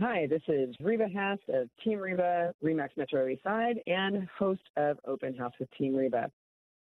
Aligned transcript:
Hi, 0.00 0.28
this 0.28 0.42
is 0.46 0.76
Reba 0.80 1.08
Haas 1.12 1.40
of 1.48 1.68
Team 1.82 1.98
Reba, 1.98 2.54
Remax 2.62 2.90
Metro 2.96 3.26
East 3.26 3.42
Side, 3.42 3.80
and 3.88 4.28
host 4.38 4.62
of 4.76 4.96
Open 5.04 5.34
House 5.36 5.54
with 5.58 5.68
Team 5.72 5.92
Reba. 5.92 6.30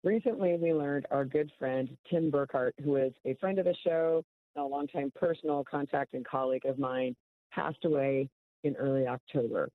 Recently, 0.04 0.56
we 0.62 0.72
learned 0.72 1.08
our 1.10 1.26
good 1.26 1.52
friend 1.58 1.90
Tim 2.12 2.30
Burkhart, 2.32 2.74
who 2.84 2.98
is 2.98 3.12
a 3.26 3.34
friend 3.40 3.58
of 3.58 3.66
the 3.66 3.74
show, 3.84 4.24
a 4.56 4.62
longtime 4.62 5.12
personal 5.16 5.64
contact 5.64 6.14
and 6.14 6.24
colleague 6.28 6.68
of 6.68 6.78
mine, 6.78 7.16
passed 7.52 7.86
away 7.86 8.30
in 8.64 8.76
early 8.76 9.08
October. 9.08 9.70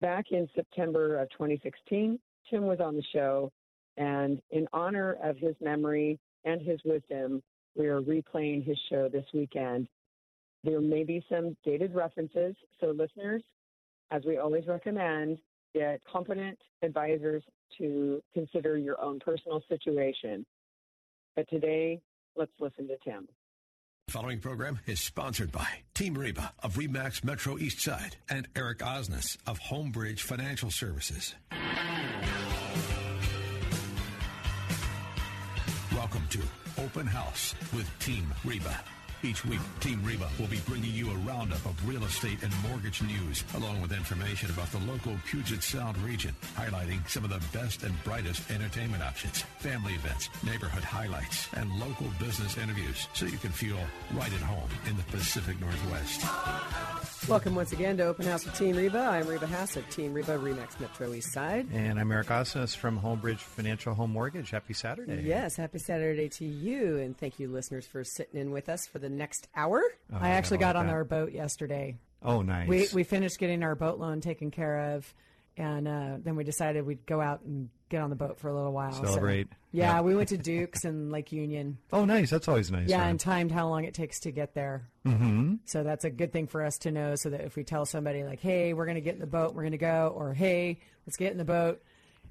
Back 0.00 0.26
in 0.30 0.48
September 0.54 1.18
of 1.18 1.30
2016, 1.30 2.16
Tim 2.48 2.66
was 2.66 2.78
on 2.78 2.94
the 2.94 3.02
show, 3.12 3.50
and 3.96 4.40
in 4.52 4.68
honor 4.72 5.16
of 5.20 5.36
his 5.36 5.56
memory 5.60 6.16
and 6.44 6.62
his 6.62 6.78
wisdom, 6.84 7.42
we 7.76 7.88
are 7.88 8.00
replaying 8.00 8.64
his 8.64 8.78
show 8.88 9.08
this 9.08 9.26
weekend. 9.34 9.88
There 10.64 10.80
may 10.80 11.02
be 11.02 11.24
some 11.28 11.56
dated 11.64 11.94
references, 11.94 12.54
so 12.80 12.88
listeners, 12.88 13.42
as 14.10 14.22
we 14.24 14.38
always 14.38 14.66
recommend, 14.68 15.38
get 15.74 16.00
competent 16.04 16.58
advisors 16.82 17.42
to 17.78 18.22
consider 18.32 18.76
your 18.76 19.00
own 19.00 19.18
personal 19.18 19.62
situation. 19.68 20.46
But 21.34 21.48
today, 21.48 22.00
let's 22.36 22.52
listen 22.60 22.86
to 22.88 22.96
Tim. 23.04 23.26
The 24.06 24.12
Following 24.12 24.40
program 24.40 24.78
is 24.86 25.00
sponsored 25.00 25.50
by 25.50 25.66
Team 25.94 26.14
Reba 26.14 26.52
of 26.62 26.74
Remax 26.74 27.24
Metro 27.24 27.58
East 27.58 27.80
Side 27.80 28.16
and 28.28 28.46
Eric 28.54 28.78
Osnes 28.78 29.38
of 29.46 29.58
Homebridge 29.58 30.20
Financial 30.20 30.70
Services. 30.70 31.34
Welcome 35.92 36.26
to 36.30 36.40
Open 36.78 37.06
House 37.06 37.54
with 37.72 37.90
Team 38.00 38.32
Reba. 38.44 38.80
Each 39.24 39.44
week, 39.44 39.60
Team 39.78 40.02
Reba 40.04 40.28
will 40.40 40.48
be 40.48 40.58
bringing 40.66 40.92
you 40.92 41.08
a 41.08 41.14
roundup 41.18 41.64
of 41.64 41.88
real 41.88 42.02
estate 42.02 42.42
and 42.42 42.52
mortgage 42.68 43.02
news, 43.02 43.44
along 43.54 43.80
with 43.80 43.92
information 43.92 44.50
about 44.50 44.72
the 44.72 44.80
local 44.80 45.16
Puget 45.26 45.62
Sound 45.62 45.96
region, 45.98 46.34
highlighting 46.56 47.08
some 47.08 47.22
of 47.22 47.30
the 47.30 47.40
best 47.56 47.84
and 47.84 47.94
brightest 48.02 48.50
entertainment 48.50 49.00
options, 49.00 49.42
family 49.58 49.94
events, 49.94 50.28
neighborhood 50.44 50.82
highlights, 50.82 51.46
and 51.54 51.70
local 51.78 52.08
business 52.18 52.58
interviews, 52.58 53.06
so 53.14 53.24
you 53.24 53.38
can 53.38 53.52
feel 53.52 53.78
right 54.14 54.32
at 54.32 54.40
home 54.40 54.68
in 54.88 54.96
the 54.96 55.04
Pacific 55.04 55.60
Northwest. 55.60 56.24
Welcome 57.28 57.54
once 57.54 57.70
again 57.70 57.96
to 57.98 58.04
Open 58.06 58.26
House 58.26 58.44
with 58.44 58.58
Team 58.58 58.74
Reba. 58.74 58.98
I'm 58.98 59.28
Reba 59.28 59.46
Haas 59.46 59.76
of 59.76 59.88
Team 59.90 60.12
Reba 60.12 60.36
Remax 60.36 60.80
Metro 60.80 61.14
East 61.14 61.32
Side. 61.32 61.68
And 61.72 62.00
I'm 62.00 62.10
Eric 62.10 62.26
Osnes 62.26 62.76
from 62.76 62.98
Homebridge 62.98 63.38
Financial 63.38 63.94
Home 63.94 64.10
Mortgage. 64.10 64.50
Happy 64.50 64.74
Saturday. 64.74 65.22
Yes, 65.22 65.54
happy 65.54 65.78
Saturday 65.78 66.28
to 66.30 66.44
you. 66.44 66.96
And 66.96 67.16
thank 67.16 67.38
you, 67.38 67.46
listeners, 67.46 67.86
for 67.86 68.02
sitting 68.02 68.40
in 68.40 68.50
with 68.50 68.68
us 68.68 68.86
for 68.86 68.98
the 68.98 69.11
next 69.12 69.48
hour. 69.54 69.82
Oh, 70.12 70.18
I 70.20 70.30
actually 70.30 70.58
got 70.58 70.76
on 70.76 70.86
that. 70.86 70.92
our 70.92 71.04
boat 71.04 71.32
yesterday. 71.32 71.96
Oh, 72.22 72.42
nice. 72.42 72.68
We, 72.68 72.88
we 72.94 73.02
finished 73.04 73.38
getting 73.38 73.62
our 73.62 73.74
boat 73.74 73.98
loan 73.98 74.20
taken 74.20 74.50
care 74.50 74.94
of. 74.94 75.12
And 75.56 75.86
uh, 75.86 76.16
then 76.22 76.34
we 76.36 76.44
decided 76.44 76.86
we'd 76.86 77.04
go 77.04 77.20
out 77.20 77.42
and 77.42 77.68
get 77.90 78.00
on 78.00 78.08
the 78.08 78.16
boat 78.16 78.38
for 78.38 78.48
a 78.48 78.54
little 78.54 78.72
while. 78.72 78.92
So- 78.92 79.04
Celebrate. 79.04 79.48
yeah, 79.70 79.96
Yeah. 79.96 80.00
we 80.00 80.14
went 80.14 80.30
to 80.30 80.38
Duke's 80.38 80.84
and 80.84 81.12
Lake 81.12 81.30
Union. 81.30 81.76
oh, 81.92 82.06
nice. 82.06 82.30
That's 82.30 82.48
always 82.48 82.70
nice. 82.70 82.88
Yeah, 82.88 83.00
huh? 83.02 83.10
and 83.10 83.20
timed 83.20 83.52
how 83.52 83.68
long 83.68 83.84
it 83.84 83.92
takes 83.92 84.20
to 84.20 84.30
get 84.30 84.54
there. 84.54 84.88
mm-hmm. 85.06 85.56
So 85.66 85.82
that's 85.82 86.04
a 86.06 86.10
good 86.10 86.32
thing 86.32 86.46
for 86.46 86.62
us 86.64 86.78
to 86.78 86.90
know 86.90 87.16
so 87.16 87.28
that 87.30 87.42
if 87.42 87.54
we 87.54 87.64
tell 87.64 87.84
somebody, 87.84 88.24
like, 88.24 88.40
hey, 88.40 88.72
we're 88.72 88.86
going 88.86 88.94
to 88.94 89.02
get 89.02 89.12
in 89.14 89.20
the 89.20 89.26
boat, 89.26 89.54
we're 89.54 89.62
going 89.62 89.72
to 89.72 89.78
go, 89.78 90.10
or 90.16 90.32
hey, 90.32 90.78
let's 91.06 91.18
get 91.18 91.32
in 91.32 91.38
the 91.38 91.44
boat. 91.44 91.82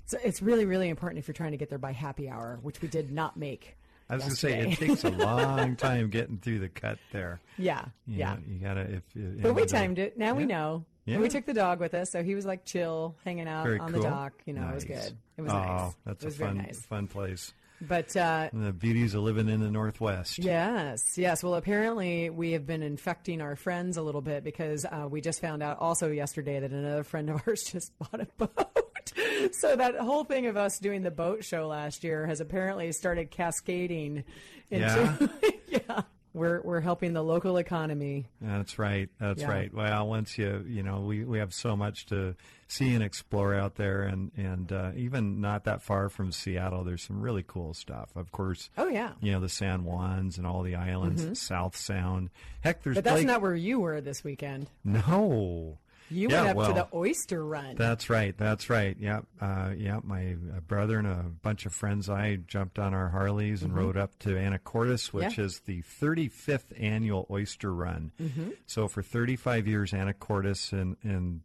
So 0.08 0.18
it's 0.24 0.42
really, 0.42 0.66
really 0.66 0.90
important 0.90 1.20
if 1.20 1.28
you're 1.28 1.34
trying 1.34 1.52
to 1.52 1.58
get 1.58 1.70
there 1.70 1.78
by 1.78 1.92
happy 1.92 2.28
hour, 2.28 2.58
which 2.64 2.82
we 2.82 2.88
did 2.88 3.12
not 3.12 3.38
make. 3.38 3.78
I 4.12 4.16
was 4.16 4.24
going 4.24 4.32
to 4.32 4.38
say, 4.38 4.60
it 4.60 4.78
takes 4.78 5.04
a 5.06 5.10
long 5.12 5.78
time 5.78 6.10
getting 6.10 6.38
through 6.38 6.60
the 6.60 6.68
cut 6.68 6.98
there. 7.14 7.40
Yeah, 7.58 7.86
You 8.06 8.18
yeah. 8.18 8.34
know, 8.34 8.40
you 8.46 8.60
got 8.60 8.74
to, 8.74 8.82
if 8.82 9.04
you 9.16 9.38
But 9.42 9.54
we 9.54 9.66
timed 9.66 10.00
it. 10.00 10.18
Now 10.18 10.34
we 10.36 10.46
know. 10.46 10.86
Yeah. 11.06 11.16
And 11.16 11.24
we 11.24 11.30
took 11.30 11.46
the 11.46 11.54
dog 11.54 11.80
with 11.80 11.94
us, 11.94 12.12
so 12.12 12.22
he 12.22 12.36
was 12.36 12.46
like 12.46 12.66
chill, 12.66 13.16
hanging 13.24 13.48
out 13.48 13.64
Very 13.64 13.80
on 13.80 13.92
cool. 13.92 14.02
the 14.02 14.10
dock. 14.10 14.34
You 14.46 14.54
know, 14.54 14.68
it 14.68 14.76
was 14.76 14.84
good. 14.86 15.18
It 15.38 15.42
was 15.42 15.52
oh, 15.52 15.56
nice. 15.56 15.96
that's 16.06 16.24
it 16.24 16.28
was 16.28 16.36
a 16.36 16.46
fun, 16.46 16.58
nice. 16.58 16.80
fun 16.82 17.08
place. 17.08 17.54
But 17.82 18.16
uh, 18.16 18.50
the 18.54 18.72
beauties 18.72 19.16
of 19.16 19.24
living 19.24 19.50
in 19.50 19.60
the 19.60 19.72
Northwest. 19.72 20.38
Yes, 20.38 21.18
yes. 21.18 21.44
Well, 21.44 21.56
apparently 21.56 22.30
we 22.30 22.52
have 22.52 22.68
been 22.68 22.84
infecting 22.84 23.42
our 23.42 23.56
friends 23.56 23.98
a 23.98 24.04
little 24.04 24.22
bit 24.22 24.44
because 24.44 24.86
uh, 24.86 25.08
we 25.10 25.22
just 25.22 25.42
found 25.42 25.64
out 25.64 25.80
also 25.80 26.12
yesterday 26.12 26.60
that 26.60 26.72
another 26.72 27.04
friend 27.04 27.30
of 27.32 27.42
ours 27.48 27.64
just 27.64 27.98
bought 27.98 28.22
a 28.22 28.28
boat. 28.38 28.81
so 29.52 29.76
that 29.76 29.96
whole 29.98 30.24
thing 30.24 30.46
of 30.48 30.58
us 30.58 30.80
doing 30.80 31.02
the 31.04 31.12
boat 31.12 31.44
show 31.44 31.68
last 31.68 32.04
year 32.04 32.26
has 32.28 32.42
apparently 32.42 32.92
started 32.92 33.32
cascading 33.32 34.24
into 34.70 35.30
yeah. 35.68 36.02
We're 36.34 36.62
we're 36.62 36.80
helping 36.80 37.12
the 37.12 37.22
local 37.22 37.58
economy. 37.58 38.26
That's 38.40 38.80
right. 38.80 39.10
That's 39.20 39.42
Yeah. 39.42 39.50
right. 39.50 39.74
Well, 39.74 40.08
once 40.08 40.38
you 40.38 40.64
you 40.66 40.82
know 40.82 41.02
we, 41.02 41.26
we 41.26 41.40
have 41.40 41.54
so 41.54 41.76
much 41.76 42.06
to 42.06 42.36
see 42.70 42.94
and 42.94 43.04
explore 43.04 43.54
out 43.54 43.76
there, 43.76 44.04
and 44.04 44.32
and 44.38 44.72
uh, 44.72 44.92
even 44.96 45.42
not 45.42 45.66
that 45.66 45.82
far 45.82 46.08
from 46.08 46.32
Seattle, 46.32 46.86
there's 46.86 47.04
some 47.04 47.20
really 47.22 47.44
cool 47.46 47.74
stuff. 47.74 48.12
Of 48.16 48.32
course. 48.32 48.70
Oh 48.78 48.88
yeah. 48.88 49.12
You 49.20 49.34
know 49.34 49.42
the 49.42 49.50
San 49.50 49.84
Juans 49.84 50.38
and 50.38 50.48
all 50.48 50.64
the 50.64 50.76
islands, 50.76 51.38
South 51.38 51.76
Sound. 51.76 52.30
Heck, 52.62 52.82
there's 52.82 52.96
But 52.96 53.04
that's 53.04 53.16
Blake- 53.18 53.28
not 53.28 53.42
where 53.42 53.54
you 53.54 53.82
were 53.82 54.00
this 54.00 54.24
weekend. 54.24 54.70
no. 54.86 55.80
You 56.12 56.30
Yeah, 56.30 56.52
went 56.54 56.60
up 56.60 56.68
to 56.68 56.74
the 56.74 56.88
oyster 56.98 57.44
run. 57.44 57.76
That's 57.76 58.10
right. 58.10 58.38
That's 58.38 58.70
right. 58.70 58.96
Yep. 59.00 59.26
Uh, 59.40 59.70
yep. 59.78 60.04
My 60.04 60.34
uh, 60.56 60.60
brother 60.60 61.00
and 61.00 61.08
a 61.08 61.26
bunch 61.42 61.66
of 61.66 61.74
friends, 61.74 62.10
I 62.10 62.36
jumped 62.48 62.78
on 62.80 62.94
our 62.94 63.10
Harleys 63.10 63.64
and 63.64 63.76
rode 63.76 63.98
up 63.98 64.18
to 64.20 64.30
Anacortes, 64.36 65.08
which 65.14 65.26
Mm-hmm. 65.26 65.42
Yeah. 65.42 65.46
is 65.46 65.60
the 65.62 65.82
35th 66.02 66.80
annual 66.80 67.26
oyster 67.32 67.74
run. 67.74 68.12
Mm-hmm. 68.22 68.50
So 68.68 68.88
for 68.88 69.02
35 69.02 69.68
years, 69.68 69.92
Anacortes 69.92 70.72
and 70.74 70.98
and 71.04 71.42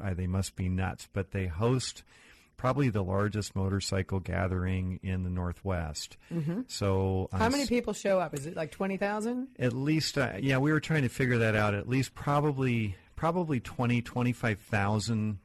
uh, 0.00 0.14
they 0.14 0.26
must 0.26 0.56
be 0.56 0.68
nuts, 0.68 1.06
but 1.12 1.30
they 1.30 1.46
host 1.46 2.02
probably 2.56 2.88
the 2.88 3.04
largest 3.04 3.54
motorcycle 3.54 4.18
gathering 4.18 4.98
in 5.02 5.22
the 5.24 5.28
Northwest. 5.30 6.16
Mm-hmm. 6.32 6.62
So 6.68 7.28
on 7.30 7.38
How 7.38 7.48
many 7.50 7.66
people 7.66 7.92
show 7.92 8.18
up? 8.18 8.32
Is 8.34 8.46
it 8.46 8.56
like 8.56 8.70
twenty 8.70 8.96
thousand? 8.96 9.48
at 9.58 9.74
least, 9.74 10.16
uh, 10.18 10.32
yeah, 10.40 10.58
we 10.58 10.72
were 10.72 10.80
trying 10.80 11.02
to 11.02 11.08
figure 11.10 11.38
that 11.38 11.54
out. 11.54 11.74
At 11.74 11.86
least 11.88 12.14
probably 12.14 12.96
probably 13.16 13.58
20, 13.60 14.02
25,000 14.02 15.38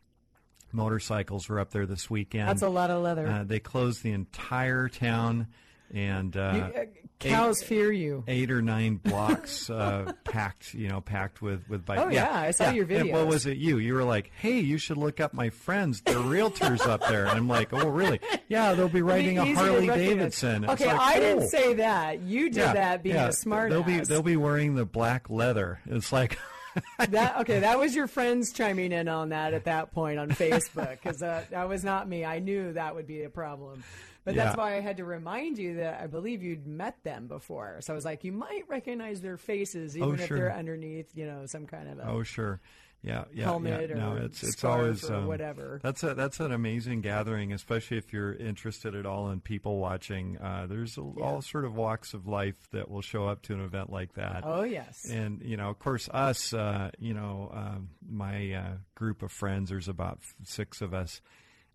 motorcycles 0.71 1.49
were 1.49 1.59
up 1.59 1.71
there 1.71 1.85
this 1.85 2.09
weekend. 2.09 2.47
That's 2.47 2.61
a 2.61 2.69
lot 2.69 2.89
of 2.89 3.01
leather. 3.03 3.27
Uh, 3.27 3.43
they 3.43 3.59
closed 3.59 4.03
the 4.03 4.11
entire 4.11 4.87
town, 4.87 5.47
and 5.93 6.35
uh, 6.37 6.53
You- 6.75 6.81
uh, 6.81 6.85
cows 7.19 7.61
fear 7.61 7.91
you. 7.91 8.23
eight 8.27 8.49
or 8.49 8.61
nine 8.61 8.95
blocks 8.95 9.69
uh, 9.69 10.13
packed, 10.23 10.73
you 10.73 10.87
know, 10.87 11.01
packed 11.01 11.41
with 11.41 11.67
with 11.69 11.85
bikes. 11.85 12.01
Oh, 12.03 12.09
yeah, 12.09 12.31
I 12.33 12.51
saw 12.51 12.71
your 12.71 12.85
video. 12.85 13.13
what 13.17 13.27
was 13.27 13.45
it? 13.45 13.57
You? 13.57 13.77
You 13.77 13.93
were 13.95 14.03
like, 14.05 14.31
"Hey, 14.39 14.59
you 14.59 14.77
should 14.79 14.97
look 14.97 15.19
up 15.19 15.33
my 15.33 15.49
friends. 15.51 16.01
They're 16.01 16.15
realtors 16.15 16.85
up 16.87 17.01
there." 17.07 17.25
And 17.25 17.37
I'm 17.37 17.47
like, 17.49 17.73
"Oh, 17.73 17.89
really? 17.89 18.19
Yeah, 18.47 18.73
they'll 18.73 18.87
be 18.89 19.01
riding 19.03 19.37
a 19.37 19.53
Harley 19.53 19.85
Davidson. 19.87 20.67
Okay, 20.67 20.87
like, 20.87 20.99
I 20.99 21.19
didn't 21.19 21.43
"Oh." 21.43 21.47
say 21.47 21.73
that. 21.75 22.21
You 22.21 22.45
did 22.49 22.55
Yeah, 22.57 22.73
that 22.73 23.03
being 23.03 23.15
yeah. 23.15 23.27
a 23.27 23.33
smart 23.33 23.69
They'll 23.71 23.83
be 23.83 23.99
they'll 23.99 24.23
be 24.23 24.37
wearing 24.37 24.73
the 24.75 24.85
black 24.85 25.29
leather. 25.29 25.79
It's 25.85 26.11
like 26.11 26.39
that 27.09 27.37
okay, 27.41 27.59
that 27.59 27.77
was 27.79 27.95
your 27.95 28.07
friends 28.07 28.53
chiming 28.53 28.91
in 28.91 29.07
on 29.07 29.29
that 29.29 29.53
at 29.53 29.65
that 29.65 29.91
point 29.91 30.19
on 30.19 30.29
Facebook 30.29 30.91
because 30.91 31.21
uh, 31.21 31.43
that 31.51 31.67
was 31.67 31.83
not 31.83 32.07
me. 32.07 32.23
I 32.25 32.39
knew 32.39 32.73
that 32.73 32.95
would 32.95 33.07
be 33.07 33.23
a 33.23 33.29
problem, 33.29 33.83
but 34.23 34.35
that's 34.35 34.55
why 34.57 34.75
I 34.77 34.81
had 34.81 34.97
to 34.97 35.05
remind 35.05 35.57
you 35.57 35.77
that 35.77 36.01
I 36.01 36.07
believe 36.07 36.43
you'd 36.43 36.67
met 36.67 37.03
them 37.03 37.27
before. 37.27 37.77
So 37.81 37.93
I 37.93 37.95
was 37.95 38.05
like, 38.05 38.23
you 38.23 38.31
might 38.31 38.63
recognize 38.67 39.21
their 39.21 39.37
faces 39.37 39.97
even 39.97 40.15
if 40.15 40.21
Oh, 40.21 40.25
sure. 40.27 40.37
they're 40.37 40.53
underneath, 40.55 41.09
you 41.15 41.25
know, 41.25 41.45
some 41.45 41.65
kind 41.65 41.89
of 41.89 41.99
a. 41.99 42.07
Oh 42.09 42.23
sure, 42.23 42.59
yeah, 43.03 43.23
yeah, 43.33 43.45
Helmet 43.45 43.89
yeah. 43.89 43.95
or 43.95 43.97
no, 43.97 44.15
it's 44.17 44.43
it's 44.43 44.57
scarf 44.57 44.79
always 44.79 45.09
or 45.09 45.15
um, 45.15 45.27
whatever. 45.27 45.79
That's 45.81 46.03
a 46.03 46.13
that's 46.13 46.39
an 46.39 46.51
amazing 46.51 47.01
gathering, 47.01 47.51
especially 47.51 47.97
if 47.97 48.13
you're 48.13 48.33
interested 48.33 48.93
at 48.93 49.07
all 49.07 49.31
in 49.31 49.41
people 49.41 49.79
watching. 49.79 50.37
Uh, 50.37 50.67
there's 50.69 50.97
a, 50.97 51.01
all 51.01 51.41
sort 51.41 51.65
of 51.65 51.75
walks 51.75 52.13
of 52.13 52.27
life 52.27 52.57
that 52.71 52.91
will 52.91 53.01
show 53.01 53.27
up 53.27 53.41
to 53.43 53.53
an 53.53 53.61
event 53.61 53.91
like 53.91 54.13
that. 54.13 54.43
Oh 54.45 54.63
yes, 54.63 55.09
And 55.09 55.41
you 55.41 55.57
know, 55.57 55.69
of 55.69 55.79
course, 55.79 56.09
us, 56.09 56.53
uh, 56.53 56.91
you 56.99 57.15
know, 57.15 57.51
um, 57.53 57.89
my 58.07 58.53
uh, 58.53 58.73
group 58.93 59.23
of 59.23 59.31
friends. 59.31 59.69
There's 59.69 59.87
about 59.87 60.19
six 60.43 60.81
of 60.81 60.93
us 60.93 61.21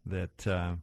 that 0.06 0.46
uh, 0.46 0.76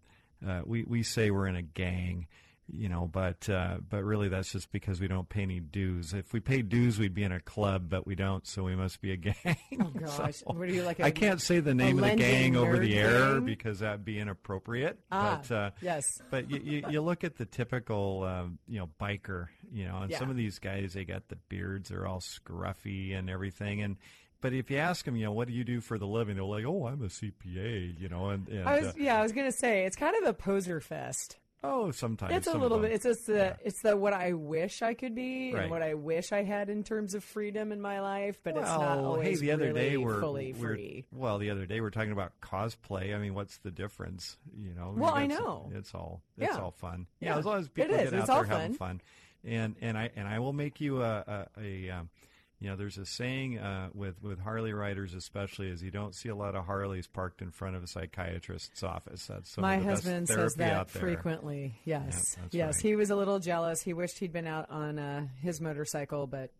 uh, 0.46 0.62
we 0.66 0.84
we 0.84 1.04
say 1.04 1.31
we're 1.31 1.48
in 1.48 1.56
a 1.56 1.62
gang, 1.62 2.28
you 2.71 2.88
know, 2.89 3.10
but 3.12 3.50
uh, 3.50 3.77
but 3.89 4.04
really 4.04 4.30
that's 4.30 4.51
just 4.51 4.71
because 4.71 5.00
we 5.01 5.07
don't 5.07 5.27
pay 5.27 5.42
any 5.42 5.60
dues. 5.60 6.13
If 6.13 6.31
we 6.33 6.39
paid 6.39 6.69
dues, 6.69 6.98
we'd 6.98 7.13
be 7.13 7.24
in 7.24 7.31
a 7.31 7.39
club, 7.39 7.89
but 7.89 8.07
we 8.07 8.15
don't, 8.15 8.45
so 8.48 8.63
we 8.63 8.75
must 8.75 9.01
be 9.01 9.12
a 9.12 9.15
gang. 9.18 9.36
oh 9.81 9.92
gosh, 10.00 10.38
So, 10.38 10.45
what 10.54 10.57
are 10.62 10.65
you 10.74 10.83
like? 10.83 11.00
I 11.00 11.06
I 11.07 11.12
can't 11.12 11.42
say 11.42 11.60
the 11.60 11.74
name 11.74 12.01
of 12.01 12.10
the 12.10 12.15
gang 12.15 12.56
over 12.56 12.77
the 12.80 12.98
air 12.98 13.33
gang? 13.33 13.45
because 13.45 13.80
that'd 13.80 14.06
be 14.06 14.18
inappropriate. 14.19 14.98
Ah, 15.12 15.42
but 15.48 15.54
uh, 15.56 15.71
yes. 15.81 16.21
but 16.31 16.50
you, 16.50 16.60
you, 16.63 16.83
you 16.89 17.01
look 17.01 17.24
at 17.24 17.38
the 17.38 17.45
typical, 17.45 18.24
um, 18.24 18.60
you 18.68 18.80
know, 18.80 18.89
biker, 19.00 19.48
you 19.71 19.86
know, 19.86 19.98
and 19.98 20.12
Yeah. 20.12 20.19
some 20.19 20.30
of 20.30 20.36
these 20.38 20.60
guys, 20.60 20.94
they 20.94 21.04
got 21.06 21.27
the 21.27 21.38
beards, 21.50 21.89
they're 21.89 22.07
all 22.07 22.21
scruffy 22.21 23.18
and 23.18 23.30
everything. 23.30 23.81
And, 23.81 23.98
but 24.42 24.54
if 24.54 24.69
you 24.71 24.77
ask 24.77 25.06
them, 25.06 25.15
you 25.15 25.25
know, 25.25 25.31
what 25.31 25.48
do 25.48 25.54
you 25.54 25.63
do 25.63 25.80
for 25.81 25.98
the 25.98 26.07
living? 26.07 26.36
They're 26.36 26.44
like, 26.45 26.65
oh, 26.65 26.88
I'm 26.88 27.01
a 27.01 27.07
CPA, 27.07 28.00
you 28.00 28.10
know, 28.10 28.30
and, 28.30 28.48
and 28.50 28.68
I 28.68 28.80
was 28.80 28.88
uh, 28.89 28.94
yeah, 28.98 29.19
I 29.19 29.24
was 29.24 29.31
gonna 29.31 29.51
say 29.51 29.86
it's 29.86 29.95
kind 29.95 30.15
of 30.21 30.27
a 30.30 30.33
poser 30.33 30.80
fest. 30.80 31.38
Oh, 31.65 31.92
sometimes 31.92 32.33
It's 32.36 32.48
a 32.48 32.57
little 32.57 32.80
bit. 32.80 32.92
It's 32.92 33.06
just 33.06 33.25
the 33.27 33.33
Yeah. 33.33 33.56
it's 33.63 33.81
the 33.81 33.95
what 33.95 34.12
I 34.13 34.33
wish 34.33 34.81
I 34.81 34.94
could 34.94 35.15
be 35.15 35.54
Right. 35.54 35.62
and 35.63 35.71
what 35.71 35.81
I 35.81 35.94
wish 35.94 36.31
I 36.33 36.44
had 36.44 36.69
in 36.69 36.83
terms 36.83 37.13
of 37.13 37.24
freedom 37.24 37.71
in 37.71 37.80
my 37.80 38.01
life, 38.01 38.38
but 38.44 38.57
it's 38.57 38.68
not 38.68 38.98
always 38.98 39.39
hey, 39.39 39.45
the 39.48 39.51
other 39.54 39.71
day 39.71 39.95
we're, 39.95 40.19
fully 40.19 40.51
we're 40.54 40.75
free. 40.75 41.06
well, 41.13 41.38
the 41.38 41.50
other 41.51 41.65
day 41.65 41.80
we're 41.80 41.89
talking 41.89 42.12
about 42.12 42.33
cosplay. 42.42 43.15
I 43.15 43.19
mean, 43.19 43.33
what's 43.33 43.57
the 43.60 43.71
difference? 43.71 44.38
You 44.57 44.74
know. 44.74 44.94
Well, 44.95 45.13
I 45.13 45.25
know. 45.25 45.71
It's 45.74 45.94
all 45.95 46.21
it's 46.38 46.54
Yeah. 46.54 46.62
all 46.62 46.71
fun. 46.71 47.07
Yeah. 47.21 47.38
as 47.38 47.45
long 47.45 47.60
as 47.60 47.69
people 47.69 47.94
is. 47.95 48.10
get 48.12 48.19
It's 48.19 48.30
out 48.30 48.38
all 48.38 48.44
there 48.44 48.57
having 48.60 48.74
fun. 48.75 49.01
And 49.45 49.75
and 49.81 49.98
I 49.98 50.10
and 50.15 50.27
I 50.27 50.39
will 50.39 50.54
make 50.54 50.81
you 50.81 51.01
a 51.01 51.48
a, 51.57 51.62
a 51.62 51.89
um, 51.92 52.10
you 52.59 52.69
know, 52.69 52.75
there's 52.75 52.97
a 52.97 53.05
saying 53.05 53.57
uh, 53.57 53.89
with 53.94 54.21
with 54.23 54.39
Harley 54.39 54.73
riders, 54.73 55.13
especially, 55.13 55.69
is 55.69 55.83
you 55.83 55.91
don't 55.91 56.15
see 56.15 56.29
a 56.29 56.35
lot 56.35 56.55
of 56.55 56.65
Harleys 56.65 57.07
parked 57.07 57.41
in 57.41 57.51
front 57.51 57.75
of 57.75 57.83
a 57.83 57.88
psychiatrist's 57.88 58.83
office. 58.83 59.25
That's 59.27 59.50
some 59.50 59.63
My 59.63 59.75
of 59.75 59.81
the 59.81 59.88
best 59.89 60.03
husband 60.03 60.27
says 60.29 60.55
that 60.55 60.89
frequently. 60.89 61.75
Yes, 61.83 62.35
that's 62.39 62.55
yes. 62.55 62.75
right. 62.75 62.81
He 62.81 62.95
was 62.95 63.09
a 63.09 63.15
little 63.15 63.39
jealous. 63.39 63.81
He 63.81 63.94
wished 63.94 64.19
he'd 64.19 64.31
been 64.31 64.47
out 64.47 64.69
on 64.69 64.97
uh, 64.97 65.27
his 65.41 65.59
motorcycle, 65.59 66.27
but 66.27 66.51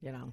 you 0.00 0.12
know. 0.12 0.32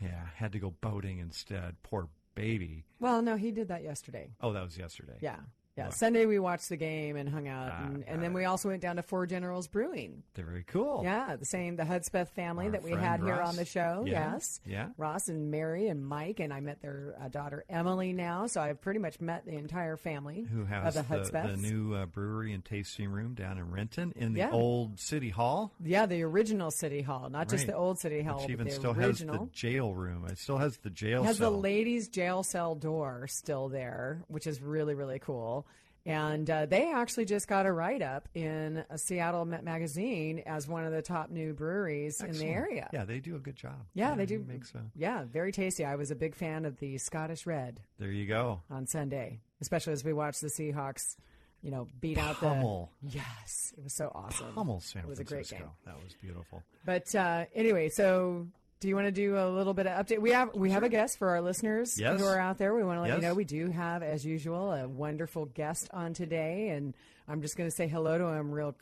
Yeah, 0.00 0.26
had 0.34 0.52
to 0.52 0.58
go 0.58 0.74
boating 0.80 1.20
instead. 1.20 1.76
Poor 1.84 2.08
baby. 2.34 2.84
Well, 2.98 3.22
no, 3.22 3.36
he 3.36 3.52
did 3.52 3.68
that 3.68 3.84
yesterday. 3.84 4.30
Oh, 4.40 4.52
that 4.52 4.64
was 4.64 4.76
yesterday. 4.76 5.18
Yeah, 5.20 5.36
yeah. 5.76 5.84
Wow. 5.84 5.90
Sunday 5.90 6.26
we 6.26 6.38
watched 6.38 6.68
the 6.68 6.76
game 6.76 7.16
and 7.16 7.28
hung 7.28 7.48
out, 7.48 7.70
Ah, 7.72 7.84
and, 7.86 8.04
and 8.06 8.22
then 8.22 8.32
we 8.32 8.44
also 8.44 8.68
went 8.68 8.80
down 8.82 8.96
to 8.96 9.02
Four 9.02 9.26
Generals 9.26 9.66
Brewing. 9.66 10.22
They're 10.34 10.44
very 10.44 10.62
cool. 10.64 11.00
Yeah, 11.02 11.36
the 11.36 11.44
same, 11.44 11.76
the 11.76 11.84
Hudspeth 11.84 12.28
family 12.30 12.66
Our 12.66 12.72
that 12.72 12.82
we 12.82 12.92
had 12.92 13.20
here 13.20 13.40
on 13.40 13.56
the 13.56 13.64
show. 13.64 14.04
Yeah, 14.06 14.32
Yes. 14.34 14.60
yeah. 14.64 14.88
Ross 14.96 15.28
and 15.28 15.50
Mary 15.50 15.88
and 15.88 16.06
Mike, 16.06 16.38
and 16.40 16.52
I 16.52 16.60
met 16.60 16.80
their 16.80 17.14
uh, 17.20 17.28
daughter 17.28 17.64
Emily 17.68 18.12
now, 18.12 18.46
so 18.46 18.60
I've 18.60 18.80
pretty 18.80 19.00
much 19.00 19.20
met 19.20 19.44
the 19.46 19.54
entire 19.56 19.96
family 19.96 20.46
Who 20.52 20.64
has 20.64 20.96
of 20.96 21.08
the 21.08 21.14
the, 21.14 21.20
Hudspeths. 21.22 21.60
the 21.62 21.72
new 21.72 21.94
uh, 21.94 22.06
brewery 22.06 22.52
and 22.52 22.64
tasting 22.64 23.08
room 23.10 23.34
down 23.34 23.58
in 23.58 23.70
Renton 23.70 24.12
in 24.16 24.32
the 24.34 24.38
Yeah. 24.40 24.50
old 24.52 25.00
city 25.00 25.30
hall? 25.30 25.72
yeah, 25.82 26.06
the 26.06 26.22
original 26.22 26.70
City 26.70 27.02
Hall, 27.02 27.28
not 27.30 27.48
just 27.48 27.66
the 27.66 27.74
old 27.74 27.98
City 27.98 28.22
Hall, 28.22 28.40
Which 28.42 28.50
even 28.50 28.66
the 28.66 28.72
still 28.72 28.92
original. 28.92 29.34
has 29.38 29.46
the 29.48 29.52
jail 29.54 29.94
room. 29.94 30.24
It 30.26 30.38
still 30.38 30.58
has 30.58 30.76
the 30.78 30.90
jail 30.90 31.22
has 31.24 31.38
cell. 31.38 31.50
the 31.50 31.56
ladies' 31.58 32.08
jail 32.08 32.42
cell 32.42 32.74
door 32.74 33.26
still 33.26 33.68
there, 33.68 34.22
which 34.28 34.46
is 34.46 34.60
really 34.62 34.94
really 34.94 35.18
cool. 35.18 35.63
And 36.06 36.50
uh, 36.50 36.66
they 36.66 36.92
actually 36.92 37.24
just 37.24 37.48
got 37.48 37.64
a 37.64 37.72
write 37.72 38.02
up 38.02 38.28
in 38.34 38.84
a 38.90 38.98
Seattle 38.98 39.44
Met 39.46 39.64
magazine 39.64 40.42
as 40.44 40.68
one 40.68 40.84
of 40.84 40.92
the 40.92 41.00
top 41.00 41.30
new 41.30 41.54
breweries 41.54 42.20
in 42.20 42.32
the 42.32 42.44
area. 42.44 42.90
Yeah, 42.92 43.04
they 43.06 43.20
do 43.20 43.36
a 43.36 43.38
good 43.38 43.56
job. 43.56 43.86
Yeah, 43.94 44.14
they 44.14 44.26
do. 44.26 44.34
it 44.36 44.46
Makes 44.46 44.74
a, 44.74 44.82
Yeah, 44.94 45.24
very 45.24 45.50
tasty. 45.50 45.82
I 45.84 45.96
was 45.96 46.10
a 46.10 46.14
big 46.14 46.34
fan 46.34 46.66
of 46.66 46.78
the 46.78 46.98
Scottish 46.98 47.46
Red 47.46 47.80
there 47.98 48.10
you 48.10 48.26
go. 48.26 48.60
on 48.70 48.86
Sunday, 48.86 49.40
especially 49.62 49.94
as 49.94 50.04
we 50.04 50.12
watched 50.12 50.42
the 50.42 50.48
Seahawks, 50.48 51.16
you 51.62 51.70
know, 51.70 51.88
beat 52.02 52.18
out 52.18 52.38
the. 52.38 52.48
Pummel. 52.48 52.90
Yes, 53.02 53.72
it 53.78 53.82
was 53.82 53.94
so 53.94 54.12
awesome. 54.14 54.52
Pummel 54.54 54.80
San 54.80 55.04
It 55.04 55.08
was 55.08 55.20
a 55.20 55.24
great 55.24 55.46
Francisco. 55.46 55.64
game. 55.64 55.70
That 55.94 56.04
was 56.04 56.12
beautiful. 56.20 56.62
But 56.84 57.14
uh, 57.14 57.46
anyway, 57.54 57.88
so 57.88 58.46
do 58.84 58.88
you 58.90 58.94
want 58.96 59.06
to 59.06 59.12
do 59.12 59.38
a 59.38 59.48
little 59.48 59.72
bit 59.72 59.86
of 59.86 60.04
update? 60.06 60.18
We 60.20 60.32
have 60.32 60.50
we 60.54 60.70
have 60.72 60.82
a 60.82 60.90
guest 60.90 61.16
for 61.18 61.30
our 61.30 61.40
listeners 61.40 61.98
Yes. 61.98 62.20
who 62.20 62.26
are 62.26 62.38
out 62.38 62.58
there. 62.58 62.74
We 62.74 62.84
want 62.84 62.98
to 62.98 63.00
let 63.08 63.14
you 63.16 63.22
know 63.26 63.32
we 63.32 63.46
do 63.46 63.70
have, 63.70 64.02
as 64.02 64.26
usual, 64.26 64.72
a 64.74 64.86
wonderful 64.86 65.46
guest 65.46 65.88
on 65.94 66.12
today, 66.12 66.68
and 66.68 66.92
I'm 67.26 67.40
just 67.40 67.56
going 67.56 67.70
to 67.70 67.74
say 67.74 67.88
hello 67.88 68.18
to 68.18 68.26
him 68.26 68.50
real 68.50 68.74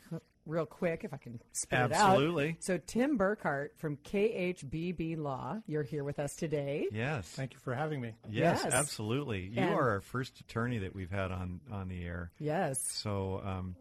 real 0.45 0.67
quick 0.67 1.05
if 1.05 1.15
I 1.15 1.19
can 1.19 1.41
spit 1.53 1.79
it 1.79 1.93
out. 1.93 2.15
Absolutely. 2.15 2.57
So 2.59 2.77
Tim 2.85 3.17
Burkhart 3.17 3.69
from 3.79 3.97
KHBB 3.99 5.17
Law, 5.19 5.59
you're 5.69 5.85
here 5.85 6.03
with 6.03 6.19
us 6.19 6.35
today. 6.35 6.89
Yes. 6.91 7.29
Thank 7.29 7.53
you 7.53 7.61
for 7.61 7.73
having 7.77 8.01
me. 8.01 8.15
Yes, 8.29 8.63
Yes. 8.65 8.75
absolutely. 8.75 9.43
You 9.43 9.61
And- 9.63 9.75
are 9.75 9.91
our 9.91 10.01
first 10.01 10.41
attorney 10.41 10.79
that 10.79 10.97
we've 10.97 11.13
had 11.13 11.31
on 11.31 11.61
on 11.71 11.87
the 11.89 12.03
air. 12.05 12.33
Yes. 12.41 12.81
So 12.91 13.41
um, 13.45 13.77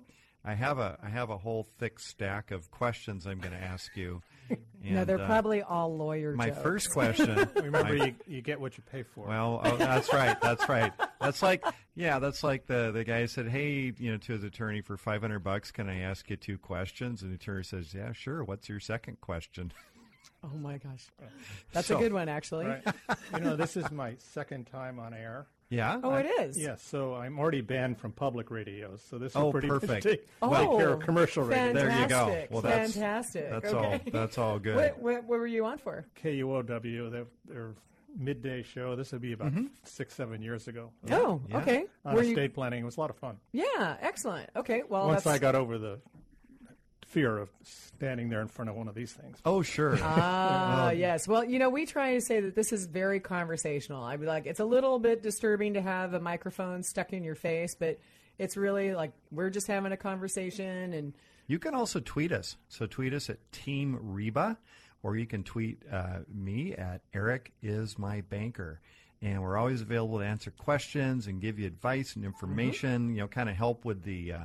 I 0.46 0.54
have 0.54 0.78
a 0.78 1.00
I 1.04 1.10
have 1.10 1.32
a 1.32 1.38
whole 1.40 1.64
thick 1.80 2.00
stack 2.00 2.52
of 2.52 2.70
questions 2.70 3.26
I'm 3.26 3.40
going 3.40 3.54
to 3.58 3.64
ask 3.64 3.98
you. 3.98 4.22
And, 4.84 4.96
no, 4.96 5.06
they're 5.06 5.22
uh, 5.22 5.28
probably 5.28 5.62
all 5.62 5.96
lawyer 5.96 6.34
my 6.36 6.48
jokes. 6.50 6.62
first 6.64 6.90
question. 6.94 7.48
Remember, 7.56 7.94
my- 7.96 8.06
you, 8.08 8.16
you 8.28 8.42
get 8.42 8.60
what 8.60 8.78
you 8.78 8.84
pay 8.92 9.04
for. 9.04 9.28
Well, 9.28 9.62
oh, 9.64 9.78
that's 9.78 10.12
right. 10.12 10.40
That's 10.42 10.68
right. 10.68 10.92
That's 11.20 11.44
like, 11.44 11.64
yeah, 11.96 12.18
that's 12.20 12.44
like 12.44 12.66
the 12.66 12.92
the 12.92 13.04
guy 13.04 13.26
said, 13.28 13.48
"Hey, 13.48 13.94
you 13.98 14.12
know, 14.12 14.18
to 14.18 14.34
his 14.34 14.44
attorney 14.44 14.82
for 14.82 14.98
five 14.98 15.22
hundred 15.22 15.40
bucks, 15.44 15.72
can 15.72 15.88
I 15.88 16.00
ask 16.00 16.28
you 16.30 16.36
two 16.36 16.58
questions?" 16.58 17.22
And 17.22 17.32
the 17.32 17.36
attorney 17.36 17.64
says, 17.64 17.94
"Yeah, 17.94 18.12
sure. 18.14 18.44
What's 18.44 18.68
your 18.70 18.80
second 18.80 19.22
question?" 19.22 19.72
Oh 20.44 20.58
my 20.58 20.80
gosh, 20.80 21.06
that's 21.72 21.88
So- 21.88 21.98
a 21.98 22.00
good 22.00 22.14
one 22.14 22.28
actually. 22.28 22.66
right? 22.66 22.84
you 23.36 23.42
know, 23.42 23.56
this 23.56 23.78
is 23.78 23.92
my 23.92 24.16
second 24.18 24.66
time 24.66 25.00
on 25.00 25.14
air. 25.14 25.46
Yeah. 25.72 26.00
Oh, 26.04 26.14
it 26.16 26.26
is. 26.42 26.58
Yes, 26.58 26.84
so 26.84 27.16
I'm 27.16 27.40
already 27.40 27.62
banned 27.62 27.98
from 27.98 28.12
public 28.12 28.52
radios. 28.52 29.02
So 29.10 29.18
this 29.18 29.36
Oh, 29.36 29.46
will 29.46 29.52
pretty 29.54 29.68
much 29.70 29.82
perfect. 29.82 30.04
take, 30.04 30.28
Oh, 30.42 30.54
take 30.54 30.78
care 30.78 30.90
of 30.90 31.00
commercial 31.00 31.44
radio. 31.44 31.74
There 31.74 32.00
you 32.02 32.08
go. 32.08 32.46
Well, 32.52 32.62
that's- 32.62 32.94
fantastic. 32.94 33.50
That's 33.50 33.74
okay. 33.74 34.02
all. 34.06 34.12
That's 34.12 34.38
all 34.38 34.60
good. 34.60 34.76
What, 34.76 35.00
what, 35.00 35.24
what 35.24 35.40
were 35.40 35.48
you 35.48 35.66
on 35.66 35.78
for? 35.78 36.06
KUOW, 36.24 37.10
their, 37.12 37.26
their 37.48 37.72
midday 38.18 38.64
show. 38.64 38.96
This 38.98 39.14
would 39.14 39.22
be 39.22 39.32
about 39.32 39.52
mm-hmm. 39.54 39.68
six, 39.84 40.14
seven 40.14 40.42
years 40.42 40.68
ago. 40.68 40.92
Oh, 41.10 41.42
Yeah. 41.48 41.58
okay. 41.60 41.86
On 42.06 42.16
Were 42.16 42.22
estate 42.22 42.44
you? 42.44 42.50
planning. 42.50 42.82
It 42.82 42.86
was 42.86 42.98
a 42.98 43.00
lot 43.00 43.10
of 43.10 43.16
fun. 43.16 43.38
Yeah, 43.54 43.96
excellent. 44.02 44.50
Okay, 44.56 44.84
well, 44.90 45.08
Once 45.08 45.24
that's, 45.24 45.36
I 45.36 45.40
got 45.40 45.56
over 45.56 45.78
the 45.78 46.00
fear 47.12 47.38
of 47.38 47.50
standing 47.64 48.30
there 48.30 48.42
in 48.42 48.48
front 48.48 48.70
of 48.70 48.76
one 48.76 48.88
of 48.88 48.96
these 48.96 49.12
things. 49.12 49.38
oh, 49.46 49.62
sure. 49.62 49.98
Ah, 50.02 50.92
yes. 50.92 51.28
Well, 51.28 51.44
you 51.44 51.60
know, 51.60 51.70
we 51.70 51.86
try 51.86 52.14
to 52.16 52.22
say 52.22 52.40
that 52.40 52.56
this 52.56 52.72
is 52.72 52.86
very 52.86 53.20
conversational. 53.20 54.04
I'd 54.04 54.20
be 54.20 54.26
like, 54.26 54.46
it's 54.46 54.60
a 54.60 54.66
little 54.66 54.98
bit 54.98 55.22
disturbing 55.22 55.74
to 55.74 55.82
have 55.82 56.14
a 56.14 56.20
microphone 56.20 56.84
stuck 56.84 57.14
in 57.14 57.24
your 57.24 57.36
face, 57.36 57.76
but 57.76 58.00
it's 58.40 58.58
really 58.58 58.96
like 58.96 59.12
we're 59.30 59.50
just 59.50 59.68
having 59.68 59.92
a 59.92 59.98
conversation 59.98 60.94
and 60.94 61.14
You 61.48 61.60
can 61.60 61.76
also 61.76 62.00
tweet 62.00 62.32
us. 62.32 62.56
So 62.70 62.86
tweet 62.88 63.14
us 63.14 63.30
at 63.30 63.38
Team 63.52 64.00
Reba, 64.02 64.58
or 65.04 65.16
you 65.18 65.28
can 65.28 65.44
tweet 65.44 65.84
uh, 65.92 66.20
me 66.34 66.74
at 66.74 67.02
Eric 67.14 67.52
is 67.62 68.00
my 68.00 68.22
banker. 68.22 68.80
And 69.22 69.44
we're 69.44 69.58
always 69.58 69.82
available 69.82 70.18
to 70.20 70.26
answer 70.26 70.50
questions 70.50 71.28
and 71.28 71.40
give 71.40 71.60
you 71.60 71.68
advice 71.68 72.16
and 72.16 72.26
information. 72.26 73.14
You 73.14 73.22
know, 73.22 73.28
kind 73.28 73.50
of 73.50 73.56
help 73.56 73.86
with 73.86 74.02
the, 74.04 74.34
uh, 74.34 74.44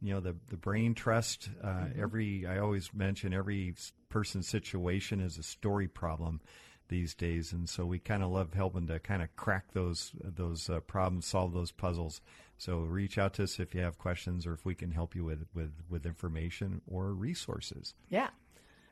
you 0.00 0.12
know, 0.14 0.20
the 0.20 0.36
the 0.48 0.56
brain 0.56 0.94
trust. 0.94 1.48
Uh, 1.62 1.86
Every 1.98 2.46
I 2.46 2.58
always 2.58 2.92
mention 2.94 3.32
every 3.34 3.74
person's 4.08 4.48
situation 4.48 5.20
is 5.20 5.38
a 5.38 5.42
story 5.42 5.88
problem 5.88 6.40
these 6.88 7.14
days, 7.14 7.52
and 7.52 7.68
so 7.68 7.86
we 7.86 7.98
kind 7.98 8.22
of 8.22 8.30
love 8.30 8.52
helping 8.52 8.86
to 8.88 8.98
kind 9.00 9.22
of 9.22 9.34
crack 9.36 9.72
those 9.72 10.12
those 10.22 10.68
uh, 10.68 10.80
problems, 10.80 11.26
solve 11.26 11.52
those 11.54 11.72
puzzles. 11.72 12.20
So 12.58 12.78
reach 12.80 13.18
out 13.18 13.34
to 13.34 13.44
us 13.44 13.58
if 13.58 13.74
you 13.74 13.80
have 13.80 13.98
questions, 13.98 14.46
or 14.46 14.52
if 14.52 14.64
we 14.64 14.74
can 14.74 14.90
help 14.92 15.14
you 15.16 15.24
with 15.24 15.46
with 15.54 15.72
with 15.88 16.06
information 16.06 16.82
or 16.86 17.12
resources. 17.12 17.94
yeah. 18.10 18.28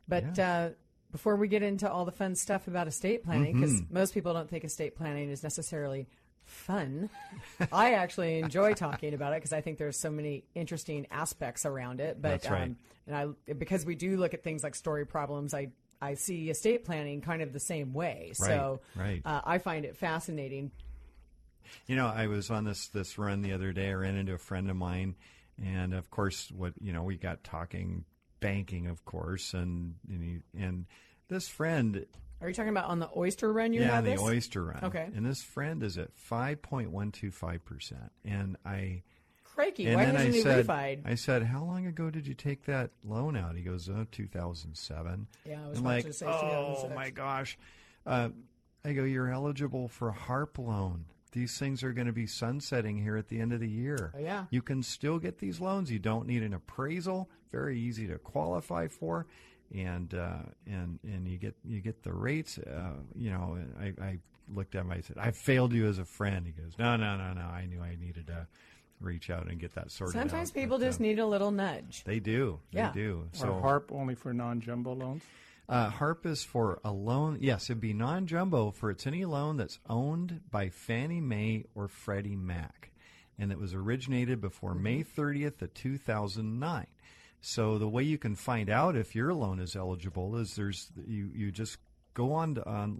But 0.08 0.38
uh, 0.38 0.70
before 1.12 1.36
we 1.36 1.46
get 1.46 1.62
into 1.62 1.90
all 1.90 2.04
the 2.04 2.12
fun 2.12 2.34
stuff 2.34 2.66
about 2.66 2.88
estate 2.88 3.22
planning, 3.22 3.54
because 3.54 3.72
Mm-hmm. 3.82 3.94
most 3.94 4.14
people 4.14 4.32
don't 4.34 4.48
think 4.50 4.64
estate 4.64 4.96
planning 4.96 5.30
is 5.30 5.42
necessarily 5.42 6.08
fun, 6.52 7.10
I 7.72 7.94
actually 7.94 8.38
enjoy 8.38 8.74
talking 8.74 9.14
about 9.14 9.32
it 9.32 9.36
because 9.36 9.52
I 9.52 9.60
think 9.60 9.78
there's 9.78 9.98
so 9.98 10.10
many 10.10 10.44
interesting 10.54 11.06
aspects 11.10 11.66
around 11.66 12.00
it. 12.00 12.20
But 12.20 12.48
right. 12.48 12.62
um, 12.62 12.76
and 13.06 13.16
I 13.16 13.52
because 13.52 13.84
we 13.84 13.94
do 13.94 14.16
look 14.16 14.34
at 14.34 14.42
things 14.44 14.62
like 14.62 14.74
story 14.74 15.06
problems, 15.06 15.54
I 15.54 15.68
I 16.00 16.14
see 16.14 16.50
estate 16.50 16.84
planning 16.84 17.20
kind 17.20 17.42
of 17.42 17.52
the 17.52 17.60
same 17.60 17.92
way. 17.92 18.32
so 18.34 18.80
right. 18.96 19.22
Uh, 19.24 19.40
I 19.44 19.58
find 19.58 19.84
it 19.84 19.96
fascinating. 19.96 20.70
You 21.86 21.96
know, 21.96 22.06
I 22.06 22.26
was 22.26 22.50
on 22.50 22.64
this 22.64 22.88
this 22.88 23.18
run 23.18 23.42
the 23.42 23.52
other 23.52 23.72
day. 23.72 23.90
I 23.90 23.94
ran 23.94 24.16
into 24.16 24.34
a 24.34 24.38
friend 24.38 24.68
of 24.68 24.76
mine, 24.76 25.16
and 25.62 25.94
of 25.94 26.10
course, 26.10 26.50
what 26.50 26.74
you 26.80 26.92
know, 26.92 27.02
we 27.02 27.16
got 27.16 27.44
talking 27.44 28.04
banking, 28.40 28.88
of 28.88 29.04
course, 29.04 29.54
and 29.54 29.94
and, 30.08 30.22
he, 30.22 30.40
and 30.60 30.86
this 31.28 31.48
friend, 31.48 32.04
Are 32.42 32.48
you 32.48 32.54
talking 32.54 32.70
about 32.70 32.86
on 32.86 32.98
the 32.98 33.08
oyster 33.16 33.52
run 33.52 33.72
you 33.72 33.80
yeah, 33.82 33.94
had 33.96 34.04
the 34.04 34.10
this? 34.12 34.20
oyster 34.20 34.64
run, 34.64 34.80
Okay. 34.82 35.08
and 35.14 35.24
this 35.24 35.42
friend 35.42 35.82
is 35.82 35.96
at 35.96 36.12
five 36.14 36.60
point 36.60 36.90
one 36.90 37.12
two 37.12 37.30
five 37.30 37.64
percent, 37.64 38.10
and 38.24 38.56
I. 38.66 39.02
Crikey, 39.54 39.84
And 39.86 39.96
why 39.96 40.06
then 40.06 40.14
wasn't 40.14 40.32
I 40.32 40.36
he 40.36 40.42
said, 40.42 40.66
refied? 40.66 41.00
I 41.04 41.14
said, 41.14 41.42
how 41.42 41.62
long 41.62 41.86
ago 41.86 42.08
did 42.08 42.26
you 42.26 42.32
take 42.32 42.64
that 42.64 42.90
loan 43.04 43.36
out? 43.36 43.54
He 43.54 43.60
goes, 43.60 43.86
oh, 43.90 44.06
2007. 44.10 45.26
Yeah, 45.44 45.58
I 45.62 45.68
was 45.68 45.78
about 45.78 45.88
like, 45.88 46.04
to 46.06 46.12
say 46.14 46.26
oh 46.26 46.90
my 46.94 47.10
gosh. 47.10 47.58
Uh, 48.06 48.30
I 48.82 48.94
go, 48.94 49.04
you're 49.04 49.30
eligible 49.30 49.88
for 49.88 50.08
a 50.08 50.12
HARP 50.14 50.58
loan. 50.58 51.04
These 51.32 51.58
things 51.58 51.82
are 51.82 51.92
going 51.92 52.06
to 52.06 52.14
be 52.14 52.26
sunsetting 52.26 52.96
here 52.96 53.16
at 53.18 53.28
the 53.28 53.40
end 53.40 53.52
of 53.52 53.60
the 53.60 53.68
year. 53.68 54.12
Oh, 54.16 54.18
yeah. 54.18 54.46
You 54.50 54.62
can 54.62 54.82
still 54.82 55.18
get 55.18 55.38
these 55.38 55.60
loans. 55.60 55.90
You 55.92 55.98
don't 55.98 56.26
need 56.26 56.42
an 56.42 56.54
appraisal. 56.54 57.28
Very 57.50 57.78
easy 57.78 58.06
to 58.06 58.16
qualify 58.18 58.88
for. 58.88 59.26
And 59.74 60.12
uh, 60.14 60.38
and 60.66 60.98
and 61.02 61.26
you 61.26 61.38
get 61.38 61.54
you 61.64 61.80
get 61.80 62.02
the 62.02 62.12
rates. 62.12 62.58
Uh, 62.58 62.92
you 63.16 63.30
know, 63.30 63.56
and 63.58 63.96
I, 64.00 64.04
I 64.04 64.18
looked 64.54 64.74
at 64.74 64.82
him. 64.82 64.90
I 64.90 65.00
said, 65.00 65.16
"I 65.18 65.30
failed 65.30 65.72
you 65.72 65.86
as 65.88 65.98
a 65.98 66.04
friend." 66.04 66.44
He 66.46 66.52
goes, 66.52 66.72
"No, 66.78 66.96
no, 66.96 67.16
no, 67.16 67.32
no. 67.32 67.40
I 67.40 67.64
knew 67.66 67.80
I 67.80 67.96
needed 67.98 68.26
to 68.26 68.46
reach 69.00 69.30
out 69.30 69.48
and 69.48 69.58
get 69.58 69.74
that 69.76 69.90
sorted 69.90 70.16
out." 70.16 70.20
Sometimes 70.28 70.50
people 70.50 70.78
But, 70.78 70.84
just 70.84 71.00
uh, 71.00 71.04
need 71.04 71.18
a 71.18 71.26
little 71.26 71.50
nudge. 71.50 72.04
They 72.04 72.20
do. 72.20 72.60
Yeah. 72.70 72.90
They 72.90 73.00
do. 73.00 73.28
Or 73.32 73.36
So 73.38 73.46
HARP 73.62 73.90
only 73.92 74.14
for 74.14 74.34
non-jumbo 74.34 74.92
loans. 74.92 75.22
uh, 75.70 75.88
HARP 75.90 76.26
is 76.26 76.44
for 76.44 76.78
a 76.84 76.92
loan. 76.92 77.38
Yes, 77.40 77.70
it'd 77.70 77.80
be 77.80 77.94
non-jumbo 77.94 78.72
for 78.72 78.90
it's 78.90 79.06
any 79.06 79.24
loan 79.24 79.56
that's 79.56 79.78
owned 79.88 80.40
by 80.50 80.68
Fannie 80.68 81.22
Mae 81.22 81.64
or 81.74 81.88
Freddie 81.88 82.36
Mac. 82.36 82.90
and 83.38 83.50
it 83.50 83.58
was 83.58 83.72
originated 83.72 84.40
before 84.42 84.74
May 84.74 85.02
30th 85.02 85.62
of 85.62 85.72
2009. 85.72 86.86
So 87.42 87.76
the 87.76 87.88
way 87.88 88.04
you 88.04 88.18
can 88.18 88.36
find 88.36 88.70
out 88.70 88.96
if 88.96 89.14
your 89.14 89.34
loan 89.34 89.58
is 89.58 89.74
eligible 89.74 90.36
is 90.36 90.54
there's 90.54 90.90
you 91.06 91.28
you 91.34 91.50
just 91.50 91.76
go 92.14 92.32
on 92.32 92.54
to, 92.54 92.68
on, 92.68 92.98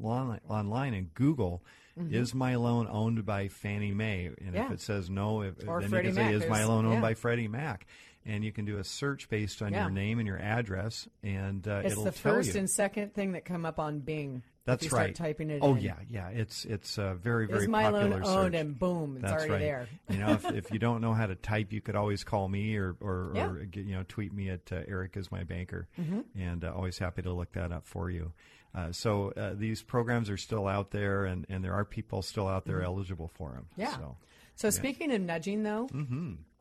online 0.49 0.95
and 0.95 1.15
Google 1.15 1.63
mm-hmm. 1.99 2.13
is 2.13 2.35
my 2.35 2.57
loan 2.57 2.89
owned 2.91 3.25
by 3.25 3.49
Fannie 3.49 3.95
Mae 3.95 4.31
and 4.45 4.57
if 4.57 4.71
it 4.73 4.81
says 4.81 5.09
no 5.09 5.43
if, 5.43 5.59
then 5.59 5.89
Freddie 5.89 6.09
you 6.09 6.15
can 6.15 6.15
say 6.15 6.33
Mac. 6.33 6.43
is 6.43 6.51
my 6.51 6.65
loan 6.65 6.87
owned 6.87 6.95
yeah. 6.95 7.01
by 7.01 7.15
Freddie 7.15 7.49
Mac 7.49 7.87
and 8.27 8.45
you 8.45 8.53
can 8.53 8.65
do 8.65 8.79
a 8.79 8.85
search 8.85 9.29
based 9.29 9.63
on 9.63 9.73
Yeah. 9.73 9.83
your 9.83 9.91
name 9.91 10.19
and 10.19 10.27
your 10.27 10.39
address 10.39 11.09
and 11.23 11.67
uh, 11.67 11.83
It's 11.85 11.93
it'll 11.93 12.05
the 12.05 12.11
tell 12.13 12.35
first 12.35 12.55
you. 12.55 12.61
and 12.61 12.71
second 12.71 13.15
thing 13.15 13.33
that 13.33 13.45
come 13.45 13.65
up 13.67 13.79
on 13.79 14.01
Bing. 14.01 14.43
That's 14.65 14.83
if 14.83 14.85
you 14.85 14.91
start 14.91 15.07
right. 15.09 15.15
Typing 15.17 15.51
it. 15.51 15.59
Oh 15.61 15.75
in. 15.75 15.81
yeah, 15.83 15.97
yeah. 16.09 16.29
It's 16.29 16.65
it's 16.65 16.97
a 16.97 17.15
very 17.21 17.49
very 17.49 17.67
my 17.67 17.83
popular 17.83 18.17
owned? 18.23 18.27
search. 18.27 18.55
And 18.55 18.79
boom, 18.79 19.15
it's 19.17 19.23
That's 19.23 19.33
already 19.45 19.53
right. 19.53 19.59
there. 19.59 19.89
you 20.11 20.19
know, 20.19 20.33
if, 20.35 20.45
if 20.53 20.71
you 20.71 20.79
don't 20.79 21.01
know 21.01 21.15
how 21.15 21.27
to 21.27 21.35
type, 21.35 21.73
you 21.73 21.81
could 21.81 21.97
always 21.97 22.23
call 22.23 22.49
me 22.49 22.77
or 22.77 22.95
or, 23.01 23.33
Yeah. 23.35 23.51
or 23.51 23.65
get, 23.65 23.85
you 23.87 23.95
know 23.97 24.05
tweet 24.07 24.33
me 24.33 24.51
at 24.51 24.71
uh, 24.71 24.83
Eric 24.87 25.17
is 25.17 25.33
my 25.33 25.43
banker, 25.43 25.89
Mm-hmm. 26.01 26.41
and 26.41 26.65
uh, 26.65 26.73
always 26.77 26.97
happy 26.97 27.23
to 27.23 27.33
look 27.33 27.51
that 27.55 27.73
up 27.73 27.87
for 27.89 28.09
you. 28.09 28.33
Uh, 28.73 28.93
so 28.93 29.33
uh, 29.37 29.53
these 29.55 29.83
programs 29.83 30.31
are 30.31 30.37
still 30.39 30.69
out 30.69 30.93
there, 30.93 31.25
and, 31.25 31.45
and 31.51 31.63
there 31.65 31.75
are 31.75 31.85
people 31.85 32.23
still 32.23 32.47
out 32.49 32.65
there 32.65 32.83
eligible 32.83 33.29
for 33.35 33.51
them. 33.51 33.67
Mm-hmm. 33.73 33.81
Yeah. 33.81 33.97
So, 33.97 34.17
So 34.55 34.71
speaking 34.71 35.13
of 35.13 35.21
nudging, 35.23 35.63
though, 35.65 35.89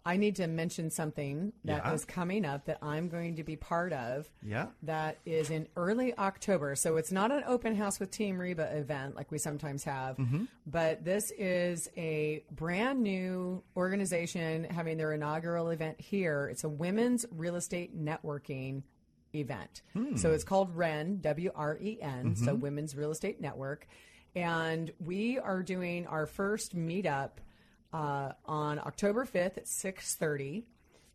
I 0.03 0.17
need 0.17 0.37
to 0.37 0.47
mention 0.47 0.89
something 0.89 1.53
that 1.65 1.93
is. 1.93 2.05
Yeah. 2.07 2.13
coming 2.13 2.43
up 2.45 2.65
that 2.65 2.79
I'm 2.81 3.07
going 3.07 3.35
to 3.35 3.43
be 3.43 3.55
part 3.55 3.93
of. 3.93 4.27
yeah. 4.41 4.67
That 4.83 5.17
is 5.25 5.51
in 5.51 5.67
early 5.75 6.17
October. 6.17 6.75
So 6.75 6.97
it's 6.97 7.11
not 7.11 7.31
an 7.31 7.43
open 7.45 7.75
house 7.75 7.99
with 7.99 8.09
Team 8.09 8.39
Reba 8.39 8.75
event 8.75 9.15
like 9.15 9.31
we 9.31 9.37
sometimes 9.37 9.83
have, 9.83 10.17
Mm-hmm. 10.17 10.45
but 10.65 11.05
this 11.05 11.31
is 11.37 11.87
a 11.95 12.43
brand 12.51 13.01
new 13.03 13.61
organization 13.77 14.63
having 14.63 14.97
their 14.97 15.13
inaugural 15.13 15.69
event 15.69 16.01
here. 16.01 16.47
It's 16.51 16.63
a 16.63 16.69
women's 16.69 17.25
real 17.31 17.55
estate 17.55 17.95
networking 17.95 18.81
event. 19.35 19.81
Hmm. 19.93 20.15
So 20.15 20.31
it's 20.31 20.43
called 20.43 20.75
REN, 20.75 21.19
W 21.21 21.51
R 21.55 21.77
E 21.79 21.99
N, 22.01 22.35
so 22.35 22.47
Mm-hmm. 22.53 22.59
Women's 22.61 22.95
Real 22.95 23.11
Estate 23.11 23.39
Network. 23.39 23.87
And 24.35 24.91
we 24.99 25.37
are 25.39 25.61
doing 25.61 26.07
our 26.07 26.25
first 26.25 26.75
meetup 26.75 27.31
uh, 27.93 28.31
on 28.45 28.79
October 28.79 29.25
5th 29.25 29.57
at 29.57 29.65
6:30. 29.65 30.63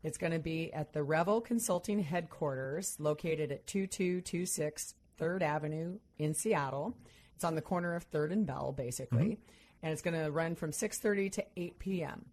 It's 0.02 0.18
going 0.18 0.32
to 0.32 0.38
be 0.38 0.72
at 0.72 0.92
the 0.92 1.02
Revel 1.02 1.40
Consulting 1.40 1.98
headquarters, 2.00 2.96
located 3.00 3.50
at 3.50 3.66
2226 3.66 4.94
3rd 5.18 5.42
Avenue 5.42 5.98
in 6.18 6.34
Seattle. 6.34 6.96
It's 7.34 7.44
on 7.44 7.54
the 7.54 7.62
corner 7.62 7.94
of 7.94 8.08
3rd 8.10 8.32
and 8.32 8.46
Bell, 8.46 8.72
basically, 8.76 9.38
and 9.82 9.92
it's 9.92 10.02
going 10.02 10.14
to 10.22 10.30
run 10.30 10.54
from 10.54 10.70
6:30 10.70 11.32
to 11.32 11.44
8 11.56 11.78
p.m. 11.78 12.24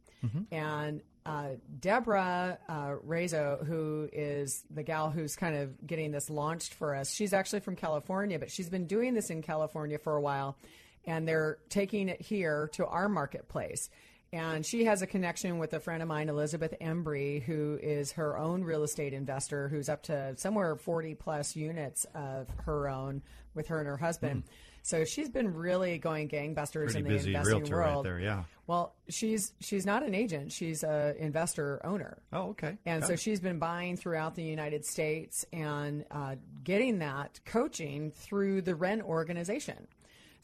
And 0.52 1.02
uh, 1.26 1.50
Deborah 1.80 2.58
uh, 2.70 2.96
Rezo, 3.06 3.66
who 3.66 4.10
is 4.12 4.64
the 4.70 4.84
gal 4.84 5.10
who's 5.10 5.36
kind 5.36 5.56
of 5.56 5.86
getting 5.88 6.12
this 6.12 6.30
launched 6.30 6.74
for 6.74 6.96
us, 6.96 7.12
she's 7.12 7.34
actually 7.34 7.62
from 7.62 7.76
California, 7.76 8.38
but 8.40 8.52
she's 8.52 8.70
been 8.70 8.88
doing 8.88 9.14
this 9.14 9.30
in 9.30 9.42
California 9.42 9.98
for 9.98 10.16
a 10.16 10.22
while, 10.22 10.58
and 11.06 11.28
they're 11.28 11.58
taking 11.70 12.10
it 12.10 12.22
here 12.22 12.70
to 12.74 12.86
our 12.86 13.10
marketplace. 13.10 13.90
And 14.34 14.66
she 14.66 14.86
has 14.86 15.04
a 15.04 15.08
connection 15.08 15.60
with 15.60 15.74
a 15.74 15.80
friend 15.80 16.02
of 16.02 16.10
mine, 16.10 16.28
Elizabeth 16.28 16.74
Embry, 16.82 17.44
who 17.44 17.78
is 17.82 18.14
her 18.14 18.36
own 18.36 18.64
real 18.64 18.82
estate 18.82 19.14
investor, 19.14 19.70
who's 19.70 19.90
up 19.90 20.02
to 20.04 20.34
somewhere 20.38 20.76
40 20.76 21.14
plus 21.14 21.56
units 21.56 22.08
of 22.16 22.48
her 22.66 22.90
own 22.90 23.22
with 23.54 23.68
her 23.68 23.78
and 23.78 23.88
her 23.88 23.96
husband. 23.98 24.44
So 24.82 25.06
she's 25.06 25.30
been 25.30 25.54
really 25.54 26.00
going 26.00 26.30
gangbusters 26.30 26.86
Pretty 26.94 27.00
in 27.00 27.04
the 27.06 27.10
busy 27.12 27.36
investing 27.36 27.58
realtor 27.60 27.76
world. 27.76 27.96
right 27.98 28.04
there. 28.04 28.20
Yeah. 28.20 28.44
Well, 28.66 28.96
she's 29.08 29.54
she's 29.60 29.86
not 29.86 30.04
an 30.04 30.16
agent; 30.16 30.52
she's 30.52 30.84
a 30.84 31.16
investor 31.20 31.80
owner. 31.86 32.18
Oh, 32.34 32.50
okay. 32.50 32.78
And 32.86 33.02
Got 33.02 33.08
so 33.08 33.14
it. 33.14 33.20
she's 33.20 33.40
been 33.40 33.60
buying 33.60 33.98
throughout 33.98 34.36
the 34.36 34.44
United 34.44 34.84
States 34.84 35.46
and 35.54 36.06
uh, 36.10 36.36
getting 36.64 37.00
that 37.00 37.40
coaching 37.46 38.12
through 38.12 38.64
the 38.64 38.74
REN 38.76 39.02
organization. 39.04 39.88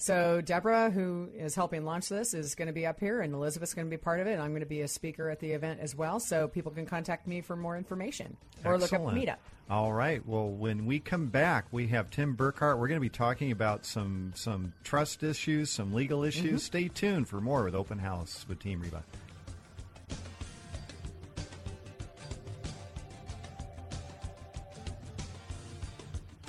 So 0.02 0.40
Deborah, 0.40 0.90
who 0.90 1.28
is 1.36 1.56
helping 1.56 1.84
launch 1.84 2.08
this, 2.08 2.34
is 2.34 2.56
going 2.56 2.68
to 2.68 2.74
be 2.74 2.86
up 2.88 3.02
here, 3.02 3.20
and 3.20 3.34
Elizabeth's 3.34 3.74
going 3.74 3.86
to 3.86 3.90
be 3.90 3.98
part 3.98 4.22
of 4.22 4.28
it. 4.28 4.32
And 4.32 4.42
I'm 4.42 4.52
going 4.52 4.62
to 4.62 4.66
be 4.66 4.80
a 4.80 4.88
speaker 4.88 5.30
at 5.30 5.42
the 5.42 5.52
event 5.52 5.82
as 5.82 5.94
well, 5.94 6.22
so 6.22 6.48
people 6.48 6.72
can 6.72 6.86
contact 6.86 7.28
me 7.28 7.42
for 7.42 7.58
more 7.58 7.76
information 7.76 8.38
or 8.64 8.78
look 8.78 8.94
up 8.94 9.02
Excellent. 9.02 9.18
Meetup. 9.18 9.36
All 9.70 9.92
right. 9.92 10.26
Well, 10.26 10.48
when 10.48 10.86
we 10.86 11.00
come 11.00 11.28
back, 11.28 11.66
we 11.72 11.88
have 11.88 12.10
Tim 12.10 12.38
Burkhart. 12.38 12.80
We're 12.80 12.88
going 12.88 12.96
to 12.96 13.02
be 13.02 13.10
talking 13.10 13.52
about 13.52 13.86
some 13.86 14.32
some 14.36 14.72
trust 14.86 15.22
issues, 15.22 15.70
some 15.70 15.94
legal 15.94 16.24
issues. 16.24 16.46
Mm-hmm. 16.46 16.58
Stay 16.58 16.88
tuned 16.88 17.28
for 17.28 17.42
more 17.42 17.66
with 17.66 17.76
Open 17.76 18.00
House 18.00 18.46
with 18.48 18.60
Team 18.60 18.80
Reba. 18.80 19.04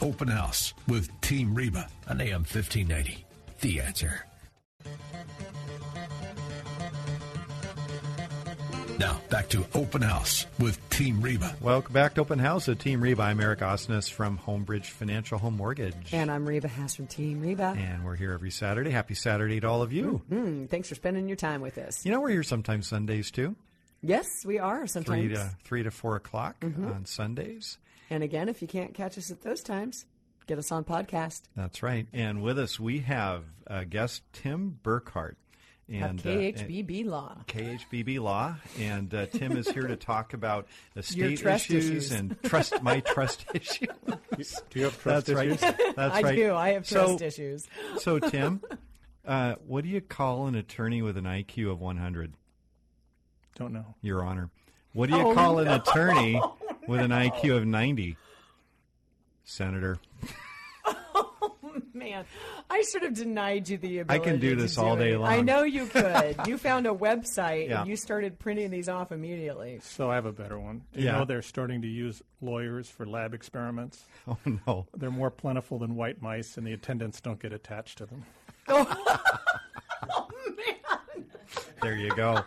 Open 0.01 0.29
House 0.29 0.73
with 0.87 1.11
Team 1.21 1.53
Reba 1.53 1.89
on 2.09 2.21
AM 2.21 2.43
1590. 2.43 3.27
The 3.61 3.81
answer. 3.81 4.25
Now, 8.99 9.19
back 9.31 9.49
to 9.51 9.65
Open 9.75 10.03
House 10.03 10.47
with 10.59 10.79
Team 10.91 11.21
Reba. 11.23 11.55
Welcome 11.61 11.93
back 11.93 12.15
to 12.15 12.21
Open 12.23 12.39
House 12.39 12.67
with 12.69 12.79
Team 12.79 13.03
Reba. 13.03 13.23
I'm 13.23 13.41
Eric 13.41 13.61
Osnes 13.61 14.11
from 14.11 14.39
Homebridge 14.39 14.87
Financial 14.87 15.39
Home 15.39 15.57
Mortgage. 15.57 15.95
And 16.13 16.31
I'm 16.31 16.47
Reba 16.47 16.69
Haas 16.69 16.95
from 16.97 17.07
Team 17.07 17.41
Reba. 17.41 17.75
And 17.79 18.05
we're 18.05 18.17
here 18.17 18.33
every 18.33 18.51
Saturday. 18.51 18.91
Happy 18.91 19.15
Saturday 19.15 19.61
to 19.61 19.67
all 19.69 19.83
of 19.83 19.93
you. 19.93 20.23
Mm, 20.31 20.69
thanks 20.69 20.89
for 20.89 20.95
spending 20.95 21.29
your 21.29 21.37
time 21.37 21.61
with 21.63 21.79
us. 21.79 22.05
You 22.05 22.13
know, 22.13 22.21
we're 22.21 22.31
here 22.31 22.43
sometimes 22.43 22.87
Sundays 22.89 23.31
too. 23.31 23.57
Yes, 24.03 24.27
we 24.47 24.59
are 24.59 24.87
sometimes. 24.87 25.21
Three 25.23 25.35
sometimes. 25.35 25.55
to 25.59 25.65
three 25.65 25.83
to 25.83 25.91
four 25.91 26.17
o'clock 26.17 26.61
Mm-hmm. 26.61 26.87
on 26.93 27.05
Sundays. 27.07 27.79
And 28.11 28.23
again, 28.23 28.49
if 28.49 28.61
you 28.63 28.69
can't 28.69 28.93
catch 28.95 29.17
us 29.19 29.31
at 29.31 29.43
those 29.43 29.63
times, 29.63 30.05
get 30.51 30.59
us 30.59 30.73
on 30.73 30.83
podcast. 30.83 31.43
That's 31.55 31.81
right. 31.81 32.09
And 32.13 32.43
with 32.43 32.59
us, 32.59 32.81
we 32.81 32.99
have 33.01 33.45
uh, 33.69 33.85
guest 33.89 34.23
Tim 34.33 34.81
Burkhart. 34.83 35.37
And 35.89 36.19
At 36.21 36.27
uh, 36.27 36.29
KHBB 36.29 37.07
Law. 37.07 37.37
KHBB 37.47 38.19
Law, 38.21 38.57
and 38.79 39.13
uh, 39.15 39.27
Tim 39.27 39.57
is 39.57 39.69
here 39.69 39.87
to 39.87 39.95
talk 39.97 40.35
about 40.35 40.67
Your 40.95 41.01
estate 41.03 41.39
trust 41.39 41.67
issues, 41.71 41.87
issues. 41.91 42.11
and 42.13 42.37
trust 42.45 42.83
my 42.83 42.99
trust 43.01 43.45
issues. 43.55 43.89
Do 44.71 44.79
you 44.79 44.85
have 44.87 45.01
trust 45.01 45.27
That's 45.27 45.31
right. 45.37 45.59
That's 45.97 46.15
I 46.17 46.21
right. 46.23 46.37
do. 46.37 46.53
I 46.55 46.71
have 46.71 46.87
So- 46.87 47.07
trust 47.07 47.23
issues. 47.23 47.69
So, 47.99 48.19
Tim, 48.19 48.61
uh, 49.27 49.55
what 49.69 49.83
do 49.85 49.91
you 49.91 50.01
call 50.01 50.47
an 50.49 50.55
attorney 50.57 51.01
with 51.03 51.17
an 51.17 51.25
IQ 51.27 51.71
of 51.73 51.81
100? 51.81 52.35
Don't 53.57 53.73
know. 53.73 53.95
Your 54.03 54.25
Honor. 54.25 54.51
What 54.95 55.11
do 55.11 55.17
you 55.17 55.23
Oh, 55.29 55.35
call 55.35 55.59
an 55.61 55.69
attorney 55.69 56.41
with 56.89 57.01
an 57.01 57.11
IQ 57.13 57.57
of 57.57 57.67
90? 57.67 58.17
Senator. 59.45 59.99
Oh 60.87 61.55
man, 61.95 62.25
I 62.69 62.83
should 62.91 63.03
have 63.03 63.15
denied 63.15 63.69
you 63.69 63.79
the 63.79 63.99
ability. 64.01 64.25
can 64.25 64.41
do 64.41 64.55
to 64.55 64.63
this 64.63 64.79
all 64.79 64.97
day 64.97 65.13
it. 65.13 65.19
long. 65.19 65.31
I 65.31 65.41
know 65.41 65.63
you 65.63 65.87
could. 65.87 66.37
you 66.47 66.57
found 66.59 66.87
a 66.87 66.91
website 66.91 67.69
Yeah. 67.69 67.81
and 67.83 67.91
you 67.91 67.97
started 67.97 68.39
printing 68.39 68.71
these 68.71 68.89
off 68.89 69.13
immediately. 69.13 69.81
So 69.83 70.11
I 70.11 70.15
have 70.15 70.27
a 70.27 70.33
better 70.33 70.59
one. 70.59 70.83
Do 70.93 71.01
you 71.01 71.07
Yeah. 71.07 71.19
know 71.19 71.25
they're 71.25 71.43
starting 71.43 71.83
to 71.83 71.89
use 71.89 72.23
lawyers 72.41 72.89
for 72.89 73.07
lab 73.07 73.35
experiments? 73.35 74.05
Oh, 74.29 74.39
no. 74.67 74.87
They're 74.97 75.11
more 75.11 75.31
plentiful 75.31 75.79
than 75.79 75.95
white 75.97 76.23
mice, 76.23 76.57
and 76.57 76.67
the 76.67 76.73
attendants 76.73 77.21
don't 77.21 77.41
get 77.41 77.53
attached 77.53 77.99
to 77.99 78.07
them. 78.07 78.25
Oh, 78.69 78.87
oh 80.11 80.29
man, 80.47 81.25
There 81.83 81.97
you 81.97 82.11
go. 82.15 82.45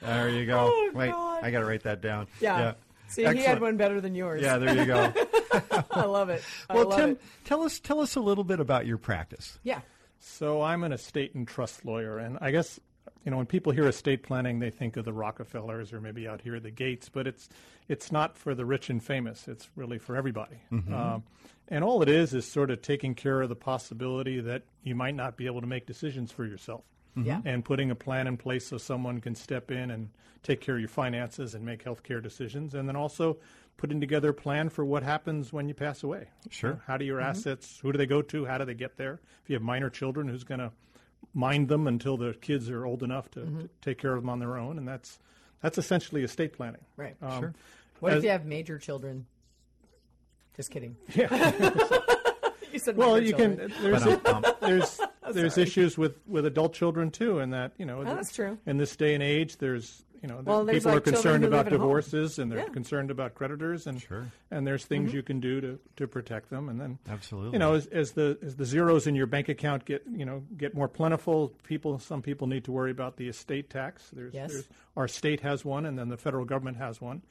There 0.00 0.28
you 0.30 0.46
go. 0.46 0.68
Oh, 0.72 0.90
Wait, 0.92 1.10
God. 1.12 1.44
I 1.44 1.50
got 1.52 1.60
to 1.60 1.64
write 1.66 1.84
that 1.84 2.00
down. 2.00 2.26
Yeah. 2.40 2.74
See, 3.14 3.24
he 3.24 3.42
had 3.42 3.60
one 3.60 3.76
better 3.76 4.00
than 4.00 4.14
yours. 4.14 4.42
Yeah, 4.42 4.58
there 4.58 4.76
you 4.76 4.86
go. 4.86 5.12
I 5.90 6.04
love 6.04 6.30
it. 6.30 6.42
I 6.68 6.74
well, 6.74 6.88
love 6.88 6.98
Tim, 6.98 7.10
it. 7.10 7.20
tell 7.44 7.62
us 7.62 7.78
tell 7.78 8.00
us 8.00 8.16
a 8.16 8.20
little 8.20 8.44
bit 8.44 8.60
about 8.60 8.86
your 8.86 8.98
practice. 8.98 9.58
Yeah. 9.62 9.80
So 10.18 10.62
I'm 10.62 10.84
an 10.84 10.92
estate 10.92 11.34
and 11.34 11.46
trust 11.46 11.84
lawyer, 11.84 12.18
and 12.18 12.38
I 12.40 12.50
guess 12.50 12.80
you 13.24 13.30
know 13.30 13.36
when 13.36 13.46
people 13.46 13.72
hear 13.72 13.86
estate 13.86 14.22
planning, 14.22 14.58
they 14.58 14.70
think 14.70 14.96
of 14.96 15.04
the 15.04 15.12
Rockefellers 15.12 15.92
or 15.92 16.00
maybe 16.00 16.26
out 16.26 16.40
here 16.40 16.58
the 16.60 16.70
Gates, 16.70 17.08
but 17.08 17.26
it's 17.26 17.48
it's 17.88 18.10
not 18.10 18.36
for 18.36 18.54
the 18.54 18.64
rich 18.64 18.90
and 18.90 19.02
famous. 19.02 19.46
It's 19.48 19.68
really 19.76 19.98
for 19.98 20.16
everybody. 20.16 20.56
Um, 20.72 21.22
and 21.68 21.82
all 21.84 22.02
it 22.02 22.08
is 22.08 22.34
is 22.34 22.46
sort 22.46 22.70
of 22.70 22.82
taking 22.82 23.14
care 23.14 23.40
of 23.42 23.48
the 23.48 23.56
possibility 23.56 24.40
that 24.40 24.62
you 24.82 24.94
might 24.94 25.14
not 25.14 25.36
be 25.36 25.46
able 25.46 25.60
to 25.60 25.66
make 25.66 25.86
decisions 25.86 26.30
for 26.32 26.44
yourself. 26.44 26.82
Yeah. 27.16 27.36
Mm-hmm. 27.36 27.48
and 27.48 27.64
putting 27.64 27.90
a 27.90 27.94
plan 27.94 28.26
in 28.26 28.36
place 28.36 28.66
so 28.66 28.76
someone 28.76 29.20
can 29.20 29.36
step 29.36 29.70
in 29.70 29.90
and 29.92 30.10
take 30.42 30.60
care 30.60 30.74
of 30.74 30.80
your 30.80 30.88
finances 30.88 31.54
and 31.54 31.64
make 31.64 31.84
healthcare 31.84 32.22
decisions, 32.22 32.74
and 32.74 32.88
then 32.88 32.96
also 32.96 33.38
putting 33.76 34.00
together 34.00 34.30
a 34.30 34.34
plan 34.34 34.68
for 34.68 34.84
what 34.84 35.02
happens 35.02 35.52
when 35.52 35.68
you 35.68 35.74
pass 35.74 36.02
away. 36.02 36.28
Sure. 36.50 36.80
How 36.86 36.96
do 36.96 37.04
your 37.04 37.18
mm-hmm. 37.20 37.30
assets? 37.30 37.78
Who 37.82 37.92
do 37.92 37.98
they 37.98 38.06
go 38.06 38.22
to? 38.22 38.44
How 38.44 38.58
do 38.58 38.64
they 38.64 38.74
get 38.74 38.96
there? 38.96 39.20
If 39.42 39.50
you 39.50 39.54
have 39.54 39.62
minor 39.62 39.90
children, 39.90 40.28
who's 40.28 40.44
going 40.44 40.60
to 40.60 40.72
mind 41.32 41.68
them 41.68 41.86
until 41.86 42.16
the 42.16 42.34
kids 42.34 42.70
are 42.70 42.84
old 42.84 43.02
enough 43.02 43.30
to, 43.32 43.40
mm-hmm. 43.40 43.60
to 43.60 43.68
take 43.80 43.98
care 43.98 44.14
of 44.14 44.22
them 44.22 44.30
on 44.30 44.38
their 44.38 44.56
own? 44.56 44.78
And 44.78 44.86
that's 44.86 45.18
that's 45.60 45.78
essentially 45.78 46.22
estate 46.24 46.52
planning. 46.52 46.82
Right. 46.96 47.16
Um, 47.22 47.40
Sure. 47.40 47.54
What 48.00 48.12
as- 48.12 48.18
if 48.18 48.24
you 48.24 48.30
have 48.30 48.44
major 48.44 48.78
children? 48.78 49.26
Just 50.56 50.70
kidding. 50.70 50.96
Yeah. 51.14 51.52
You 52.74 52.80
said 52.80 52.96
well, 52.96 53.20
you 53.20 53.28
children. 53.28 53.70
can. 53.70 53.82
There's 53.84 54.02
Ba-dum-bum. 54.02 54.44
Um, 54.44 54.54
there's 54.60 55.00
there's 55.32 55.54
Sorry. 55.54 55.66
issues 55.66 55.96
with, 55.98 56.16
with 56.26 56.46
adult 56.46 56.72
children 56.74 57.10
too, 57.10 57.38
and 57.38 57.52
that 57.52 57.72
you 57.78 57.86
know 57.86 58.00
Oh, 58.00 58.04
that's 58.04 58.32
true. 58.32 58.58
In 58.66 58.76
this 58.76 58.94
day 58.96 59.14
and 59.14 59.22
age, 59.22 59.58
there's 59.58 60.04
you 60.22 60.28
know 60.28 60.40
Well, 60.44 60.64
there's, 60.64 60.78
people 60.84 60.90
are 60.92 60.94
like, 60.94 61.04
children 61.04 61.22
concerned 61.22 61.44
about 61.44 61.66
at 61.66 61.72
home. 61.72 61.80
divorces 61.80 62.38
and 62.38 62.50
they're 62.50 62.58
Yeah. 62.60 62.64
Mm-hmm. 62.64 62.72
concerned 62.74 63.10
about 63.10 63.34
creditors, 63.34 63.86
and 63.86 64.00
Sure. 64.00 64.26
and 64.50 64.66
there's 64.66 64.84
things 64.86 65.12
you 65.12 65.22
can 65.22 65.38
do 65.40 65.60
to, 65.60 65.78
to 65.96 66.06
protect 66.08 66.48
them, 66.50 66.68
and 66.68 66.80
then 66.80 66.98
Absolutely. 67.08 67.52
you 67.52 67.58
know 67.58 67.74
as, 67.74 67.86
as 67.88 68.12
the 68.12 68.38
as 68.42 68.56
the 68.56 68.64
zeros 68.64 69.06
in 69.06 69.14
your 69.14 69.26
bank 69.26 69.48
account 69.48 69.84
get 69.84 70.02
you 70.10 70.24
know 70.24 70.42
get 70.56 70.74
more 70.74 70.88
plentiful, 70.88 71.52
people 71.64 71.98
some 71.98 72.22
people 72.22 72.46
need 72.46 72.64
to 72.64 72.72
worry 72.72 72.90
about 72.90 73.16
the 73.16 73.28
estate 73.28 73.68
tax. 73.70 74.10
There's, 74.12 74.32
Yes. 74.34 74.52
there's 74.52 74.68
our 74.96 75.08
state 75.08 75.40
has 75.40 75.64
one, 75.64 75.84
and 75.86 75.98
then 75.98 76.08
the 76.08 76.16
federal 76.16 76.44
government 76.44 76.76
has 76.78 77.00
one. 77.00 77.22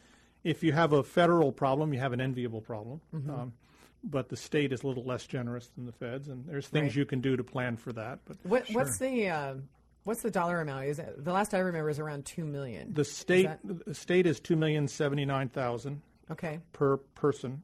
If 0.43 0.61
you 0.61 0.73
have 0.73 0.91
a 0.91 1.03
federal 1.03 1.51
problem, 1.53 1.93
you 1.93 1.99
have 1.99 2.11
an 2.11 2.19
enviable 2.19 2.59
problem. 2.61 2.99
Mm-hmm. 3.15 3.29
Um, 3.31 3.53
but 4.03 4.29
the 4.29 4.35
state 4.37 4.71
is 4.73 4.83
a 4.83 4.87
little 4.87 5.03
less 5.05 5.25
generous 5.25 5.67
than 5.75 5.85
the 5.85 5.91
feds, 5.91 6.27
and 6.27 6.45
there's 6.45 6.67
things 6.67 6.87
Right. 6.87 6.95
you 6.97 7.05
can 7.05 7.21
do 7.21 7.35
to 7.37 7.43
plan 7.43 7.77
for 7.77 7.93
that. 7.93 8.19
But 8.25 8.37
What, 8.43 8.67
What's 8.71 8.97
the 8.99 9.29
uh, 9.29 9.53
what's 10.03 10.21
the 10.21 10.31
dollar 10.31 10.61
amount? 10.61 10.85
Is 10.85 10.99
it, 10.99 11.23
the 11.23 11.31
last 11.31 11.53
I 11.53 11.59
remember 11.59 11.89
is 11.89 11.99
around 11.99 12.25
two 12.25 12.43
million. 12.45 12.93
the 12.93 13.05
state 13.05 13.47
that- 13.63 13.85
the 13.85 13.93
state 13.95 14.25
is 14.25 14.39
two 14.39 14.55
million 14.55 14.87
seventy 14.87 15.25
nine 15.25 15.49
thousand 15.49 16.01
okay. 16.31 16.59
per 16.73 16.97
person. 16.97 17.63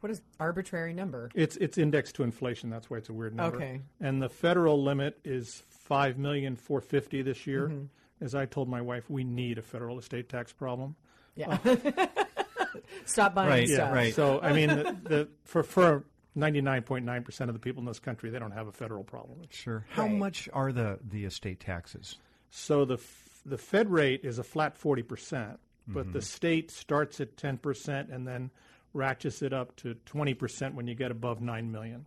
What 0.00 0.10
is 0.10 0.22
arbitrary 0.38 0.94
number? 0.94 1.30
It's 1.34 1.56
it's 1.58 1.76
indexed 1.76 2.14
to 2.14 2.22
inflation. 2.22 2.70
That's 2.70 2.88
why 2.88 2.96
it's 2.96 3.10
a 3.10 3.12
weird 3.12 3.34
number. 3.34 3.56
Okay. 3.56 3.80
And 4.00 4.22
the 4.22 4.30
federal 4.30 4.82
limit 4.82 5.18
is 5.24 5.62
five 5.68 6.16
million 6.16 6.56
four 6.56 6.80
fifty 6.80 7.20
this 7.22 7.46
year. 7.46 7.68
Mm-hmm. 7.68 7.84
As 8.24 8.34
I 8.34 8.46
told 8.46 8.68
my 8.68 8.80
wife, 8.80 9.08
we 9.10 9.24
need 9.24 9.58
a 9.58 9.62
federal 9.62 9.98
estate 9.98 10.28
tax 10.28 10.52
problem. 10.52 10.94
Yeah. 11.36 11.58
Stop 13.04 13.34
buying 13.34 13.48
Right, 13.50 13.68
yeah, 13.68 13.92
right. 13.92 14.14
So 14.14 14.40
I 14.40 14.52
mean, 14.52 14.68
the, 14.68 14.96
the 15.04 15.28
for 15.44 15.62
for 15.62 16.04
ninety 16.34 16.60
nine 16.60 16.82
point 16.82 17.04
nine 17.04 17.22
percent 17.24 17.50
of 17.50 17.54
the 17.54 17.60
people 17.60 17.80
in 17.80 17.86
this 17.86 17.98
country, 17.98 18.30
they 18.30 18.38
don't 18.38 18.50
have 18.52 18.66
a 18.68 18.72
federal 18.72 19.04
problem. 19.04 19.40
Sure. 19.50 19.84
How 19.90 20.02
Right. 20.04 20.12
much 20.12 20.48
are 20.52 20.72
the 20.72 20.98
the 21.08 21.24
estate 21.24 21.60
taxes? 21.60 22.16
So 22.50 22.84
the 22.84 22.94
f- 22.94 23.40
the 23.46 23.58
Fed 23.58 23.90
rate 23.90 24.20
is 24.24 24.38
a 24.38 24.44
flat 24.44 24.76
forty 24.76 25.02
percent, 25.02 25.58
but 25.86 26.04
Mm-hmm. 26.04 26.12
the 26.12 26.22
state 26.22 26.70
starts 26.70 27.20
at 27.20 27.36
ten 27.36 27.58
percent 27.58 28.10
and 28.10 28.26
then 28.26 28.50
ratchets 28.92 29.42
it 29.42 29.52
up 29.52 29.74
to 29.76 29.94
twenty 30.06 30.34
percent 30.34 30.74
when 30.74 30.86
you 30.86 30.94
get 30.94 31.10
above 31.10 31.40
nine 31.40 31.70
million. 31.72 32.04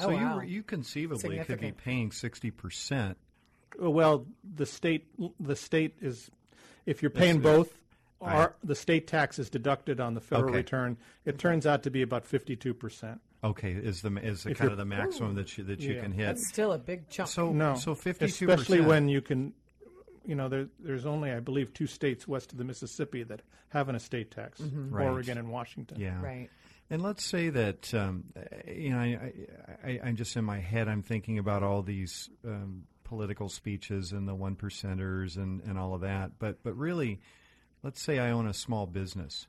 Oh, 0.00 0.04
So 0.04 0.10
wow. 0.14 0.40
you 0.40 0.48
you 0.48 0.62
conceivably 0.62 1.38
could 1.44 1.60
be 1.60 1.72
paying 1.72 2.10
sixty 2.12 2.50
percent. 2.50 3.16
Uh, 3.82 3.90
Well, 3.90 4.26
the 4.56 4.66
state 4.66 5.06
the 5.40 5.56
state 5.56 5.96
is 6.00 6.30
if 6.86 7.02
you're 7.02 7.10
paying 7.10 7.36
It's- 7.36 7.42
both, 7.56 7.78
our, 8.20 8.54
the 8.64 8.74
state 8.74 9.06
tax 9.06 9.38
is 9.38 9.50
deducted 9.50 10.00
on 10.00 10.14
the 10.14 10.20
federal 10.20 10.48
Okay. 10.50 10.58
return. 10.58 10.96
It 11.24 11.38
turns 11.38 11.66
out 11.66 11.82
to 11.84 11.90
be 11.90 12.02
about 12.02 12.24
fifty 12.24 12.56
two 12.56 12.74
percent. 12.74 13.20
Okay, 13.42 13.72
is 13.72 14.00
the 14.02 14.10
is 14.24 14.44
the 14.44 14.52
If 14.52 14.58
kind 14.58 14.70
of 14.70 14.78
the 14.78 14.84
maximum 14.86 15.34
that 15.34 15.58
you 15.58 15.64
that 15.64 15.80
you 15.80 15.94
Yeah. 15.94 16.00
can 16.02 16.12
hit. 16.12 16.26
That's 16.26 16.48
still 16.48 16.72
a 16.72 16.78
big 16.78 17.08
chunk. 17.10 17.28
So 17.28 17.52
No, 17.52 17.74
so 17.74 17.94
fifty 17.94 18.28
two 18.28 18.48
especially 18.50 18.80
when 18.80 19.08
you 19.08 19.20
can. 19.20 19.52
You 20.26 20.34
know, 20.36 20.48
there, 20.48 20.68
there's 20.78 21.04
only, 21.04 21.30
I 21.30 21.40
believe, 21.40 21.74
two 21.74 21.86
states 21.86 22.26
west 22.26 22.52
of 22.52 22.56
the 22.56 22.64
Mississippi 22.64 23.24
that 23.24 23.42
have 23.68 23.90
an 23.90 23.94
estate 23.94 24.30
tax: 24.30 24.58
Right. 24.62 25.04
Oregon 25.06 25.36
and 25.36 25.50
Washington. 25.50 26.00
yeah 26.00 26.18
right. 26.22 26.48
And 26.88 27.02
let's 27.02 27.22
say 27.24 27.50
that 27.50 27.92
um, 27.92 28.24
you 28.66 28.90
know, 28.90 28.98
I, 28.98 29.32
I, 29.84 30.00
I'm 30.04 30.16
just 30.16 30.34
in 30.36 30.44
my 30.46 30.60
head. 30.60 30.88
I'm 30.88 31.02
thinking 31.02 31.38
about 31.38 31.62
all 31.62 31.82
these 31.82 32.30
um, 32.46 32.84
political 33.04 33.50
speeches 33.50 34.12
and 34.12 34.26
the 34.26 34.34
one 34.34 34.56
percenters 34.56 35.36
and, 35.36 35.60
and 35.62 35.78
all 35.78 35.92
of 35.94 36.00
that. 36.00 36.38
But 36.38 36.62
but 36.62 36.74
really, 36.74 37.20
let's 37.84 38.02
say 38.02 38.18
I 38.18 38.30
own 38.32 38.48
a 38.48 38.54
small 38.54 38.86
business, 38.86 39.46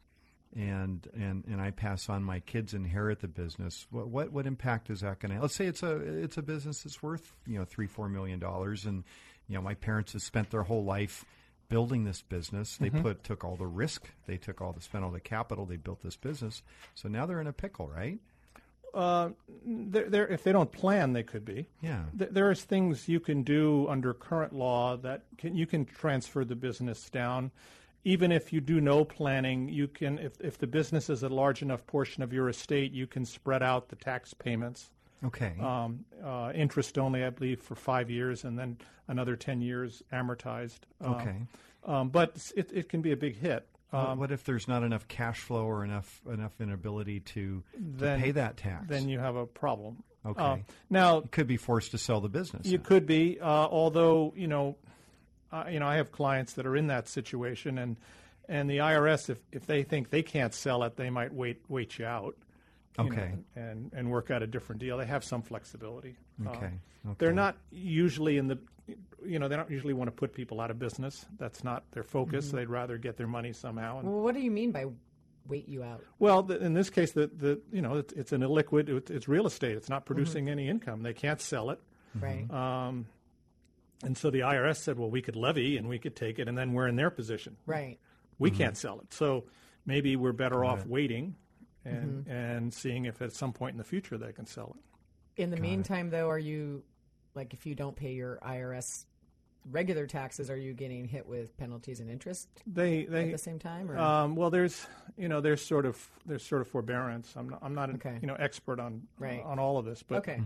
and 0.55 1.07
and, 1.15 1.43
and 1.45 1.59
I 1.59 1.71
pass 1.71 2.09
on 2.09 2.23
my 2.23 2.41
kids 2.41 2.73
inherit 2.75 3.21
the 3.21 3.27
business. 3.27 3.87
What 3.89 4.07
what, 4.09 4.31
what 4.31 4.45
impact 4.45 4.91
is 4.91 5.01
that 5.01 5.19
going 5.19 5.33
to? 5.35 5.41
Let's 5.41 5.55
say 5.55 5.65
it's 5.65 5.81
a 5.81 5.95
it's 5.95 6.37
a 6.37 6.43
business 6.43 6.83
that's 6.83 7.01
worth 7.01 7.33
you 7.47 7.57
know 7.57 7.65
three 7.65 7.87
four 7.87 8.07
million 8.09 8.37
dollars, 8.39 8.85
and 8.85 9.03
you 9.47 9.55
know 9.55 9.61
my 9.61 9.73
parents 9.73 10.13
have 10.13 10.21
spent 10.21 10.51
their 10.51 10.63
whole 10.63 10.83
life 10.83 11.25
building 11.69 12.03
this 12.03 12.21
business. 12.21 12.77
They 12.77 12.91
put 12.91 13.23
took 13.23 13.43
all 13.43 13.55
the 13.55 13.65
risk. 13.65 14.07
They 14.27 14.37
took 14.37 14.61
all 14.61 14.71
the 14.73 14.81
spent 14.81 15.03
all 15.03 15.09
the 15.11 15.19
capital. 15.19 15.65
They 15.65 15.77
built 15.77 16.03
this 16.03 16.15
business. 16.15 16.61
So 16.93 17.09
now 17.09 17.25
they're 17.25 17.41
in 17.41 17.47
a 17.47 17.53
pickle, 17.53 17.87
right? 17.87 18.19
Uh, 18.93 19.31
they're, 19.65 20.09
they're, 20.09 20.27
if 20.27 20.43
they 20.43 20.53
don't 20.53 20.71
plan, 20.71 21.11
they 21.11 21.23
could 21.23 21.43
be. 21.43 21.65
Yeah. 21.81 22.03
Th- 22.17 22.29
There 22.31 22.49
is 22.49 22.63
things 22.63 23.09
you 23.09 23.19
can 23.19 23.43
do 23.43 23.87
under 23.89 24.13
current 24.13 24.53
law 24.53 24.95
that 24.97 25.23
can, 25.37 25.53
you 25.53 25.65
can 25.65 25.83
transfer 25.83 26.45
the 26.45 26.55
business 26.55 27.09
down. 27.09 27.51
Even 28.05 28.31
if 28.31 28.53
you 28.53 28.61
do 28.61 28.79
no 28.79 29.03
planning, 29.03 29.67
you 29.67 29.87
can. 29.87 30.19
If, 30.19 30.39
if 30.39 30.57
the 30.59 30.67
business 30.67 31.09
is 31.09 31.23
a 31.23 31.29
large 31.29 31.61
enough 31.61 31.85
portion 31.87 32.21
of 32.23 32.31
your 32.31 32.47
estate, 32.49 32.93
you 32.93 33.07
can 33.07 33.25
spread 33.25 33.61
out 33.63 33.89
the 33.89 33.95
tax 33.95 34.33
payments. 34.33 34.91
Okay. 35.25 35.55
Um, 35.59 36.05
uh, 36.23 36.51
interest 36.53 36.97
only, 36.99 37.23
I 37.23 37.31
believe, 37.31 37.59
for 37.61 37.73
five 37.75 38.09
years, 38.11 38.43
and 38.43 38.57
then 38.59 38.77
another 39.07 39.35
ten 39.35 39.59
years 39.59 40.03
amortized. 40.13 40.79
Um, 41.01 41.13
okay. 41.15 41.35
Um, 41.83 42.09
but 42.09 42.51
it, 42.55 42.71
it 42.73 42.89
can 42.89 43.01
be 43.01 43.11
a 43.11 43.17
big 43.17 43.35
hit. 43.37 43.67
What- 43.89 44.09
Um, 44.09 44.19
what 44.19 44.31
if 44.31 44.43
there's 44.43 44.67
not 44.67 44.83
enough 44.83 45.07
cash 45.07 45.39
flow 45.39 45.65
or 45.65 45.83
enough 45.83 46.21
enough 46.31 46.59
inability 46.59 47.21
to, 47.21 47.63
to 47.99 48.17
pay 48.19 48.31
that 48.31 48.57
tax? 48.57 48.85
then 48.87 49.09
you 49.09 49.19
have 49.19 49.35
a 49.35 49.45
problem. 49.45 50.03
Okay. 50.25 50.41
Uh, 50.43 50.57
now, 50.89 51.17
you 51.21 51.29
could 51.31 51.47
be 51.47 51.57
forced 51.57 51.91
to 51.91 51.97
sell 51.99 52.19
the 52.19 52.29
business. 52.29 52.65
You 52.65 52.77
then. 52.79 52.85
could 52.85 53.05
be, 53.05 53.39
uh, 53.39 53.45
although 53.45 54.33
you 54.35 54.47
know, 54.47 54.75
uh, 55.55 55.69
you 55.69 55.79
know, 55.79 55.87
I 55.87 55.95
have 55.97 56.11
clients 56.11 56.53
that 56.53 56.65
are 56.65 56.75
in 56.75 56.87
that 56.87 57.07
situation, 57.07 57.77
and 57.77 57.97
and 58.47 58.69
the 58.69 58.77
IRS, 58.77 59.29
if 59.29 59.39
if 59.51 59.65
they 59.65 59.83
think 59.83 60.09
they 60.09 60.23
can't 60.23 60.53
sell 60.53 60.83
it, 60.83 60.95
they 60.97 61.09
might 61.09 61.33
wait 61.33 61.61
wait 61.69 61.97
you 61.99 62.05
out. 62.05 62.35
you 62.97 63.03
know, 63.05 63.11
Okay. 63.11 63.33
and 63.55 63.91
and 63.93 64.09
work 64.11 64.31
out 64.31 64.41
a 64.43 64.47
different 64.47 64.79
deal. 64.81 64.97
They 64.97 65.05
have 65.05 65.23
some 65.23 65.41
flexibility. 65.41 66.15
Uh, 66.45 66.49
Okay. 66.49 66.65
okay. 66.67 67.15
They're 67.17 67.33
not 67.33 67.57
usually 67.71 68.37
in 68.37 68.47
the, 68.47 68.57
you 69.25 69.39
know, 69.39 69.47
they 69.47 69.55
don't 69.55 69.69
usually 69.71 69.93
want 69.93 70.07
to 70.09 70.11
put 70.11 70.33
people 70.33 70.59
out 70.61 70.71
of 70.71 70.77
business. 70.79 71.25
That's 71.37 71.63
not 71.63 71.83
their 71.91 72.03
focus. 72.03 72.47
Mm-hmm. 72.47 72.57
They'd 72.57 72.69
rather 72.69 72.97
get 72.97 73.15
their 73.17 73.27
money 73.27 73.53
somehow. 73.53 73.99
And, 73.99 74.07
Well, 74.07 74.21
what 74.21 74.33
do 74.35 74.41
you 74.41 74.51
mean 74.51 74.71
by 74.71 74.85
wait 75.47 75.67
you 75.67 75.83
out? 75.83 76.01
well, 76.19 76.41
the, 76.43 76.57
in 76.63 76.73
this 76.73 76.89
case, 76.89 77.11
the 77.13 77.27
the 77.27 77.59
you 77.71 77.81
know, 77.81 77.95
it's, 77.97 78.13
it's 78.13 78.31
an 78.31 78.41
illiquid. 78.41 78.89
It's, 78.89 79.11
it's 79.11 79.27
real 79.27 79.45
estate. 79.47 79.75
It's 79.75 79.89
not 79.89 80.01
Mm-hmm. 80.01 80.13
producing 80.13 80.49
any 80.49 80.67
income. 80.69 81.01
They 81.03 81.13
can't 81.13 81.41
sell 81.41 81.69
it. 81.71 81.79
Right. 82.19 82.49
Um, 82.51 83.07
and 84.03 84.17
so 84.17 84.29
the 84.29 84.39
IRS 84.41 84.77
said, 84.77 84.97
well, 84.99 85.09
we 85.09 85.21
could 85.21 85.35
levy 85.35 85.77
and 85.77 85.87
we 85.87 85.99
could 85.99 86.15
take 86.15 86.39
it, 86.39 86.47
and 86.47 86.57
then 86.57 86.73
we're 86.73 86.87
in 86.87 86.95
their 86.95 87.09
position. 87.09 87.57
right. 87.65 87.97
We 88.37 88.49
Mm-hmm. 88.49 88.57
can't 88.57 88.77
sell 88.77 88.99
it. 88.99 89.13
So 89.13 89.45
maybe 89.85 90.15
we're 90.17 90.33
better 90.33 90.65
off 90.65 90.85
waiting 90.85 91.35
and, 91.85 92.25
Mm-hmm. 92.25 92.31
and 92.31 92.73
seeing 92.73 93.05
if 93.05 93.21
at 93.21 93.31
some 93.31 93.53
point 93.53 93.73
in 93.73 93.77
the 93.77 93.83
future 93.85 94.17
they 94.17 94.33
can 94.33 94.45
sell 94.45 94.75
it. 94.77 95.41
In 95.41 95.51
the 95.51 95.57
meantime, 95.57 96.09
though, 96.09 96.29
are 96.29 96.39
you 96.39 96.83
like 97.33 97.53
if 97.53 97.65
you 97.65 97.75
don't 97.75 97.95
pay 97.95 98.13
your 98.13 98.39
IRS 98.45 99.05
regular 99.71 100.05
taxes, 100.05 100.49
are 100.49 100.57
you 100.57 100.73
getting 100.73 101.07
hit 101.07 101.25
with 101.27 101.55
penalties 101.57 101.99
and 101.99 102.09
interest 102.09 102.47
They, 102.67 103.05
they 103.05 103.25
at 103.25 103.31
the 103.31 103.37
same 103.37 103.57
time? 103.59 103.89
Or 103.89 103.97
um, 103.97 104.35
well, 104.35 104.49
there's, 104.49 104.85
you 105.17 105.27
know, 105.29 105.41
there's 105.41 105.65
sort 105.65 105.85
of, 105.85 105.97
there's 106.25 106.45
sort 106.45 106.61
of 106.61 106.67
forbearance. 106.67 107.33
I'm 107.35 107.49
not, 107.49 107.59
I'm 107.63 107.73
not, 107.73 107.89
an, 107.89 107.95
Okay. 107.95 108.17
you 108.21 108.27
know, 108.27 108.35
expert 108.35 108.79
on, 108.79 109.03
Right. 109.17 109.41
on 109.43 109.59
all 109.59 109.77
of 109.77 109.85
this, 109.85 110.03
but 110.03 110.17
okay, 110.19 110.41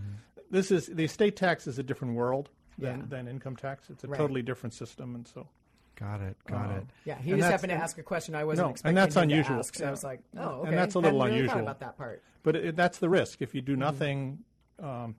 this 0.52 0.72
is, 0.72 0.86
the 0.88 1.04
estate 1.06 1.36
tax 1.36 1.68
is 1.68 1.78
a 1.80 1.84
different 1.84 2.14
world 2.16 2.50
than, 2.80 3.00
Yeah. 3.02 3.06
than 3.08 3.28
income 3.28 3.56
tax. 3.56 3.90
It's 3.90 4.04
a 4.04 4.08
Right. 4.08 4.18
totally 4.18 4.42
different 4.42 4.74
system. 4.74 5.16
And 5.16 5.28
so, 5.28 5.48
Got 5.96 6.22
it. 6.22 6.38
Got 6.48 6.70
Uh, 6.70 6.74
it. 6.76 6.84
yeah. 7.04 7.18
He 7.20 7.32
And 7.32 7.42
just 7.42 7.52
happened 7.52 7.72
to 7.72 7.76
ask 7.76 7.98
a 7.98 8.04
question 8.04 8.34
I 8.34 8.46
wasn't 8.46 8.68
No, 8.68 8.72
expecting 8.72 8.90
and 8.90 8.98
that's 8.98 9.16
him 9.18 9.28
to 9.28 9.34
unusual. 9.34 9.60
ask, 9.60 9.76
so 9.76 9.86
I 9.86 9.92
was 9.92 10.04
like, 10.04 10.22
oh, 10.38 10.60
And 10.60 10.68
okay. 10.70 10.76
that's 10.76 10.96
a 10.96 11.00
little 11.00 11.20
Hadn't 11.20 11.34
really 11.36 11.40
unusual. 11.48 11.62
about 11.62 11.80
that 11.82 11.98
part. 11.98 12.24
But 12.42 12.56
it, 12.56 12.76
that's 12.78 13.00
the 13.00 13.10
risk. 13.10 13.42
If 13.42 13.54
you 13.54 13.62
Mm-hmm. 13.62 13.72
do 13.72 13.76
nothing, 13.76 14.44
um, 14.80 15.16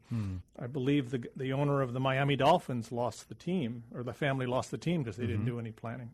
I 0.59 0.67
believe 0.69 1.11
the 1.11 1.29
the 1.37 1.53
owner 1.53 1.83
of 1.83 1.93
the 1.93 2.01
Miami 2.01 2.35
Dolphins 2.35 2.91
lost 2.91 3.29
the 3.29 3.35
team, 3.35 3.85
or 3.95 4.03
the 4.03 4.15
family 4.15 4.47
lost 4.47 4.71
the 4.71 4.79
team 4.79 5.03
because 5.03 5.19
they 5.19 5.27
didn't 5.27 5.45
do 5.45 5.59
any 5.59 5.71
planning. 5.71 6.13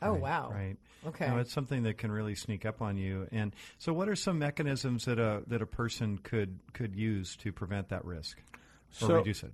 Oh 0.00 0.14
wow. 0.14 0.50
Right. 0.52 0.76
Okay. 1.04 1.26
No, 1.28 1.38
it's 1.38 1.52
something 1.52 1.82
that 1.82 1.98
can 1.98 2.12
really 2.12 2.36
sneak 2.36 2.64
up 2.64 2.80
on 2.80 2.96
you. 2.96 3.26
And 3.32 3.52
so, 3.78 3.92
what 3.92 4.08
are 4.08 4.14
some 4.14 4.38
mechanisms 4.38 5.06
that 5.06 5.18
a 5.18 5.42
that 5.48 5.60
a 5.60 5.66
person 5.66 6.18
could 6.18 6.60
could 6.72 6.94
use 6.94 7.34
to 7.38 7.52
prevent 7.52 7.88
that 7.88 8.04
risk 8.04 8.38
or 9.02 9.08
So- 9.08 9.14
reduce 9.16 9.42
it? 9.42 9.52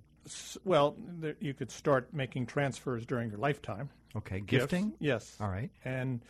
Well, 0.63 0.95
there, 1.19 1.35
you 1.39 1.53
could 1.53 1.71
start 1.71 2.13
making 2.13 2.45
transfers 2.45 3.05
during 3.05 3.29
your 3.29 3.39
lifetime. 3.39 3.89
Okay, 4.15 4.39
Gifts, 4.41 4.63
gifting. 4.65 4.93
yes. 4.99 5.35
All 5.39 5.47
right. 5.49 5.69
and 5.85 6.21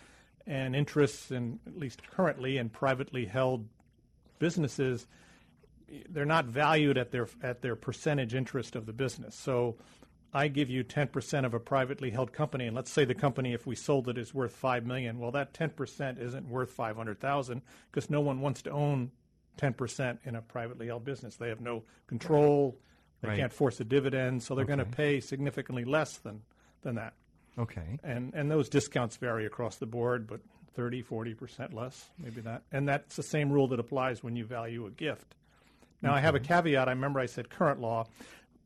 and 0.47 0.75
interests 0.75 1.29
in 1.31 1.59
at 1.67 1.77
least 1.77 2.01
currently 2.09 2.57
in 2.57 2.67
privately 2.69 3.25
held 3.25 3.67
businesses 4.39 5.05
they're 6.09 6.25
not 6.25 6.45
valued 6.45 6.97
at 6.97 7.11
their 7.11 7.27
at 7.43 7.61
their 7.61 7.75
percentage 7.75 8.33
interest 8.33 8.75
of 8.75 8.85
the 8.87 8.93
business 8.93 9.35
so 9.35 9.75
I 10.33 10.47
give 10.47 10.69
you 10.69 10.83
10% 10.83 11.45
of 11.45 11.53
a 11.53 11.59
privately 11.59 12.09
held 12.09 12.33
company 12.33 12.65
and 12.65 12.75
let's 12.75 12.89
say 12.91 13.05
the 13.05 13.13
company 13.13 13.53
if 13.53 13.67
we 13.67 13.75
sold 13.75 14.07
it 14.09 14.17
is 14.17 14.33
worth 14.33 14.55
5 14.55 14.85
million 14.87 15.19
well 15.19 15.31
that 15.31 15.53
10% 15.53 16.19
isn't 16.19 16.49
worth 16.49 16.71
500,000 16.71 17.61
because 17.91 18.09
no 18.09 18.21
one 18.21 18.41
wants 18.41 18.63
to 18.63 18.71
own 18.71 19.11
10% 19.59 20.17
in 20.23 20.35
a 20.35 20.41
privately 20.41 20.87
held 20.87 21.05
business 21.05 21.35
they 21.35 21.49
have 21.49 21.61
no 21.61 21.83
control 22.07 22.77
they 23.21 23.29
Right. 23.29 23.37
can't 23.37 23.53
force 23.53 23.79
a 23.79 23.83
dividend 23.83 24.43
so 24.43 24.55
they're 24.55 24.65
going 24.65 24.79
to 24.79 24.85
pay 24.85 25.19
significantly 25.19 25.85
less 25.85 26.17
than 26.17 26.41
than 26.81 26.95
that 26.95 27.13
Okay. 27.59 27.99
and 28.03 28.33
and 28.33 28.49
those 28.49 28.69
discounts 28.69 29.17
vary 29.17 29.45
across 29.45 29.77
the 29.77 29.85
board, 29.85 30.25
but 30.27 30.39
30, 30.73 31.01
40 31.01 31.33
percent 31.33 31.73
less, 31.73 32.09
maybe 32.17 32.39
that. 32.41 32.61
And 32.71 32.87
that's 32.87 33.15
the 33.17 33.23
same 33.23 33.51
rule 33.51 33.67
that 33.67 33.79
applies 33.79 34.23
when 34.23 34.35
you 34.37 34.45
value 34.45 34.85
a 34.85 34.89
gift. 34.91 35.35
Now, 36.01 36.13
I 36.15 36.19
have 36.21 36.33
a 36.33 36.39
caveat. 36.39 36.87
I 36.87 36.91
remember 36.91 37.19
I 37.19 37.25
said 37.27 37.49
current 37.49 37.79
law. 37.81 38.05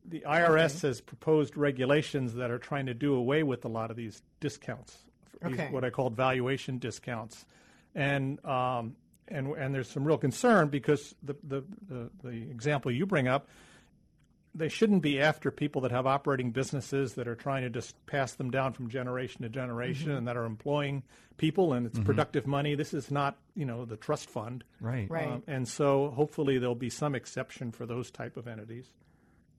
the 0.08 0.20
IRS 0.24 0.82
has 0.82 1.00
proposed 1.00 1.56
regulations 1.56 2.34
that 2.34 2.48
are 2.50 2.58
trying 2.60 2.86
to 2.86 2.94
do 2.94 3.14
away 3.16 3.42
with 3.42 3.64
a 3.64 3.68
lot 3.68 3.90
of 3.90 3.96
these 3.96 4.22
discounts, 4.38 4.98
these- 5.42 5.52
Okay. 5.54 5.68
what 5.72 5.82
I 5.84 5.90
called 5.90 6.14
valuation 6.14 6.78
discounts, 6.78 7.44
and 7.96 8.42
um, 8.44 8.94
and 9.28 9.48
and 9.56 9.74
there's 9.74 9.90
some 9.90 10.04
real 10.04 10.16
concern 10.16 10.68
because 10.68 11.14
the, 11.24 11.34
the 11.42 11.64
the 11.88 12.10
the 12.22 12.50
example 12.50 12.92
you 12.92 13.04
bring 13.04 13.26
up, 13.26 13.48
they 14.56 14.68
shouldn't 14.68 15.02
be 15.02 15.20
after 15.20 15.50
people 15.50 15.82
that 15.82 15.90
have 15.92 16.06
operating 16.06 16.50
businesses 16.50 17.14
that 17.14 17.28
are 17.28 17.34
trying 17.34 17.62
to 17.62 17.70
just 17.70 17.94
pass 18.06 18.32
them 18.34 18.50
down 18.50 18.72
from 18.72 18.88
generation 18.88 19.42
to 19.42 19.48
generation 19.48 20.08
Mm-hmm. 20.08 20.16
and 20.18 20.28
that 20.28 20.36
are 20.36 20.44
employing 20.44 21.02
people 21.36 21.74
and 21.74 21.86
it's 21.86 21.98
productive 21.98 22.46
money. 22.46 22.74
This 22.74 22.94
is 22.94 23.10
not 23.10 23.36
you 23.54 23.64
know 23.66 23.84
the 23.84 23.96
trust 23.96 24.30
fund. 24.30 24.64
Right. 24.80 25.10
Right. 25.10 25.28
Um, 25.28 25.42
and 25.46 25.68
so 25.68 26.10
hopefully 26.16 26.58
there'll 26.58 26.74
be 26.74 26.90
some 26.90 27.14
exception 27.14 27.70
for 27.72 27.86
those 27.86 28.10
type 28.10 28.36
of 28.36 28.48
entities. 28.48 28.86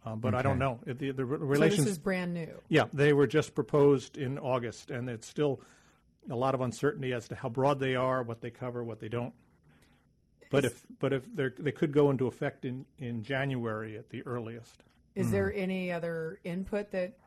Um, 0.05 0.19
but 0.19 0.33
I 0.33 0.41
don't 0.41 0.57
know. 0.59 0.79
The, 0.85 1.11
the 1.11 1.25
re- 1.25 1.57
So 1.57 1.63
this 1.67 1.79
is 1.85 1.97
brand 1.97 2.33
new. 2.33 2.61
yeah, 2.69 2.85
they 2.93 3.11
were 3.13 3.27
just 3.27 3.53
proposed 3.55 4.17
in 4.17 4.37
August, 4.39 4.89
and 4.89 5.09
it's 5.09 5.27
still 5.27 5.59
a 6.31 6.35
lot 6.35 6.55
of 6.55 6.61
uncertainty 6.61 7.11
as 7.13 7.27
to 7.27 7.35
how 7.35 7.49
broad 7.49 7.79
they 7.79 7.95
are, 7.95 8.23
what 8.23 8.39
they 8.39 8.49
cover, 8.49 8.83
what 8.85 8.99
they 9.01 9.09
don't. 9.09 9.33
But 10.49 10.65
if 10.65 10.81
but 10.99 11.13
if 11.13 11.23
they 11.35 11.49
they 11.57 11.71
could 11.71 11.91
go 11.91 12.09
into 12.09 12.27
effect 12.27 12.65
in, 12.65 12.85
in 12.99 13.23
January 13.23 13.97
at 13.97 14.09
the 14.09 14.21
earliest. 14.25 14.83
Is 15.15 15.31
there 15.31 15.51
any 15.53 15.91
other 15.91 16.39
input 16.43 16.91
that 16.91 17.17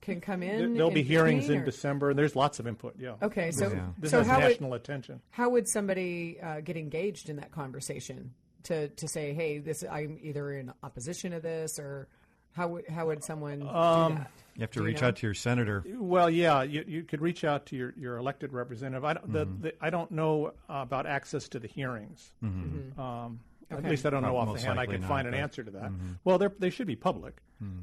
can 0.00 0.20
come 0.20 0.42
in? 0.42 0.74
There'll 0.74 0.88
in 0.88 0.94
be 0.94 1.02
hearings 1.02 1.44
between, 1.44 1.58
in 1.58 1.64
December, 1.64 2.10
and 2.10 2.18
there's 2.18 2.34
lots 2.34 2.58
of 2.58 2.66
input. 2.66 2.94
Yeah. 2.98 3.14
Okay, 3.22 3.50
so 3.52 3.70
Yeah. 3.70 3.86
This 3.98 4.10
so 4.10 4.18
has 4.18 4.26
how 4.26 4.38
would 4.38 4.48
national 4.48 4.74
attention. 4.74 5.20
how 5.30 5.50
would 5.50 5.68
somebody 5.68 6.38
uh, 6.40 6.60
get 6.60 6.76
engaged 6.76 7.28
in 7.28 7.36
that 7.36 7.50
conversation 7.52 8.32
to 8.64 8.88
to 8.88 9.08
say, 9.08 9.34
hey, 9.34 9.58
this 9.58 9.84
I'm 9.90 10.18
either 10.22 10.52
in 10.52 10.72
opposition 10.82 11.32
to 11.32 11.40
this, 11.40 11.78
or 11.78 12.08
how 12.52 12.68
would 12.68 12.88
how 12.88 13.06
would 13.06 13.22
someone 13.24 13.62
Um, 13.62 14.12
do 14.12 14.18
that? 14.18 14.30
You 14.56 14.60
have 14.62 14.70
to 14.72 14.78
Do 14.78 14.80
you 14.80 14.86
reach 14.86 15.00
know? 15.02 15.08
out 15.08 15.16
to 15.16 15.26
your 15.26 15.34
senator. 15.34 15.84
Well, 15.96 16.28
yeah, 16.28 16.62
you, 16.62 16.84
you 16.86 17.02
could 17.04 17.20
reach 17.22 17.44
out 17.44 17.66
to 17.66 17.76
your, 17.76 17.94
your 17.96 18.16
elected 18.18 18.52
representative. 18.52 19.04
I 19.04 19.14
don't, 19.14 19.24
Mm-hmm. 19.32 19.62
the, 19.62 19.68
the, 19.70 19.74
I 19.80 19.88
don't 19.90 20.10
know 20.10 20.52
about 20.68 21.06
access 21.06 21.48
to 21.50 21.58
the 21.60 21.68
hearings. 21.68 22.32
Um, 22.42 23.40
At 23.70 23.84
least 23.84 24.04
I 24.04 24.10
don't 24.10 24.22
know 24.22 24.34
Well, 24.34 24.48
off 24.48 24.54
the 24.56 24.60
hand. 24.60 24.72
I 24.72 24.82
likely 24.82 24.96
could 24.96 25.02
not, 25.02 25.08
find 25.08 25.28
an 25.28 25.34
Mm-hmm. 25.34 25.42
answer 25.42 25.62
to 25.64 25.70
that. 25.70 25.92
Well, 26.24 26.36
they're, 26.38 26.52
they 26.58 26.68
should 26.70 26.88
be 26.88 26.96
public, 26.96 27.36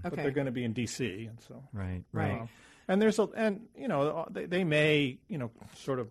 but 0.03 0.13
Okay. 0.13 0.21
they're 0.21 0.31
going 0.31 0.45
to 0.45 0.51
be 0.51 0.63
in 0.65 0.73
D.C. 0.73 1.25
and 1.29 1.39
so. 1.47 1.63
Right. 1.73 2.03
Right. 2.11 2.31
Right. 2.33 2.41
Uh, 2.41 2.45
and 2.89 3.01
there's 3.01 3.17
a, 3.19 3.23
and 3.35 3.67
you 3.75 3.87
know 3.87 4.27
they, 4.29 4.45
they 4.45 4.63
may 4.63 5.17
you 5.29 5.37
know 5.37 5.51
sort 5.75 5.99
of 5.99 6.09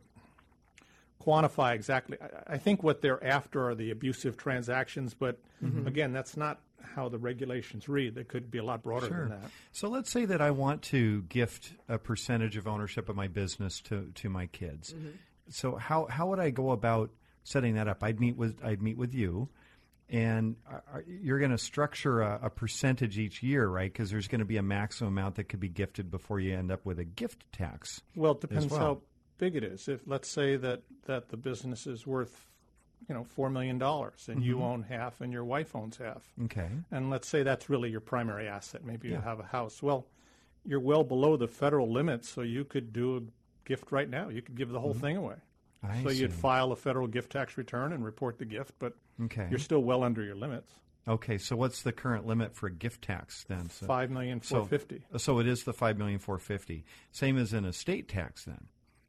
quantify 1.25 1.75
exactly. 1.75 2.17
I, 2.21 2.55
I 2.55 2.59
think 2.59 2.83
what 2.83 3.03
they're 3.03 3.23
after 3.25 3.69
are 3.69 3.75
the 3.75 3.91
abusive 3.91 4.37
transactions, 4.37 5.15
but 5.15 5.39
Mm-hmm. 5.65 5.87
again, 5.87 6.13
that's 6.13 6.37
not 6.37 6.61
how 6.95 7.09
the 7.09 7.19
regulations 7.19 7.89
read. 7.89 8.15
They 8.15 8.25
could 8.25 8.51
be 8.51 8.59
a 8.59 8.65
lot 8.65 8.83
broader 8.83 9.07
Sure. 9.09 9.29
than 9.29 9.41
that. 9.41 9.51
So 9.73 9.89
let's 9.89 10.11
say 10.11 10.25
that 10.25 10.41
I 10.41 10.51
want 10.51 10.83
to 10.83 11.23
gift 11.23 11.73
a 11.89 11.99
percentage 11.99 12.57
of 12.57 12.67
ownership 12.67 13.09
of 13.09 13.17
my 13.17 13.29
business 13.29 13.81
to, 13.83 14.11
to 14.15 14.29
my 14.29 14.47
kids. 14.47 14.93
Mm-hmm. 14.93 15.09
So 15.49 15.77
how 15.77 16.07
how 16.07 16.29
would 16.29 16.41
I 16.41 16.51
go 16.51 16.71
about 16.73 17.11
setting 17.45 17.75
that 17.75 17.87
up? 17.89 18.03
I'd 18.03 18.19
meet 18.21 18.37
with 18.37 18.59
I'd 18.65 18.83
meet 18.83 18.97
with 18.97 19.15
you, 19.15 19.49
and 20.09 20.57
are- 20.69 20.83
are- 20.93 21.05
you're 21.07 21.39
going 21.39 21.51
to 21.53 21.59
structure 21.59 22.21
a, 22.23 22.41
a 22.45 22.51
percentage 22.51 23.19
each 23.19 23.43
year, 23.43 23.67
right? 23.69 23.93
Because 23.93 24.11
there's 24.11 24.29
going 24.29 24.41
to 24.41 24.45
be 24.45 24.57
a 24.57 24.63
maximum 24.63 25.13
amount 25.13 25.37
that 25.37 25.45
could 25.45 25.61
be 25.61 25.69
gifted 25.69 26.11
before 26.11 26.41
you 26.41 26.57
end 26.57 26.71
up 26.73 26.85
with 26.85 26.99
a 26.99 27.05
gift 27.05 27.45
tax. 27.53 28.01
Well, 28.17 28.33
it 28.33 28.41
depends 28.41 28.69
well. 28.73 28.81
how 28.81 29.01
big 29.39 29.55
it 29.57 29.63
is. 29.65 29.87
If 29.89 30.01
let's 30.07 30.29
say 30.29 30.57
that 30.57 30.83
that 31.07 31.29
the 31.29 31.37
business 31.37 31.87
is 31.87 32.07
worth, 32.07 32.47
you 33.09 33.15
know, 33.15 33.25
four 33.25 33.51
million 33.51 33.79
dollars, 33.79 34.27
and 34.29 34.39
Mm-hmm. 34.39 34.47
you 34.49 34.63
own 34.63 34.83
half, 34.83 35.21
and 35.21 35.33
your 35.33 35.45
wife 35.45 35.75
owns 35.77 35.97
half, 35.99 36.23
Okay. 36.45 36.69
and 36.91 37.11
let's 37.11 37.29
say 37.29 37.43
that's 37.43 37.69
really 37.71 37.91
your 37.91 38.01
primary 38.01 38.49
asset. 38.49 38.85
Maybe 38.85 39.09
you 39.09 39.15
Yeah. 39.15 39.23
have 39.23 39.39
a 39.41 39.45
house. 39.45 39.83
Well, 39.83 40.07
you're 40.65 40.81
well 40.81 41.05
below 41.05 41.37
the 41.37 41.47
federal 41.49 41.91
limits, 41.93 42.29
so 42.29 42.43
you 42.43 42.65
could 42.65 42.93
do 42.93 43.17
a 43.19 43.21
gift 43.69 43.93
right 43.93 44.09
now. 44.11 44.29
You 44.29 44.43
could 44.43 44.57
give 44.57 44.71
the 44.71 44.81
whole 44.81 44.95
thing 44.95 45.17
away. 45.17 45.37
Mm-hmm. 45.85 45.87
I 45.87 46.03
so 46.03 46.09
you'd 46.11 46.33
file 46.33 46.73
a 46.73 46.77
federal 46.77 47.07
gift 47.07 47.31
tax 47.33 47.57
return 47.57 47.93
and 47.93 48.05
report 48.05 48.39
the 48.39 48.45
gift, 48.45 48.75
but 48.79 48.95
Okay. 49.25 49.47
you're 49.51 49.59
still 49.61 49.83
well 49.85 50.03
under 50.03 50.23
your 50.25 50.35
limits. 50.35 50.73
Okay. 51.09 51.39
So 51.39 51.55
what's 51.55 51.83
the 51.83 51.93
current 51.93 52.27
limit 52.27 52.57
for 52.57 52.67
a 52.67 52.73
gift 52.73 53.03
tax 53.03 53.45
then? 53.45 53.71
So, 53.71 53.87
Five 53.87 54.11
million 54.11 54.43
so- 54.43 54.61
four 54.61 54.67
fifty 54.69 55.05
So 55.17 55.39
it 55.39 55.47
is 55.47 55.63
the 55.63 55.73
five 55.73 55.97
million 55.97 56.19
four 56.19 56.39
fifty. 56.39 56.85
Same 57.13 57.39
as 57.39 57.53
an 57.53 57.65
estate 57.65 58.09
tax 58.09 58.45
then 58.45 58.67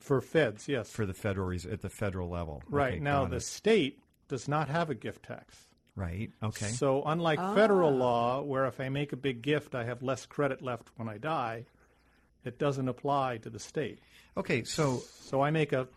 for 0.08 0.22
feds. 0.22 0.68
Yes, 0.68 0.90
for 0.90 1.06
the 1.06 1.14
federal 1.14 1.48
res- 1.48 1.66
at 1.66 1.82
the 1.82 1.90
federal 1.90 2.30
level. 2.30 2.64
right 2.70 2.94
Okay, 2.94 3.00
now 3.00 3.26
the 3.26 3.38
it. 3.38 3.42
state 3.44 4.00
does 4.28 4.48
not 4.48 4.70
have 4.70 4.90
a 4.90 4.96
gift 4.96 5.24
tax. 5.24 5.56
right. 5.96 6.32
Okay. 6.44 6.68
So 6.68 7.04
unlike 7.06 7.40
Ah. 7.40 7.54
federal 7.56 7.92
law, 7.92 8.42
where 8.42 8.66
if 8.66 8.80
I 8.80 8.90
make 8.90 9.14
a 9.14 9.18
big 9.18 9.42
gift, 9.42 9.74
I 9.76 9.84
have 9.84 10.02
less 10.04 10.26
credit 10.26 10.62
left 10.62 10.90
when 10.96 11.08
I 11.10 11.18
die, 11.18 11.66
it 12.46 12.58
doesn't 12.60 12.88
apply 12.88 13.38
to 13.40 13.50
the 13.50 13.60
state. 13.60 14.00
Okay. 14.36 14.64
So 14.64 14.98
So 15.22 15.42
I 15.42 15.52
make 15.52 15.74
a, 15.74 15.88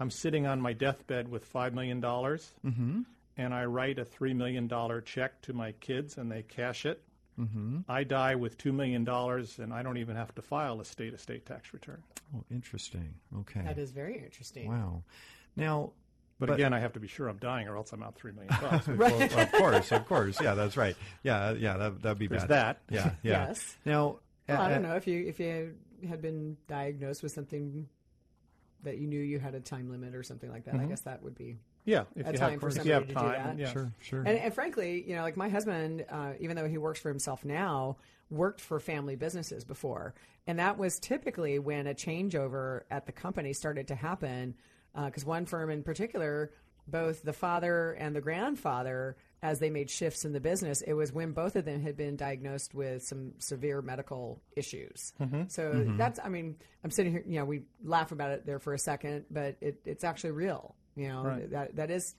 I'm 0.00 0.10
sitting 0.10 0.46
on 0.46 0.60
my 0.60 0.72
deathbed 0.72 1.28
with 1.28 1.44
five 1.44 1.72
million 1.74 2.00
dollars, 2.00 2.52
Mm-hmm. 2.64 3.02
and 3.36 3.54
I 3.54 3.64
write 3.66 3.98
a 3.98 4.04
three 4.04 4.34
million 4.34 4.66
dollar 4.66 5.00
check 5.00 5.40
to 5.42 5.52
my 5.52 5.72
kids, 5.72 6.16
and 6.18 6.30
they 6.32 6.42
cash 6.42 6.86
it. 6.86 7.02
Mm-hmm. 7.38 7.78
I 7.88 8.04
die 8.04 8.34
with 8.36 8.56
two 8.58 8.72
million 8.72 9.04
dollars, 9.04 9.58
and 9.58 9.72
I 9.72 9.82
don't 9.82 9.96
even 9.98 10.16
have 10.16 10.34
to 10.36 10.42
file 10.42 10.80
a 10.80 10.84
state 10.84 11.14
estate 11.14 11.46
tax 11.46 11.72
return. 11.72 12.02
oh, 12.36 12.44
interesting. 12.50 13.14
Okay. 13.40 13.62
That 13.62 13.78
is 13.78 13.90
very 13.90 14.18
interesting. 14.18 14.68
Wow. 14.68 15.02
Now. 15.56 15.92
But, 16.40 16.48
But- 16.48 16.54
again, 16.54 16.72
I 16.72 16.80
have 16.80 16.94
to 16.94 17.00
be 17.00 17.06
sure 17.06 17.28
I'm 17.28 17.36
dying, 17.38 17.68
or 17.68 17.76
else 17.76 17.92
I'm 17.92 18.02
out 18.02 18.16
three 18.16 18.32
million 18.32 18.52
bucks. 18.60 18.88
Well, 18.88 19.22
of 19.40 19.52
course, 19.52 19.92
of 19.92 20.04
course, 20.06 20.40
yeah, 20.42 20.54
that's 20.54 20.76
right. 20.76 20.96
Yeah, 21.22 21.52
yeah, 21.52 21.76
that 21.76 22.02
that'd 22.02 22.18
be 22.18 22.26
There's 22.26 22.42
bad. 22.44 22.76
that. 22.90 22.94
Yeah, 22.94 23.10
yeah. 23.22 23.46
Yes. 23.48 23.76
Now, 23.84 24.18
Well, 24.48 24.60
I 24.60 24.66
uh, 24.66 24.68
don't 24.70 24.82
know 24.82 24.96
if 24.96 25.06
you 25.06 25.24
if 25.26 25.38
you 25.38 25.74
had 26.08 26.20
been 26.20 26.56
diagnosed 26.66 27.22
with 27.22 27.30
something 27.32 27.88
that 28.82 28.98
you 28.98 29.06
knew 29.06 29.20
you 29.20 29.38
had 29.38 29.54
a 29.54 29.60
time 29.60 29.90
limit 29.90 30.14
or 30.16 30.22
something 30.24 30.50
like 30.50 30.64
that. 30.64 30.74
I 30.74 30.84
guess 30.86 31.02
that 31.02 31.22
would 31.22 31.36
be 31.36 31.56
Yeah, 31.84 32.04
if 32.16 32.26
A 32.26 32.32
you 32.32 32.38
time 32.38 32.50
have, 32.52 32.60
for 32.60 32.68
if 32.68 32.76
you 32.76 32.82
somebody 32.82 32.90
have 32.92 33.02
to 33.02 33.08
do 33.08 33.14
time. 33.14 33.32
that. 33.32 33.50
and 33.50 33.58
yeah. 33.58 33.72
Sure, 33.72 33.92
sure. 34.00 34.20
And, 34.20 34.38
and 34.38 34.54
frankly, 34.54 35.04
you 35.06 35.14
know, 35.16 35.22
like 35.22 35.36
my 35.36 35.48
husband, 35.48 36.04
uh, 36.10 36.32
even 36.40 36.56
though 36.56 36.68
he 36.68 36.78
works 36.78 37.00
for 37.00 37.08
himself 37.10 37.44
now, 37.44 37.96
worked 38.30 38.60
for 38.60 38.80
family 38.80 39.16
businesses 39.16 39.64
before. 39.64 40.14
And 40.46 40.58
that 40.58 40.78
was 40.78 40.98
typically 40.98 41.58
when 41.58 41.86
a 41.86 41.94
changeover 41.94 42.82
at 42.90 43.06
the 43.06 43.12
company 43.12 43.52
started 43.52 43.88
to 43.88 43.94
happen. 43.94 44.54
Uh, 44.94 45.06
because 45.06 45.24
one 45.24 45.44
firm 45.44 45.70
in 45.70 45.82
particular, 45.82 46.52
both 46.86 47.22
the 47.22 47.32
father 47.32 47.92
and 47.92 48.14
the 48.14 48.20
grandfather, 48.20 49.16
as 49.42 49.58
they 49.58 49.68
made 49.70 49.90
shifts 49.90 50.24
in 50.24 50.32
the 50.32 50.40
business, 50.40 50.80
it 50.82 50.92
was 50.94 51.12
when 51.12 51.32
both 51.32 51.56
of 51.56 51.64
them 51.64 51.82
had 51.82 51.96
been 51.96 52.16
diagnosed 52.16 52.74
with 52.74 53.02
some 53.02 53.32
severe 53.38 53.82
medical 53.82 54.40
issues. 54.56 55.12
Mm-hmm. 55.20 55.42
So 55.48 55.72
mm-hmm. 55.72 55.96
that's, 55.96 56.20
I 56.22 56.28
mean, 56.28 56.56
I'm 56.82 56.90
sitting 56.90 57.12
here, 57.12 57.24
you 57.26 57.38
know, 57.38 57.44
we 57.44 57.62
laugh 57.82 58.12
about 58.12 58.30
it 58.30 58.46
there 58.46 58.58
for 58.58 58.72
a 58.72 58.78
second, 58.78 59.26
but 59.30 59.56
it, 59.60 59.80
it's 59.84 60.04
actually 60.04 60.30
real. 60.30 60.74
You 60.96 61.08
know, 61.08 61.24
Right. 61.24 61.50
that 61.50 61.76
that 61.76 61.90
is 61.90 62.14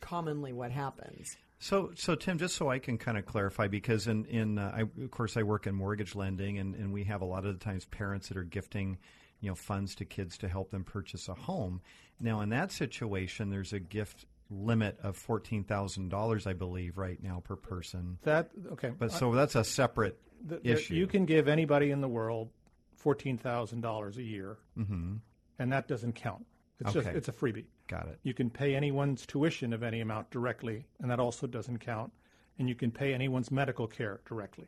commonly 0.00 0.52
what 0.52 0.70
happens. 0.70 1.36
So, 1.60 1.90
so 1.96 2.14
Tim, 2.14 2.38
just 2.38 2.54
so 2.54 2.70
I 2.70 2.78
can 2.78 2.98
kind 2.98 3.18
of 3.18 3.26
clarify, 3.26 3.66
because 3.68 4.06
in 4.06 4.24
in 4.26 4.58
uh, 4.58 4.72
I, 4.74 4.80
of 5.02 5.10
course 5.10 5.36
I 5.36 5.42
work 5.42 5.66
in 5.66 5.74
mortgage 5.74 6.14
lending, 6.14 6.58
and, 6.58 6.74
and 6.74 6.92
we 6.92 7.04
have 7.04 7.20
a 7.20 7.24
lot 7.24 7.44
of 7.44 7.58
the 7.58 7.64
times 7.64 7.84
parents 7.86 8.28
that 8.28 8.36
are 8.36 8.44
gifting, 8.44 8.98
you 9.40 9.48
know, 9.48 9.54
funds 9.56 9.94
to 9.96 10.04
kids 10.04 10.38
to 10.38 10.48
help 10.48 10.70
them 10.70 10.84
purchase 10.84 11.28
a 11.28 11.34
home. 11.34 11.80
Now, 12.20 12.40
in 12.42 12.50
that 12.50 12.70
situation, 12.70 13.50
there's 13.50 13.72
a 13.72 13.80
gift 13.80 14.24
limit 14.50 14.98
of 15.02 15.16
fourteen 15.16 15.64
thousand 15.64 16.10
dollars, 16.10 16.46
I 16.46 16.52
believe, 16.52 16.96
right 16.96 17.20
now 17.22 17.40
per 17.44 17.56
person. 17.56 18.18
That 18.22 18.50
okay, 18.72 18.92
But 18.96 19.10
so 19.12 19.34
that's 19.34 19.56
a 19.56 19.64
separate 19.64 20.20
Th- 20.48 20.62
there- 20.62 20.74
issue. 20.76 20.94
You 20.94 21.06
can 21.08 21.24
give 21.26 21.48
anybody 21.48 21.90
in 21.90 22.00
the 22.00 22.08
world 22.08 22.50
fourteen 22.94 23.36
thousand 23.36 23.80
dollars 23.80 24.16
a 24.16 24.22
year, 24.22 24.58
Mm-hmm. 24.78 25.16
and 25.58 25.72
that 25.72 25.88
doesn't 25.88 26.12
count. 26.14 26.46
It's 26.80 26.92
just 26.92 27.08
it's 27.08 27.26
a 27.28 27.32
freebie. 27.32 27.64
Got 27.88 28.06
it. 28.08 28.18
You 28.22 28.34
can 28.34 28.50
pay 28.50 28.74
anyone's 28.76 29.26
tuition 29.26 29.72
of 29.72 29.82
any 29.82 30.00
amount 30.00 30.30
directly, 30.30 30.86
and 31.00 31.10
that 31.10 31.18
also 31.18 31.46
doesn't 31.46 31.78
count. 31.78 32.12
And 32.58 32.68
you 32.68 32.74
can 32.74 32.90
pay 32.90 33.14
anyone's 33.14 33.50
medical 33.50 33.86
care 33.86 34.20
directly. 34.28 34.66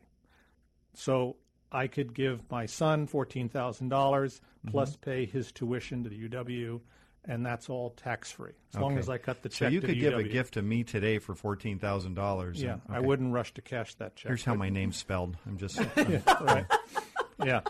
So 0.93 1.35
I 1.71 1.87
could 1.87 2.13
give 2.13 2.41
my 2.51 2.65
son 2.65 3.07
fourteen 3.07 3.47
thousand 3.49 3.89
dollars 3.89 4.41
Mm-hmm. 4.61 4.71
plus 4.73 4.95
pay 4.95 5.25
his 5.25 5.51
tuition 5.51 6.03
to 6.03 6.09
the 6.11 6.29
UW, 6.29 6.79
and 7.25 7.43
that's 7.43 7.67
all 7.67 7.89
tax 7.91 8.29
free 8.31 8.51
as 8.75 8.79
long 8.79 8.99
as 8.99 9.09
I 9.09 9.17
cut 9.17 9.41
the 9.41 9.49
check. 9.49 9.69
So 9.69 9.73
you 9.73 9.81
could 9.81 9.99
give 9.99 10.13
a 10.13 10.21
gift 10.23 10.53
to 10.53 10.61
me 10.61 10.83
today 10.83 11.17
for 11.17 11.33
fourteen 11.33 11.79
thousand 11.79 12.13
dollars. 12.13 12.61
Yeah, 12.61 12.77
I 12.87 12.99
wouldn't 12.99 13.33
rush 13.33 13.55
to 13.55 13.61
cash 13.63 13.95
that 13.95 14.15
check. 14.15 14.27
Here's 14.29 14.43
how 14.43 14.53
my 14.53 14.69
name's 14.69 14.97
spelled. 14.97 15.35
I'm 15.47 15.57
just 15.57 15.79
right. 15.97 16.65
Yeah. 17.43 17.61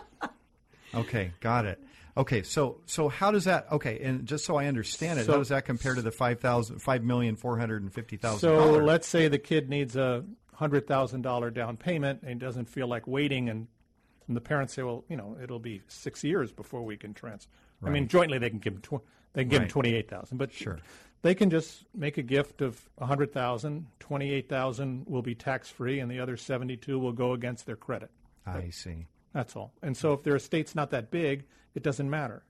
okay. 0.94 1.32
Got 1.40 1.64
it. 1.64 1.82
Okay, 2.16 2.42
so 2.42 2.80
so 2.86 3.08
how 3.08 3.30
does 3.30 3.44
that? 3.44 3.70
Okay, 3.72 3.98
and 4.00 4.26
just 4.26 4.44
so 4.44 4.56
I 4.56 4.66
understand 4.66 5.18
it, 5.18 5.24
So- 5.26 5.32
how 5.32 5.38
does 5.38 5.48
that 5.48 5.64
compare 5.64 5.94
to 5.94 6.02
the 6.02 6.10
five 6.10 6.40
thousand, 6.40 6.80
five 6.80 7.02
million 7.02 7.36
four 7.36 7.58
hundred 7.58 7.82
and 7.82 7.92
fifty 7.92 8.16
thousand 8.16 8.40
So 8.40 8.72
let's 8.78 9.06
say 9.08 9.28
the 9.28 9.38
kid 9.38 9.68
needs 9.70 9.96
a 9.96 10.24
hundred 10.52 10.86
thousand 10.86 11.22
dollar 11.22 11.50
down 11.50 11.76
payment 11.76 12.20
and 12.22 12.38
doesn't 12.38 12.66
feel 12.68 12.86
like 12.86 13.06
waiting, 13.06 13.48
and, 13.48 13.66
and 14.28 14.36
the 14.36 14.40
parents 14.42 14.74
say, 14.74 14.82
"Well, 14.82 15.04
you 15.08 15.16
know, 15.16 15.36
it'll 15.42 15.58
be 15.58 15.80
six 15.88 16.22
years 16.22 16.52
before 16.52 16.82
we 16.84 16.96
can 16.98 17.14
trans." 17.14 17.48
I 17.84 17.88
mean, 17.90 18.06
jointly 18.08 18.38
they 18.38 18.50
can 18.50 18.58
give 18.60 18.74
them 18.74 18.82
tw- 19.00 19.02
they 19.32 19.42
can 19.42 19.48
give 19.48 19.60
Right. 19.62 19.68
twenty 19.70 19.94
eight 19.94 20.08
thousand, 20.10 20.36
but 20.38 20.52
Sure. 20.52 20.78
They 21.22 21.34
can 21.36 21.50
just 21.50 21.84
make 21.94 22.18
a 22.18 22.22
gift 22.22 22.62
of 22.62 22.88
100,000, 22.96 23.86
28,000 24.00 25.06
will 25.06 25.22
be 25.22 25.36
tax 25.36 25.70
free 25.70 26.00
and 26.00 26.10
the 26.10 26.18
other 26.18 26.36
72 26.36 26.98
will 26.98 27.12
go 27.12 27.32
against 27.32 27.64
their 27.64 27.76
credit. 27.76 28.10
I 28.44 28.70
see. 28.70 29.06
That's 29.32 29.56
all. 29.56 29.72
And 29.82 29.96
so 29.96 30.12
if 30.12 30.22
their 30.22 30.36
estate's 30.36 30.74
not 30.74 30.90
that 30.90 31.10
big, 31.10 31.44
it 31.74 31.82
doesn't 31.82 32.08
matter. 32.08 32.42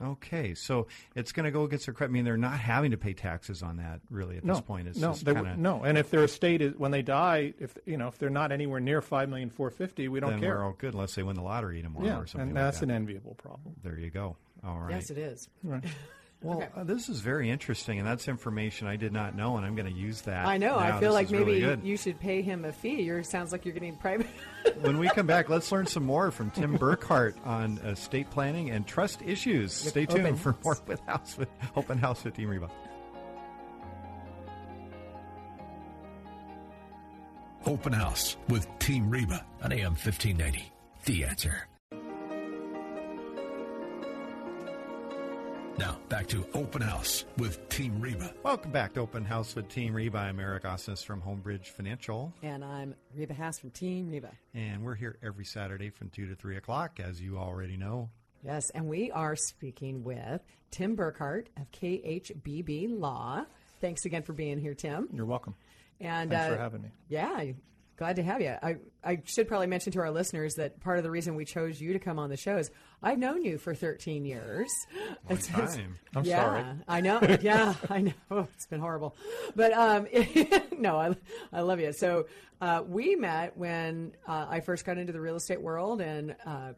Okay, 0.00 0.54
so 0.54 0.86
it's 1.16 1.32
going 1.32 1.44
to 1.44 1.50
go 1.50 1.64
against 1.64 1.86
their 1.86 1.92
credit. 1.92 2.12
I 2.12 2.14
mean, 2.14 2.24
they're 2.24 2.36
not 2.36 2.58
having 2.60 2.92
to 2.92 2.96
pay 2.96 3.14
taxes 3.14 3.64
on 3.64 3.78
that 3.78 4.00
really 4.10 4.36
at 4.36 4.44
no, 4.44 4.54
this 4.54 4.60
point. 4.60 4.86
It's 4.86 4.98
no, 4.98 5.08
just 5.08 5.24
they, 5.24 5.34
kind 5.34 5.48
of 5.48 5.58
no. 5.58 5.82
And 5.82 5.98
if 5.98 6.10
their 6.10 6.22
estate 6.22 6.62
is 6.62 6.76
when 6.76 6.92
they 6.92 7.02
die, 7.02 7.52
if 7.58 7.76
you 7.84 7.96
know 7.96 8.06
if 8.06 8.16
they're 8.16 8.30
not 8.30 8.52
anywhere 8.52 8.78
near 8.78 9.00
five 9.00 9.28
million 9.28 9.50
four 9.50 9.70
fifty, 9.70 10.06
we 10.06 10.20
don't 10.20 10.30
then 10.30 10.40
care. 10.40 10.58
we're 10.58 10.64
all 10.64 10.76
good 10.78 10.94
unless 10.94 11.16
they 11.16 11.24
win 11.24 11.34
the 11.34 11.42
lottery 11.42 11.82
tomorrow 11.82 12.06
yeah, 12.06 12.18
or 12.18 12.26
something 12.28 12.50
and 12.50 12.54
like 12.54 12.64
that's 12.64 12.78
that. 12.78 12.90
an 12.90 12.90
enviable 12.92 13.34
problem. 13.34 13.74
there 13.82 13.98
you 13.98 14.10
go. 14.10 14.36
All 14.64 14.78
right. 14.78 14.92
Yes, 14.92 15.10
it 15.10 15.18
is. 15.18 15.48
Right. 15.64 15.84
Well, 16.40 16.58
Okay. 16.58 16.68
uh, 16.76 16.84
this 16.84 17.08
is 17.08 17.18
very 17.20 17.50
interesting, 17.50 17.98
and 17.98 18.06
that's 18.06 18.28
information 18.28 18.86
I 18.86 18.94
did 18.94 19.12
not 19.12 19.34
know, 19.34 19.56
and 19.56 19.66
I'm 19.66 19.74
going 19.74 19.92
to 19.92 19.98
use 19.98 20.20
that. 20.22 20.46
I 20.46 20.56
know. 20.56 20.78
now. 20.78 20.78
I 20.78 20.90
feel 21.00 21.10
This 21.10 21.14
like 21.14 21.26
is 21.26 21.32
really 21.32 21.60
maybe 21.60 21.88
you 21.88 21.96
should 21.96 22.20
pay 22.20 22.42
him 22.42 22.64
a 22.64 22.72
fee. 22.72 23.02
You 23.02 23.24
sounds 23.24 23.50
like 23.50 23.64
you're 23.64 23.74
getting 23.74 23.96
private. 23.96 24.28
when 24.80 24.98
we 24.98 25.08
come 25.08 25.26
back, 25.26 25.48
let's 25.48 25.72
learn 25.72 25.86
some 25.86 26.04
more 26.04 26.30
from 26.30 26.50
Tim 26.52 26.78
Burkhart 26.78 27.34
on 27.44 27.78
estate 27.78 28.30
planning 28.30 28.70
and 28.70 28.86
trust 28.86 29.20
issues. 29.22 29.72
Stay 29.72 30.06
tuned 30.06 30.20
Open 30.26 30.36
for 30.36 30.56
more 30.62 30.78
with 30.86 31.00
House 31.06 31.36
with 31.36 31.48
Open 31.74 31.98
House 31.98 32.22
with 32.22 32.34
Team 32.34 32.48
Reba. 32.50 32.70
Open 37.66 37.92
House 37.92 38.36
with 38.48 38.66
Team 38.78 39.10
Reba 39.10 39.44
on 39.62 39.72
AM 39.72 39.92
1590. 39.92 40.72
The 41.04 41.24
answer. 41.24 41.66
Now, 45.78 45.96
back 46.08 46.26
to 46.28 46.44
Open 46.54 46.82
House 46.82 47.24
with 47.36 47.68
Team 47.68 48.00
Reba. 48.00 48.34
Welcome 48.42 48.72
back 48.72 48.94
to 48.94 49.00
Open 49.00 49.24
House 49.24 49.54
with 49.54 49.68
Team 49.68 49.94
Reba. 49.94 50.18
I'm 50.18 50.40
Eric 50.40 50.64
Osnes 50.64 51.04
from 51.04 51.22
Homebridge 51.22 51.66
Financial, 51.66 52.34
and 52.42 52.64
I'm 52.64 52.96
Reba 53.14 53.32
Haas 53.34 53.60
from 53.60 53.70
Team 53.70 54.10
Reba. 54.10 54.32
and 54.54 54.82
we're 54.82 54.96
here 54.96 55.18
every 55.22 55.44
Saturday 55.44 55.90
from 55.90 56.10
2 56.10 56.26
to 56.26 56.34
3 56.34 56.56
o'clock, 56.56 56.98
as 56.98 57.22
you 57.22 57.38
already 57.38 57.76
know. 57.76 58.10
Yes, 58.42 58.70
and 58.70 58.88
we 58.88 59.12
are 59.12 59.36
speaking 59.36 60.02
with 60.02 60.40
Tim 60.72 60.96
Burkhart 60.96 61.46
of 61.56 61.70
KHBB 61.70 62.98
Law. 62.98 63.44
Thanks 63.80 64.04
again 64.04 64.24
for 64.24 64.32
being 64.32 64.58
here, 64.58 64.74
Tim. 64.74 65.08
You're 65.12 65.26
welcome. 65.26 65.54
And 66.00 66.30
Thanks 66.30 66.46
uh, 66.46 66.56
for 66.56 66.60
having 66.60 66.82
me. 66.82 66.88
Yeah, 67.08 67.52
glad 67.96 68.16
to 68.16 68.24
have 68.24 68.40
you. 68.40 68.56
I, 68.60 68.76
I 69.04 69.22
should 69.24 69.46
probably 69.46 69.68
mention 69.68 69.92
to 69.92 70.00
our 70.00 70.10
listeners 70.10 70.54
that 70.54 70.80
part 70.80 70.98
of 70.98 71.04
the 71.04 71.10
reason 71.10 71.36
we 71.36 71.44
chose 71.44 71.80
you 71.80 71.92
to 71.92 72.00
come 72.00 72.18
on 72.18 72.30
the 72.30 72.36
show 72.36 72.56
is 72.56 72.70
I've 73.02 73.18
known 73.18 73.44
you 73.44 73.58
for 73.58 73.74
13 73.74 74.24
years. 74.24 74.68
It's- 75.28 75.48
it's- 75.48 75.76
time. 75.76 75.98
I'm 76.16 76.24
yeah, 76.24 76.44
sorry. 76.44 76.64
I 76.88 77.00
know. 77.00 77.20
Yeah, 77.42 77.74
I 77.88 78.00
know. 78.02 78.12
Oh, 78.30 78.48
it's 78.54 78.66
been 78.66 78.80
horrible. 78.80 79.14
But 79.54 79.72
um, 79.72 80.06
no, 80.78 80.96
I, 80.96 81.16
I 81.52 81.60
love 81.60 81.80
you. 81.80 81.92
So 81.92 82.26
uh, 82.60 82.82
we 82.86 83.14
met 83.14 83.56
when 83.56 84.12
uh, 84.26 84.46
I 84.48 84.60
first 84.60 84.84
got 84.84 84.98
into 84.98 85.12
the 85.12 85.20
real 85.20 85.36
estate 85.36 85.60
world, 85.62 86.00
and 86.00 86.34
uh, 86.44 86.72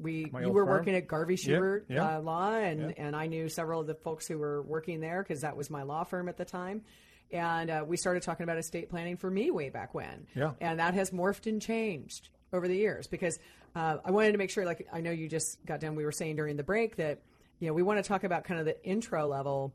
we 0.00 0.26
My 0.32 0.40
you 0.42 0.50
were 0.50 0.64
firm? 0.64 0.70
working 0.70 0.94
at 0.94 1.06
Garvey 1.06 1.36
Schubert 1.36 1.86
yeah. 1.90 2.16
Uh, 2.16 2.20
Law, 2.20 2.54
and 2.54 2.96
and 2.98 3.14
I 3.14 3.26
knew 3.26 3.48
several 3.48 3.80
of 3.80 3.86
the 3.86 3.94
folks 3.94 4.26
who 4.26 4.38
were 4.38 4.62
working 4.62 5.00
there 5.00 5.22
because 5.22 5.42
that 5.42 5.56
was 5.56 5.68
my 5.70 5.82
law 5.82 6.04
firm 6.04 6.28
at 6.28 6.36
the 6.38 6.44
time. 6.46 6.82
And 7.30 7.68
uh, 7.68 7.84
we 7.86 7.98
started 7.98 8.22
talking 8.22 8.44
about 8.44 8.56
estate 8.56 8.88
planning 8.88 9.18
for 9.18 9.30
me 9.30 9.50
way 9.50 9.68
back 9.68 9.92
when. 9.92 10.26
Yeah. 10.34 10.52
And 10.62 10.78
that 10.78 10.94
has 10.94 11.10
morphed 11.10 11.46
and 11.46 11.60
changed 11.60 12.30
over 12.54 12.66
the 12.66 12.76
years 12.76 13.06
because 13.06 13.38
uh, 13.78 13.98
I 14.04 14.10
wanted 14.10 14.32
to 14.32 14.38
make 14.38 14.50
sure, 14.50 14.64
like, 14.64 14.86
I 14.92 15.00
know 15.00 15.10
you 15.10 15.28
just 15.28 15.58
got 15.64 15.80
done, 15.80 15.94
we 15.94 16.04
were 16.04 16.12
saying 16.12 16.36
during 16.36 16.56
the 16.56 16.64
break 16.64 16.96
that, 16.96 17.22
you 17.60 17.68
know, 17.68 17.74
we 17.74 17.82
want 17.82 18.02
to 18.02 18.08
talk 18.08 18.24
about 18.24 18.44
kind 18.44 18.58
of 18.60 18.66
the 18.66 18.82
intro 18.84 19.26
level 19.26 19.72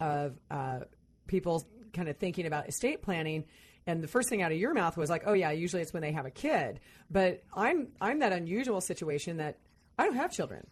of 0.00 0.38
uh, 0.50 0.80
people 1.26 1.64
kind 1.92 2.08
of 2.08 2.16
thinking 2.16 2.46
about 2.46 2.68
estate 2.68 3.02
planning. 3.02 3.44
And 3.86 4.02
the 4.02 4.08
first 4.08 4.28
thing 4.28 4.42
out 4.42 4.52
of 4.52 4.58
your 4.58 4.74
mouth 4.74 4.96
was 4.96 5.08
like, 5.08 5.22
"Oh 5.26 5.32
yeah, 5.32 5.52
usually 5.52 5.80
it's 5.80 5.92
when 5.92 6.02
they 6.02 6.10
have 6.12 6.26
a 6.26 6.30
kid." 6.30 6.80
But 7.08 7.42
I'm 7.54 7.88
I'm 8.00 8.18
that 8.18 8.32
unusual 8.32 8.80
situation 8.80 9.36
that 9.36 9.58
I 9.96 10.04
don't 10.06 10.16
have 10.16 10.32
children. 10.32 10.66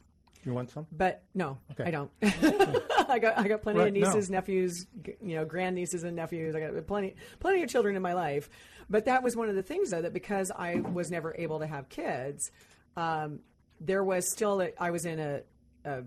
You 0.45 0.53
want 0.53 0.71
some? 0.71 0.87
But 0.93 1.23
no, 1.33 1.59
Okay. 1.73 1.85
I 1.85 1.91
don't. 1.93 2.11
I 2.23 3.19
got 3.21 3.39
I 3.39 3.47
got 3.49 3.63
plenty 3.63 3.79
Right, 3.79 3.89
of 3.89 3.95
nieces, 3.95 4.29
no. 4.29 4.37
nephews, 4.39 4.87
you 5.23 5.37
know, 5.37 5.45
grandnieces 5.47 6.03
and 6.05 6.17
nephews. 6.17 6.55
I 6.57 6.61
got 6.61 6.87
plenty 6.89 7.15
plenty 7.39 7.63
of 7.63 7.71
children 7.71 7.95
in 7.97 8.03
my 8.03 8.15
life. 8.15 8.51
But 8.89 9.07
that 9.07 9.23
was 9.23 9.37
one 9.37 9.49
of 9.49 9.55
the 9.55 9.63
things 9.63 9.91
though 9.91 10.03
that 10.03 10.13
because 10.13 10.51
I 10.51 10.77
was 10.77 11.11
never 11.11 11.35
able 11.37 11.61
to 11.61 11.67
have 11.67 11.89
kids, 11.89 12.51
um, 12.97 13.41
there 13.81 14.05
was 14.05 14.31
still 14.31 14.61
a, 14.61 14.71
I 14.79 14.91
was 14.91 15.05
in 15.05 15.19
a, 15.19 15.41
a 15.85 16.03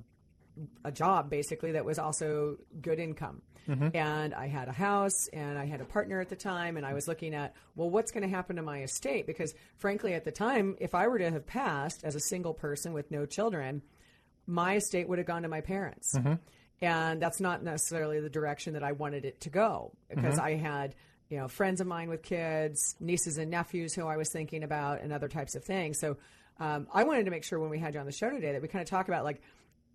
a 0.84 0.92
job 0.92 1.30
basically 1.30 1.74
that 1.74 1.86
was 1.86 2.00
also 2.00 2.58
good 2.82 3.00
income. 3.00 3.42
Mm-hmm. 3.68 3.90
And 3.96 4.34
I 4.34 4.48
had 4.48 4.70
a 4.70 4.72
house 4.72 5.28
and 5.34 5.58
I 5.58 5.66
had 5.66 5.82
a 5.82 5.86
partner 5.86 6.22
at 6.22 6.30
the 6.30 6.36
time 6.36 6.78
and 6.78 6.86
I 6.86 6.94
was 6.94 7.08
looking 7.08 7.34
at, 7.36 7.54
well, 7.76 7.90
what's 7.90 8.12
going 8.12 8.24
to 8.24 8.30
happen 8.30 8.56
to 8.56 8.62
my 8.62 8.82
estate? 8.84 9.28
Because 9.28 9.54
frankly, 9.78 10.14
at 10.14 10.24
the 10.24 10.32
time, 10.32 10.78
if 10.80 10.96
I 10.96 11.08
were 11.08 11.20
to 11.20 11.30
have 11.30 11.46
passed 11.46 12.04
as 12.04 12.16
a 12.16 12.20
single 12.20 12.54
person 12.54 12.94
with 12.94 13.12
no 13.12 13.26
children, 13.26 13.82
my 14.46 14.76
estate 14.76 15.10
would 15.10 15.18
have 15.18 15.28
gone 15.28 15.42
to 15.42 15.50
my 15.50 15.62
parents. 15.62 16.16
Mm-hmm. 16.16 16.36
And 16.80 17.22
that's 17.22 17.42
not 17.42 17.64
necessarily 17.64 18.22
the 18.22 18.30
direction 18.30 18.74
that 18.74 18.84
I 18.84 18.94
wanted 18.94 19.26
it 19.26 19.42
to 19.42 19.50
go 19.50 19.92
because 20.10 20.36
mm-hmm. 20.36 20.46
I 20.46 20.54
had, 20.54 20.96
you 21.30 21.38
know, 21.38 21.48
friends 21.48 21.82
of 21.82 21.88
mine 21.88 22.10
with 22.10 22.24
kids, 22.24 22.96
nieces 23.00 23.38
and 23.38 23.52
nephews 23.52 23.94
who 23.94 24.08
I 24.08 24.18
was 24.18 24.30
thinking 24.30 24.64
about, 24.64 25.02
and 25.02 25.12
other 25.12 25.28
types 25.28 25.56
of 25.56 25.64
things. 25.64 26.00
So 26.00 26.18
um, 26.60 26.88
I 26.94 27.04
wanted 27.04 27.26
to 27.26 27.32
make 27.32 27.44
sure 27.44 27.60
when 27.60 27.70
we 27.70 27.80
had 27.80 27.94
you 27.94 28.00
on 28.00 28.06
the 28.06 28.12
show 28.12 28.30
today 28.30 28.54
that 28.54 28.62
we 28.62 28.68
kind 28.68 28.82
of 28.82 28.90
talk 28.90 29.08
about 29.08 29.24
like 29.24 29.42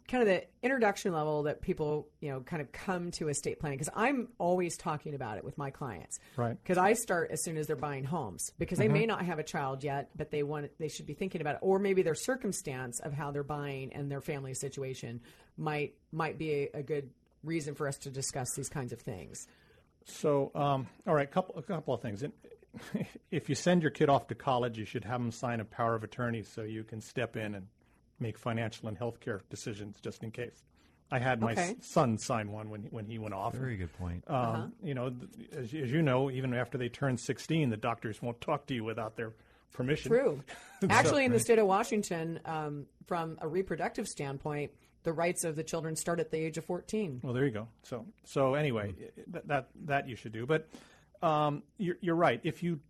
kind 0.08 0.22
of 0.22 0.28
the 0.28 0.44
introduction 0.62 1.12
level 1.12 1.44
that 1.44 1.62
people, 1.62 2.08
you 2.20 2.30
know, 2.30 2.40
kind 2.40 2.60
of 2.60 2.70
come 2.72 3.10
to 3.12 3.28
estate 3.28 3.58
planning 3.60 3.78
because 3.78 3.92
I'm 3.94 4.28
always 4.38 4.76
talking 4.76 5.14
about 5.14 5.38
it 5.38 5.44
with 5.44 5.56
my 5.56 5.70
clients. 5.70 6.18
Right. 6.36 6.56
Because 6.62 6.78
I 6.78 6.92
start 6.94 7.30
as 7.30 7.42
soon 7.42 7.56
as 7.56 7.66
they're 7.66 7.76
buying 7.76 8.04
homes 8.04 8.52
because 8.58 8.78
they 8.78 8.88
may 8.88 9.06
not 9.06 9.24
have 9.24 9.38
a 9.38 9.44
child 9.44 9.84
yet, 9.84 10.10
but 10.16 10.30
they 10.30 10.42
want 10.42 10.70
they 10.78 10.88
should 10.88 11.06
be 11.06 11.14
thinking 11.14 11.40
about 11.40 11.54
it, 11.54 11.60
or 11.62 11.78
maybe 11.78 12.02
their 12.02 12.14
circumstance 12.14 13.00
of 13.00 13.12
how 13.12 13.30
they're 13.30 13.42
buying 13.42 13.92
and 13.92 14.10
their 14.10 14.20
family 14.20 14.54
situation 14.54 15.20
might 15.56 15.94
might 16.10 16.36
be 16.36 16.68
a, 16.74 16.78
a 16.78 16.82
good 16.82 17.10
reason 17.44 17.74
for 17.74 17.88
us 17.88 17.96
to 17.98 18.10
discuss 18.10 18.54
these 18.54 18.68
kinds 18.68 18.92
of 18.92 19.00
things. 19.00 19.46
So, 20.06 20.50
um, 20.54 20.86
all 21.06 21.14
right, 21.14 21.30
couple 21.30 21.56
a 21.58 21.62
couple 21.62 21.94
of 21.94 22.00
things. 22.02 22.22
If 23.30 23.50
you 23.50 23.54
send 23.54 23.82
your 23.82 23.90
kid 23.90 24.08
off 24.08 24.28
to 24.28 24.34
college, 24.34 24.78
you 24.78 24.86
should 24.86 25.04
have 25.04 25.20
them 25.20 25.30
sign 25.30 25.60
a 25.60 25.64
power 25.64 25.94
of 25.94 26.04
attorney 26.04 26.42
so 26.42 26.62
you 26.62 26.84
can 26.84 27.02
step 27.02 27.36
in 27.36 27.54
and 27.54 27.66
make 28.18 28.38
financial 28.38 28.88
and 28.88 28.98
healthcare 28.98 29.40
decisions 29.50 30.00
just 30.00 30.22
in 30.22 30.30
case. 30.30 30.62
I 31.10 31.18
had 31.18 31.42
my 31.42 31.52
Okay. 31.52 31.76
son 31.82 32.16
sign 32.16 32.50
one 32.50 32.70
when 32.70 32.84
when 32.84 33.04
he 33.04 33.18
went 33.18 33.34
off. 33.34 33.52
Very 33.54 33.76
good 33.76 33.92
point. 33.98 34.24
Um, 34.26 34.72
You 34.82 34.94
know, 34.94 35.12
as, 35.54 35.74
as 35.74 35.92
you 35.92 36.00
know, 36.00 36.30
even 36.30 36.54
after 36.54 36.78
they 36.78 36.88
turn 36.88 37.18
16, 37.18 37.68
the 37.68 37.76
doctors 37.76 38.22
won't 38.22 38.40
talk 38.40 38.64
to 38.68 38.74
you 38.74 38.84
without 38.84 39.16
their 39.16 39.32
permission. 39.74 40.10
True. 40.10 40.42
Actually, 40.88 41.26
in 41.26 41.32
the 41.32 41.40
state 41.40 41.58
of 41.58 41.66
Washington, 41.66 42.40
um, 42.46 42.86
from 43.06 43.36
a 43.42 43.48
reproductive 43.48 44.06
standpoint, 44.08 44.70
the 45.02 45.12
rights 45.12 45.44
of 45.44 45.56
the 45.56 45.64
children 45.64 45.96
start 45.96 46.20
at 46.20 46.30
the 46.30 46.38
age 46.38 46.58
of 46.58 46.64
14. 46.64 47.20
Well, 47.22 47.32
there 47.32 47.44
you 47.44 47.50
go. 47.50 47.68
So, 47.82 48.06
so 48.24 48.54
anyway, 48.54 48.94
that 49.28 49.48
that, 49.48 49.68
that 49.86 50.08
you 50.08 50.16
should 50.16 50.32
do. 50.32 50.46
But 50.46 50.68
um, 51.22 51.62
you're, 51.78 51.96
you're 52.00 52.16
right. 52.16 52.40
If 52.42 52.62
you 52.62 52.80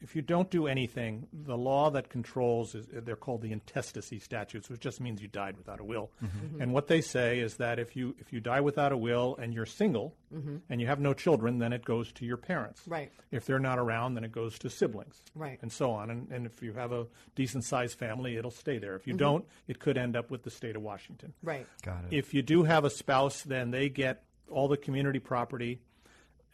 if 0.00 0.16
you 0.16 0.22
don't 0.22 0.50
do 0.50 0.66
anything, 0.66 1.26
the 1.32 1.56
law 1.56 1.90
that 1.90 2.08
controls 2.08 2.74
is 2.74 2.86
they're 2.90 3.16
called 3.16 3.42
the 3.42 3.52
intestacy 3.52 4.18
statutes, 4.18 4.70
which 4.70 4.80
just 4.80 5.00
means 5.00 5.20
you 5.20 5.28
died 5.28 5.56
without 5.56 5.80
a 5.80 5.84
will. 5.84 6.10
Mm-hmm. 6.22 6.62
And 6.62 6.72
what 6.72 6.86
they 6.86 7.00
say 7.00 7.40
is 7.40 7.56
that 7.56 7.78
if 7.78 7.94
you 7.94 8.14
if 8.18 8.32
you 8.32 8.40
die 8.40 8.60
without 8.60 8.92
a 8.92 8.96
will 8.96 9.36
and 9.40 9.52
you're 9.52 9.66
single 9.66 10.14
mm-hmm. 10.34 10.56
and 10.68 10.80
you 10.80 10.86
have 10.86 11.00
no 11.00 11.12
children, 11.12 11.58
then 11.58 11.72
it 11.72 11.84
goes 11.84 12.12
to 12.12 12.24
your 12.24 12.36
parents. 12.36 12.82
Right. 12.86 13.12
If 13.30 13.44
they're 13.44 13.58
not 13.58 13.78
around, 13.78 14.14
then 14.14 14.24
it 14.24 14.32
goes 14.32 14.58
to 14.60 14.70
siblings. 14.70 15.22
Right. 15.34 15.58
And 15.62 15.70
so 15.70 15.90
on. 15.90 16.10
And, 16.10 16.30
and 16.30 16.46
if 16.46 16.62
you 16.62 16.72
have 16.72 16.92
a 16.92 17.06
decent 17.34 17.64
sized 17.64 17.98
family, 17.98 18.36
it'll 18.36 18.50
stay 18.50 18.78
there. 18.78 18.96
If 18.96 19.06
you 19.06 19.12
mm-hmm. 19.12 19.18
don't, 19.18 19.44
it 19.68 19.78
could 19.78 19.98
end 19.98 20.16
up 20.16 20.30
with 20.30 20.42
the 20.42 20.50
state 20.50 20.76
of 20.76 20.82
Washington. 20.82 21.34
Right. 21.42 21.66
Got 21.82 22.04
it. 22.10 22.16
If 22.16 22.32
you 22.32 22.42
do 22.42 22.62
have 22.62 22.84
a 22.84 22.90
spouse, 22.90 23.42
then 23.42 23.70
they 23.70 23.88
get 23.88 24.24
all 24.50 24.68
the 24.68 24.76
community 24.76 25.20
property, 25.20 25.80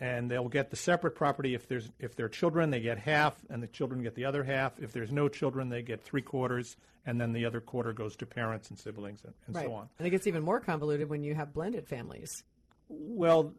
and 0.00 0.30
they'll 0.30 0.48
get 0.48 0.70
the 0.70 0.76
separate 0.76 1.14
property. 1.14 1.54
If 1.54 1.68
there's 1.68 1.90
if 1.98 2.14
they're 2.16 2.28
children, 2.28 2.70
they 2.70 2.80
get 2.80 2.98
half, 2.98 3.35
and 3.50 3.62
the 3.62 3.66
children 3.66 4.02
get 4.02 4.14
the 4.14 4.24
other 4.26 4.44
half. 4.44 4.78
If 4.78 4.92
there's 4.92 5.12
no 5.12 5.28
children, 5.28 5.68
they 5.68 5.82
get 5.82 6.02
three 6.02 6.22
quarters, 6.22 6.76
and 7.06 7.20
then 7.20 7.32
the 7.32 7.44
other 7.46 7.61
quarter 7.61 7.92
goes 7.92 8.16
to 8.16 8.26
parents 8.26 8.68
and 8.70 8.78
siblings 8.78 9.20
and, 9.24 9.32
and 9.46 9.56
Right. 9.56 9.66
so 9.66 9.72
on. 9.74 9.88
And 9.98 10.06
it 10.06 10.11
gets 10.11 10.26
even 10.26 10.42
more 10.42 10.61
convoluted 10.61 11.09
when 11.09 11.22
you 11.22 11.35
have 11.35 11.52
blended 11.54 11.87
families. 11.88 12.44
Well, 12.88 13.52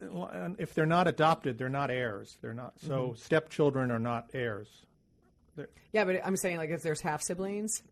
uh, 0.00 0.50
if 0.58 0.74
they're 0.74 0.86
not 0.86 1.08
adopted, 1.08 1.58
they're 1.58 1.68
not 1.68 1.90
heirs. 1.90 2.38
They're 2.40 2.54
not 2.54 2.74
so 2.80 3.14
stepchildren 3.16 3.90
are 3.90 3.98
not 3.98 4.30
heirs. 4.32 4.68
Yeah, 5.92 6.04
but 6.04 6.20
I'm 6.24 6.36
saying 6.36 6.58
like 6.58 6.70
if 6.70 6.82
there's 6.82 7.00
half 7.00 7.20
siblings, 7.22 7.82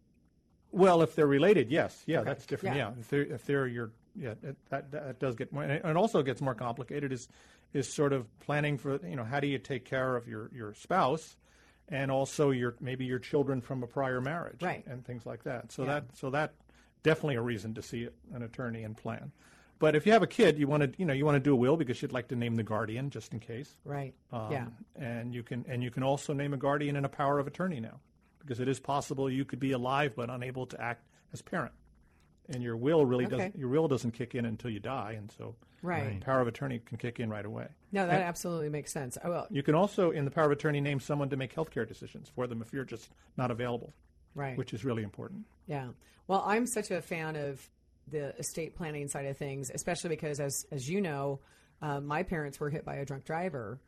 Well, 0.71 1.03
if 1.03 1.15
they're 1.17 1.27
related, 1.27 1.71
yes, 1.71 2.03
yeah, 2.07 2.23
that's 2.23 2.47
different. 2.47 2.77
Yeah. 2.77 2.91
Yeah, 2.91 3.01
if 3.01 3.09
they're 3.09 3.23
if 3.23 3.45
they're 3.47 3.67
your 3.67 3.91
yeah, 4.15 4.35
it, 4.43 4.57
that 4.71 4.91
that 4.93 5.19
does 5.19 5.35
get 5.35 5.53
more, 5.53 5.63
and 5.65 5.73
it 5.85 5.97
also 5.97 6.23
gets 6.23 6.41
more 6.41 6.55
complicated. 6.55 7.13
Is 7.13 7.29
is 7.73 7.93
sort 7.93 8.13
of 8.13 8.27
planning 8.41 8.79
for 8.79 8.99
you 9.07 9.17
know 9.17 9.25
how 9.25 9.41
do 9.41 9.47
you 9.47 9.59
take 9.59 9.85
care 9.85 10.17
of 10.17 10.27
your 10.29 10.51
your 10.55 10.75
spouse, 10.75 11.37
and 11.89 12.11
also 12.11 12.51
your 12.51 12.75
maybe 12.81 13.05
your 13.05 13.19
children 13.19 13.61
from 13.61 13.83
a 13.83 13.87
prior 13.87 14.21
marriage, 14.21 14.63
Right. 14.63 14.87
and 14.87 15.05
things 15.05 15.27
like 15.27 15.45
that. 15.45 15.73
So 15.73 15.83
Yeah. 15.83 15.89
that 16.01 16.05
so 16.17 16.31
that 16.31 16.55
definitely 17.03 17.37
a 17.37 17.43
reason 17.43 17.75
to 17.75 17.83
see 17.83 18.09
an 18.35 18.43
attorney 18.43 18.83
and 18.85 18.97
plan. 18.97 19.33
But 19.81 19.95
if 19.95 20.07
you 20.07 20.13
have 20.13 20.25
a 20.25 20.27
kid, 20.27 20.59
you 20.59 20.67
want 20.67 20.83
to 20.83 20.93
you 20.99 21.05
know 21.07 21.13
you 21.13 21.25
want 21.25 21.37
to 21.37 21.41
do 21.41 21.53
a 21.53 21.57
will 21.57 21.77
because 21.77 22.03
you'd 22.03 22.13
like 22.13 22.29
to 22.29 22.37
name 22.37 22.57
the 22.57 22.65
guardian 22.65 23.11
just 23.11 23.33
in 23.33 23.39
case. 23.41 23.77
Right. 23.85 24.13
Um, 24.33 24.51
yeah. 24.53 24.67
And 24.97 25.33
you 25.35 25.43
can 25.45 25.65
and 25.69 25.83
you 25.85 25.91
can 25.91 26.03
also 26.03 26.33
name 26.33 26.53
a 26.53 26.57
guardian 26.57 26.97
and 26.97 27.07
a 27.07 27.09
power 27.09 27.39
of 27.39 27.47
attorney 27.47 27.79
now, 27.81 28.01
because 28.41 28.59
it 28.61 28.67
is 28.69 28.81
possible 28.81 29.31
you 29.31 29.45
could 29.45 29.61
be 29.61 29.73
alive 29.73 30.15
but 30.17 30.31
unable 30.31 30.67
to 30.67 30.81
act 30.81 31.05
as 31.33 31.43
parent, 31.43 31.73
and 32.49 32.63
your 32.63 32.77
will 32.77 33.05
really 33.05 33.27
Okay. 33.27 33.37
doesn't 33.37 33.57
your 33.59 33.69
will 33.69 33.89
doesn't 33.89 34.13
kick 34.13 34.35
in 34.35 34.45
until 34.45 34.71
you 34.71 34.81
die, 34.81 35.13
and 35.13 35.31
so 35.31 35.55
Right. 35.81 36.21
power 36.21 36.41
of 36.41 36.49
attorney 36.49 36.81
can 36.81 36.99
kick 36.99 37.21
in 37.21 37.31
right 37.31 37.45
away. 37.47 37.69
No, 37.93 38.05
that 38.07 38.15
And 38.17 38.23
absolutely 38.25 38.69
makes 38.69 38.93
sense. 38.93 39.17
Oh, 39.23 39.31
well, 39.31 39.47
you 39.51 39.63
can 39.63 39.75
also 39.77 40.11
in 40.11 40.25
the 40.25 40.31
power 40.31 40.47
of 40.47 40.51
attorney 40.53 40.81
name 40.81 40.99
someone 40.99 41.29
to 41.31 41.37
make 41.37 41.55
healthcare 41.55 41.87
decisions 41.87 42.29
for 42.29 42.47
them 42.49 42.61
if 42.63 42.73
you're 42.73 42.85
just 42.85 43.11
not 43.37 43.51
available, 43.53 43.95
right. 44.35 44.57
which 44.59 44.75
is 44.75 44.85
really 44.85 45.03
important. 45.05 45.45
Yeah. 45.67 45.91
Well, 46.27 46.43
I'm 46.45 46.67
such 46.67 46.91
a 46.91 47.01
fan 47.01 47.37
of 47.37 47.69
the 48.09 48.35
estate 48.39 48.75
planning 48.75 49.07
side 49.09 49.27
of 49.27 49.37
things, 49.37 49.71
especially 49.73 50.11
because, 50.11 50.41
as 50.41 50.65
as 50.73 50.89
you 50.89 51.01
know, 51.01 51.41
uh, 51.81 52.01
my 52.01 52.23
parents 52.25 52.59
were 52.59 52.71
hit 52.71 52.85
by 52.85 52.97
a 52.97 53.05
drunk 53.05 53.25
driver, 53.25 53.81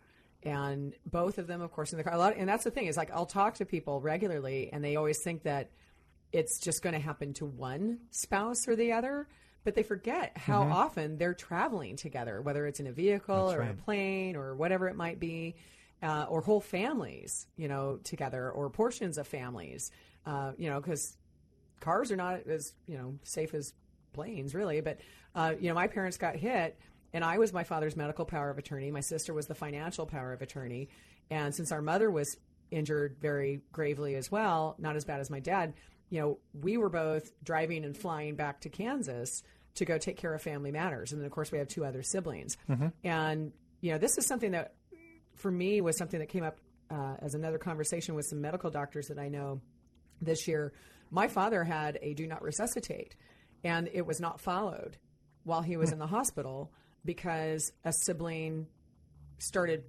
and 0.42 0.94
both 1.06 1.38
of 1.38 1.46
them, 1.46 1.60
of 1.60 1.72
course, 1.72 1.92
in 1.92 1.98
the 1.98 2.04
car. 2.04 2.14
A 2.14 2.18
lot, 2.18 2.36
and 2.36 2.48
that's 2.48 2.64
the 2.64 2.70
thing 2.70 2.86
is 2.86 2.96
like 2.96 3.10
I'll 3.10 3.26
talk 3.26 3.54
to 3.54 3.64
people 3.66 4.00
regularly, 4.00 4.70
and 4.72 4.84
they 4.84 4.94
always 4.96 5.18
think 5.24 5.42
that 5.42 5.70
it's 6.32 6.58
just 6.60 6.82
going 6.82 6.94
to 6.94 7.00
happen 7.00 7.32
to 7.34 7.46
one 7.46 7.98
spouse 8.10 8.68
or 8.68 8.76
the 8.76 8.92
other. 8.92 9.28
But 9.62 9.74
they 9.74 9.82
forget 9.82 10.38
how 10.38 10.62
often 10.62 11.18
they're 11.18 11.34
traveling 11.34 11.96
together, 11.96 12.40
whether 12.40 12.66
it's 12.66 12.80
in 12.80 12.86
a 12.86 12.92
vehicle 12.92 13.48
That's 13.48 13.58
or 13.58 13.62
a 13.62 13.74
plane 13.74 14.34
or 14.34 14.54
whatever 14.54 14.88
it 14.88 14.96
might 14.96 15.20
be, 15.20 15.54
uh, 16.02 16.24
or 16.30 16.40
whole 16.40 16.62
families, 16.62 17.46
you 17.58 17.68
know, 17.68 17.98
together, 18.02 18.50
or 18.50 18.70
portions 18.70 19.18
of 19.18 19.28
families, 19.28 19.90
uh, 20.24 20.52
you 20.56 20.70
know, 20.70 20.80
because 20.80 21.14
cars 21.80 22.12
are 22.12 22.16
not 22.16 22.46
as 22.46 22.74
you 22.86 22.96
know 22.96 23.18
safe 23.22 23.54
as 23.54 23.72
planes 24.12 24.54
really. 24.54 24.80
But 24.80 25.00
uh, 25.34 25.54
you 25.58 25.68
know 25.68 25.74
my 25.74 25.88
parents 25.88 26.16
got 26.16 26.36
hit 26.36 26.78
and 27.12 27.24
i 27.24 27.38
was 27.38 27.52
my 27.52 27.64
father's 27.64 27.96
medical 27.96 28.24
power 28.24 28.50
of 28.50 28.58
attorney. 28.58 28.90
My 28.90 29.00
sister 29.00 29.34
was 29.34 29.46
the 29.46 29.54
financial 29.54 30.06
power 30.06 30.32
of 30.32 30.42
attorney. 30.42 30.88
And 31.30 31.54
since 31.54 31.72
our 31.72 31.82
mother 31.82 32.10
was 32.10 32.36
injured 32.70 33.16
very 33.20 33.60
gravely 33.72 34.14
as 34.14 34.30
well 34.30 34.76
not 34.78 34.94
as 34.94 35.04
bad 35.04 35.20
as 35.20 35.28
my 35.28 35.40
dad 35.40 35.74
you 36.10 36.20
know 36.20 36.38
we 36.52 36.76
were 36.76 36.90
both 36.90 37.32
driving 37.42 37.84
and 37.84 37.96
flying 37.96 38.36
back 38.36 38.60
to 38.60 38.68
kansas 38.68 39.42
to 39.76 39.84
go 39.84 39.98
take 39.98 40.16
care 40.16 40.34
of 40.34 40.42
family 40.42 40.72
matters. 40.72 41.12
And 41.12 41.20
then 41.20 41.26
of 41.26 41.32
course 41.32 41.52
we 41.52 41.58
have 41.58 41.68
two 41.68 41.84
other 41.84 42.02
siblings. 42.02 42.56
Mm-hmm. 42.68 42.88
And 43.04 43.52
you 43.80 43.92
know 43.92 43.98
this 43.98 44.18
is 44.18 44.26
something 44.26 44.50
that 44.52 44.74
for 45.36 45.50
me 45.50 45.80
was 45.80 45.96
something 45.96 46.20
that 46.20 46.28
came 46.28 46.44
up 46.44 46.58
uh, 46.90 47.14
as 47.20 47.34
another 47.34 47.58
conversation 47.58 48.14
with 48.16 48.26
some 48.26 48.40
medical 48.40 48.68
doctors 48.68 49.06
that 49.08 49.18
i 49.18 49.28
know 49.28 49.60
this 50.20 50.46
year, 50.46 50.72
my 51.10 51.28
father 51.28 51.64
had 51.64 51.98
a 52.02 52.14
do 52.14 52.26
not 52.26 52.42
resuscitate, 52.42 53.16
and 53.64 53.88
it 53.92 54.06
was 54.06 54.20
not 54.20 54.40
followed 54.40 54.96
while 55.44 55.62
he 55.62 55.76
was 55.76 55.90
hmm. 55.90 55.94
in 55.94 55.98
the 55.98 56.06
hospital 56.06 56.72
because 57.04 57.72
a 57.84 57.92
sibling 57.92 58.66
started 59.38 59.84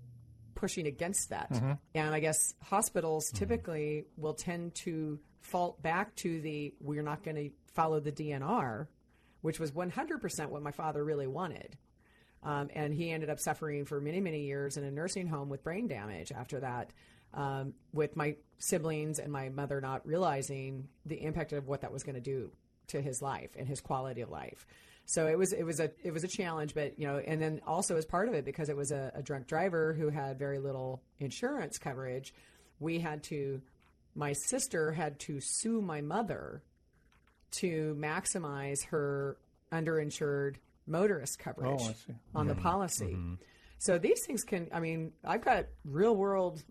pushing 0.56 0.88
against 0.88 1.30
that. 1.30 1.52
Mm-hmm. 1.52 1.72
And 1.96 2.16
I 2.16 2.20
guess 2.20 2.38
hospitals 2.64 3.28
mm-hmm. 3.28 3.38
typically 3.38 4.06
will 4.16 4.34
tend 4.34 4.76
to 4.76 5.20
fault 5.42 5.82
back 5.82 6.16
to 6.18 6.42
the 6.42 6.74
we're 6.80 7.04
not 7.04 7.24
going 7.24 7.36
to 7.36 7.50
follow 7.74 8.00
the 8.00 8.12
DNR, 8.12 8.88
which 9.42 9.60
was 9.60 9.72
100% 9.72 10.50
what 10.50 10.62
my 10.62 10.72
father 10.72 11.04
really 11.04 11.28
wanted. 11.28 11.78
Um, 12.44 12.70
and 12.74 12.94
he 12.94 13.12
ended 13.12 13.30
up 13.30 13.40
suffering 13.40 13.86
for 13.86 14.02
many, 14.02 14.20
many 14.20 14.42
years 14.46 14.78
in 14.78 14.84
a 14.84 14.92
nursing 14.92 15.28
home 15.28 15.50
with 15.50 15.64
brain 15.64 15.88
damage 15.88 16.32
after 16.32 16.60
that, 16.60 16.92
um, 17.34 17.74
with 17.94 18.16
my 18.16 18.36
siblings 18.58 19.20
and 19.20 19.32
my 19.32 19.50
mother 19.50 19.80
not 19.80 20.06
realizing 20.08 20.88
the 21.06 21.22
impact 21.22 21.54
of 21.54 21.68
what 21.68 21.82
that 21.82 21.92
was 21.92 22.04
going 22.04 22.16
to 22.16 22.22
do 22.22 22.52
to 22.88 23.02
his 23.02 23.22
life 23.22 23.52
and 23.58 23.68
his 23.68 23.80
quality 23.80 24.22
of 24.22 24.30
life. 24.30 24.66
So 25.06 25.28
it 25.28 25.38
was 25.38 25.52
it 25.52 25.64
was 25.64 25.80
a 25.80 25.92
it 26.04 26.12
was 26.12 26.24
a 26.24 26.28
challenge, 26.28 26.74
but 26.74 26.98
you 26.98 27.08
know, 27.08 27.18
and 27.18 27.42
then 27.42 27.62
also 27.66 27.98
as 27.98 28.06
part 28.06 28.28
of 28.28 28.34
it 28.34 28.46
because 28.46 28.70
it 28.70 28.78
was 28.78 28.92
a, 28.92 29.12
a 29.16 29.22
drunk 29.22 29.48
driver 29.48 29.94
who 29.94 30.10
had 30.10 30.40
very 30.40 30.60
little 30.60 31.02
insurance 31.20 31.78
coverage, 31.78 32.34
we 32.80 33.00
had 33.00 33.24
to. 33.24 33.62
My 34.16 34.34
sister 34.34 34.92
had 34.92 35.20
to 35.22 35.40
sue 35.42 35.82
my 35.82 36.02
mother 36.02 36.64
to 37.60 37.96
maximize 38.00 38.86
her 38.88 39.38
underinsured 39.72 40.56
motorist 40.88 41.40
coverage 41.40 41.80
Oh, 41.82 41.90
I 41.90 41.94
see. 41.94 42.14
on 42.36 42.48
the 42.48 42.56
policy. 42.56 43.18
So 43.80 43.98
these 43.98 44.20
things 44.26 44.44
can, 44.44 44.68
I 44.74 44.80
mean, 44.80 45.12
I've 45.24 45.44
got 45.44 45.66
real 45.86 46.16
world 46.16 46.62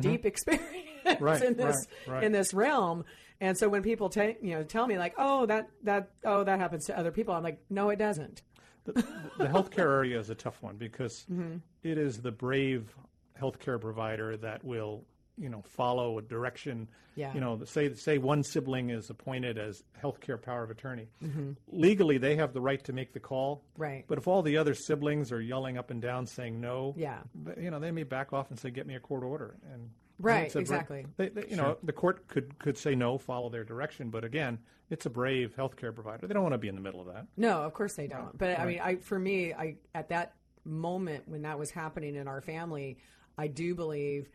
deep 0.00 0.24
experience 0.26 0.76
Right, 1.18 1.42
in 1.42 1.56
this 1.56 1.86
right, 2.06 2.14
right. 2.14 2.24
in 2.24 2.32
this 2.32 2.54
realm. 2.54 3.04
And 3.40 3.56
so 3.56 3.68
when 3.68 3.82
people 3.82 4.10
ta- 4.10 4.34
you 4.42 4.54
know 4.54 4.62
tell 4.62 4.86
me 4.86 4.98
like, 4.98 5.14
"Oh, 5.18 5.46
that 5.46 5.70
that 5.84 6.10
oh, 6.24 6.44
that 6.44 6.60
happens 6.60 6.84
to 6.86 6.96
other 6.98 7.10
people." 7.10 7.34
I'm 7.34 7.42
like, 7.42 7.58
"No, 7.70 7.88
it 7.88 7.96
doesn't." 7.98 8.42
the, 8.84 8.92
the 9.38 9.46
healthcare 9.46 9.90
area 9.90 10.18
is 10.18 10.28
a 10.30 10.34
tough 10.34 10.62
one 10.62 10.76
because 10.76 11.24
Mm-hmm. 11.32 11.56
it 11.82 11.98
is 11.98 12.18
the 12.20 12.30
brave 12.30 12.94
healthcare 13.40 13.80
provider 13.80 14.36
that 14.36 14.62
will, 14.62 15.04
you 15.40 15.48
know, 15.48 15.62
follow 15.66 16.18
a 16.18 16.22
direction. 16.22 16.88
Yeah. 17.16 17.34
You 17.34 17.40
know, 17.40 17.64
say 17.64 17.92
say 17.94 18.18
one 18.18 18.42
sibling 18.44 18.90
is 18.90 19.10
appointed 19.10 19.58
as 19.58 19.82
healthcare 20.00 20.40
power 20.40 20.62
of 20.62 20.70
attorney. 20.70 21.08
Mm-hmm. 21.22 21.52
Legally, 21.68 22.18
they 22.18 22.36
have 22.36 22.52
the 22.52 22.60
right 22.60 22.82
to 22.84 22.92
make 22.92 23.12
the 23.12 23.20
call. 23.20 23.64
Right. 23.76 24.04
But 24.06 24.18
if 24.18 24.28
all 24.28 24.42
the 24.42 24.56
other 24.58 24.74
siblings 24.74 25.32
are 25.32 25.40
yelling 25.40 25.76
up 25.78 25.90
and 25.90 26.00
down 26.00 26.26
saying 26.26 26.60
no, 26.60 26.94
Yeah. 26.96 27.18
you 27.58 27.70
know, 27.70 27.80
they 27.80 27.90
may 27.90 28.04
back 28.04 28.32
off 28.32 28.50
and 28.50 28.58
say, 28.58 28.70
"Get 28.70 28.86
me 28.86 28.94
a 28.94 29.00
court 29.00 29.24
order." 29.24 29.56
And 29.72 29.90
Right, 30.22 30.54
a 30.54 30.58
exactly. 30.58 31.06
They, 31.16 31.30
they, 31.30 31.46
you 31.48 31.56
know, 31.56 31.78
the 31.82 31.94
court 31.94 32.28
could 32.28 32.58
could 32.58 32.76
say 32.76 32.94
no, 32.94 33.16
follow 33.16 33.48
their 33.48 33.64
direction. 33.64 34.10
But 34.10 34.22
again, 34.22 34.58
it's 34.90 35.06
a 35.06 35.10
brave 35.10 35.54
healthcare 35.56 35.94
provider. 35.94 36.26
They 36.26 36.34
don't 36.34 36.42
want 36.42 36.52
to 36.52 36.58
be 36.58 36.68
in 36.68 36.74
the 36.74 36.80
middle 36.82 37.00
of 37.00 37.06
that. 37.06 37.26
No, 37.38 37.62
of 37.62 37.72
course 37.72 37.94
they 37.94 38.06
don't. 38.06 38.36
But 38.36 38.58
I 38.58 38.66
mean, 38.66 38.80
I 38.80 38.96
for 38.96 39.18
me, 39.18 39.54
I 39.54 39.76
at 39.94 40.10
that 40.10 40.34
moment 40.64 41.26
when 41.26 41.42
that 41.42 41.58
was 41.58 41.70
happening 41.70 42.16
in 42.16 42.28
our 42.28 42.42
family, 42.42 42.98
I 43.38 43.46
do 43.46 43.74
believe 43.74 44.28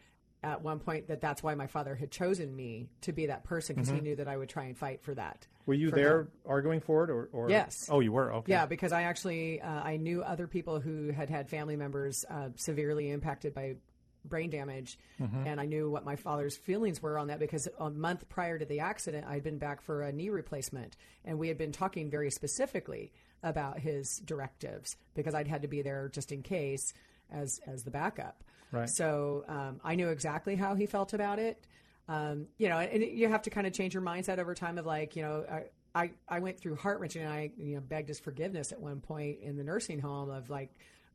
at 0.45 0.61
one 0.61 0.79
point 0.79 1.07
that 1.07 1.21
that's 1.21 1.41
why 1.41 1.55
my 1.55 1.65
father 1.65 1.95
had 1.95 2.11
chosen 2.11 2.55
me 2.55 2.87
to 3.01 3.11
be 3.11 3.25
that 3.25 3.43
person 3.43 3.75
because 3.75 3.89
he 3.89 3.99
knew 3.99 4.15
that 4.15 4.27
I 4.27 4.37
would 4.37 4.47
try 4.47 4.65
and 4.65 4.77
fight 4.77 5.01
for 5.01 5.15
that. 5.15 5.47
Were 5.65 5.73
you 5.73 5.89
there 5.89 6.21
him. 6.21 6.27
arguing 6.45 6.79
for 6.79 7.03
it, 7.03 7.09
or, 7.09 7.29
or 7.33 7.49
Yes. 7.49 7.89
Oh, 7.91 7.99
you 7.99 8.11
were. 8.11 8.31
Okay. 8.31 8.51
Yeah, 8.51 8.67
because 8.67 8.91
I 8.91 9.03
actually 9.03 9.59
uh, 9.59 9.67
I 9.67 9.97
knew 9.97 10.21
other 10.21 10.47
people 10.47 10.79
who 10.79 11.09
had 11.09 11.29
had 11.31 11.49
family 11.49 11.75
members 11.75 12.23
uh, 12.29 12.49
severely 12.55 13.09
impacted 13.09 13.55
by 13.55 13.77
brain 14.23 14.49
damage, 14.49 14.97
and 15.19 15.59
I 15.59 15.65
knew 15.65 15.89
what 15.89 16.03
my 16.03 16.15
father's 16.15 16.57
feelings 16.57 17.01
were 17.01 17.17
on 17.17 17.27
that 17.27 17.39
because 17.39 17.67
a 17.79 17.89
month 17.89 18.27
prior 18.29 18.57
to 18.57 18.65
the 18.65 18.79
accident, 18.79 19.25
I'd 19.27 19.43
been 19.43 19.59
back 19.59 19.81
for 19.81 20.01
a 20.01 20.11
knee 20.11 20.29
replacement, 20.29 20.95
and 21.23 21.37
we 21.37 21.47
had 21.47 21.57
been 21.57 21.71
talking 21.71 22.09
very 22.09 22.31
specifically 22.31 23.11
about 23.43 23.79
his 23.79 24.17
directives 24.25 24.95
because 25.13 25.35
I'd 25.35 25.47
had 25.47 25.61
to 25.63 25.67
be 25.67 25.81
there 25.81 26.09
just 26.09 26.31
in 26.31 26.41
case 26.43 26.93
as 27.31 27.59
as 27.67 27.83
the 27.83 27.91
backup. 27.91 28.43
Right. 28.75 28.89
So 28.89 29.45
um, 29.47 29.79
I 29.83 29.95
knew 29.95 30.09
exactly 30.09 30.55
how 30.55 30.75
he 30.75 30.85
felt 30.85 31.13
about 31.13 31.39
it. 31.39 31.65
Um, 32.07 32.47
you 32.57 32.69
know, 32.69 32.77
and 32.77 33.03
you 33.03 33.29
have 33.29 33.41
to 33.43 33.49
kind 33.49 33.65
of 33.65 33.73
change 33.73 33.93
your 33.93 34.03
mindset 34.03 34.37
over 34.37 34.53
time 34.53 34.77
of 34.77 34.85
like, 34.85 35.15
you 35.15 35.23
know, 35.23 35.45
I, 35.49 35.63
I, 36.03 36.11
I 36.27 36.39
went 36.39 36.59
through 36.59 36.75
heart 36.75 36.99
wrenching 36.99 37.23
and 37.23 37.31
I, 37.31 37.51
you 37.57 37.75
know, 37.75 37.81
begged 37.81 38.09
his 38.09 38.19
forgiveness 38.19 38.71
at 38.71 38.79
one 38.79 38.99
point 38.99 39.39
in 39.41 39.57
the 39.57 39.63
nursing 39.63 39.99
home 39.99 40.29
of 40.29 40.49
like, 40.49 40.71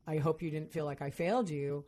I 0.06 0.16
hope 0.16 0.42
you 0.42 0.50
didn't 0.50 0.72
feel 0.72 0.86
like 0.86 1.02
I 1.02 1.10
failed 1.10 1.48
you. 1.50 1.84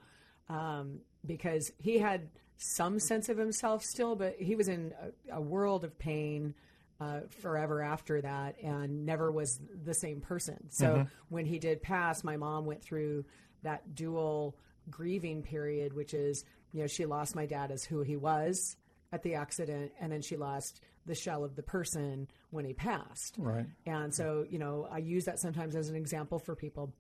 Um, 0.49 1.01
because 1.25 1.73
he 1.79 1.99
had 1.99 2.29
some 2.57 3.01
sense 3.01 3.29
of 3.29 3.39
himself 3.39 3.83
still, 3.83 4.15
but 4.15 4.37
he 4.39 4.55
was 4.55 4.69
in 4.69 4.93
a, 5.31 5.37
a 5.37 5.41
world 5.41 5.85
of 5.85 5.99
pain 5.99 6.55
uh, 7.01 7.21
forever 7.41 7.83
after 7.83 8.21
that 8.21 8.57
and 8.63 9.05
never 9.05 9.33
was 9.33 9.59
the 9.85 9.95
same 9.95 10.21
person. 10.21 10.71
So 10.71 11.07
when 11.29 11.47
he 11.47 11.59
did 11.59 11.83
pass, 11.83 12.23
my 12.23 12.37
mom 12.37 12.67
went 12.67 12.83
through 12.83 13.25
that 13.63 13.95
dual 13.95 14.57
grieving 14.91 15.43
period, 15.43 15.93
which 15.93 16.15
is, 16.15 16.45
you 16.73 16.81
know, 16.81 16.87
she 16.87 17.07
lost 17.07 17.35
my 17.35 17.47
dad 17.47 17.71
as 17.71 17.85
who 17.85 18.03
he 18.03 18.17
was 18.17 18.77
at 19.13 19.23
the 19.23 19.35
accident, 19.35 19.93
and 20.01 20.11
then 20.11 20.23
she 20.23 20.37
lost 20.37 20.81
the 21.05 21.15
shell 21.15 21.45
of 21.45 21.57
the 21.57 21.63
person 21.63 22.29
when 22.51 22.65
he 22.65 22.73
passed. 22.73 23.37
Right. 23.39 23.67
And 23.87 24.15
so, 24.15 24.47
you 24.49 24.59
know, 24.59 24.89
I 24.91 24.99
use 24.99 25.25
that 25.27 25.39
sometimes 25.39 25.75
as 25.75 25.89
an 25.89 25.97
example 25.97 26.39
for 26.39 26.55
people. 26.55 26.95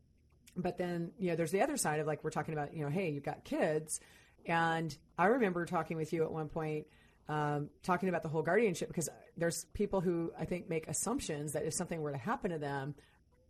But 0.56 0.76
then, 0.76 1.12
you 1.18 1.30
know, 1.30 1.36
there's 1.36 1.52
the 1.52 1.62
other 1.62 1.76
side 1.76 2.00
of 2.00 2.06
like 2.06 2.22
we're 2.22 2.30
talking 2.30 2.52
about, 2.52 2.74
you 2.74 2.82
know, 2.84 2.90
hey, 2.90 3.10
you've 3.10 3.22
got 3.22 3.44
kids. 3.44 4.00
And 4.44 4.96
I 5.16 5.26
remember 5.26 5.64
talking 5.64 5.96
with 5.96 6.12
you 6.12 6.24
at 6.24 6.32
one 6.32 6.48
point, 6.48 6.86
um, 7.28 7.70
talking 7.82 8.08
about 8.08 8.22
the 8.22 8.28
whole 8.28 8.42
guardianship 8.42 8.88
because 8.88 9.08
there's 9.36 9.64
people 9.72 10.00
who 10.00 10.32
I 10.38 10.44
think 10.44 10.68
make 10.68 10.88
assumptions 10.88 11.52
that 11.52 11.64
if 11.64 11.72
something 11.72 12.02
were 12.02 12.12
to 12.12 12.18
happen 12.18 12.50
to 12.50 12.58
them, 12.58 12.94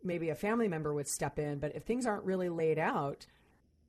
maybe 0.05 0.29
a 0.29 0.35
family 0.35 0.69
member 0.69 0.93
would 0.93 1.09
step 1.09 1.39
in. 1.39 1.59
But 1.59 1.75
if 1.75 1.85
things 1.85 2.07
aren't 2.07 2.25
really 2.25 2.49
laid 2.49 2.79
out, 2.79 3.27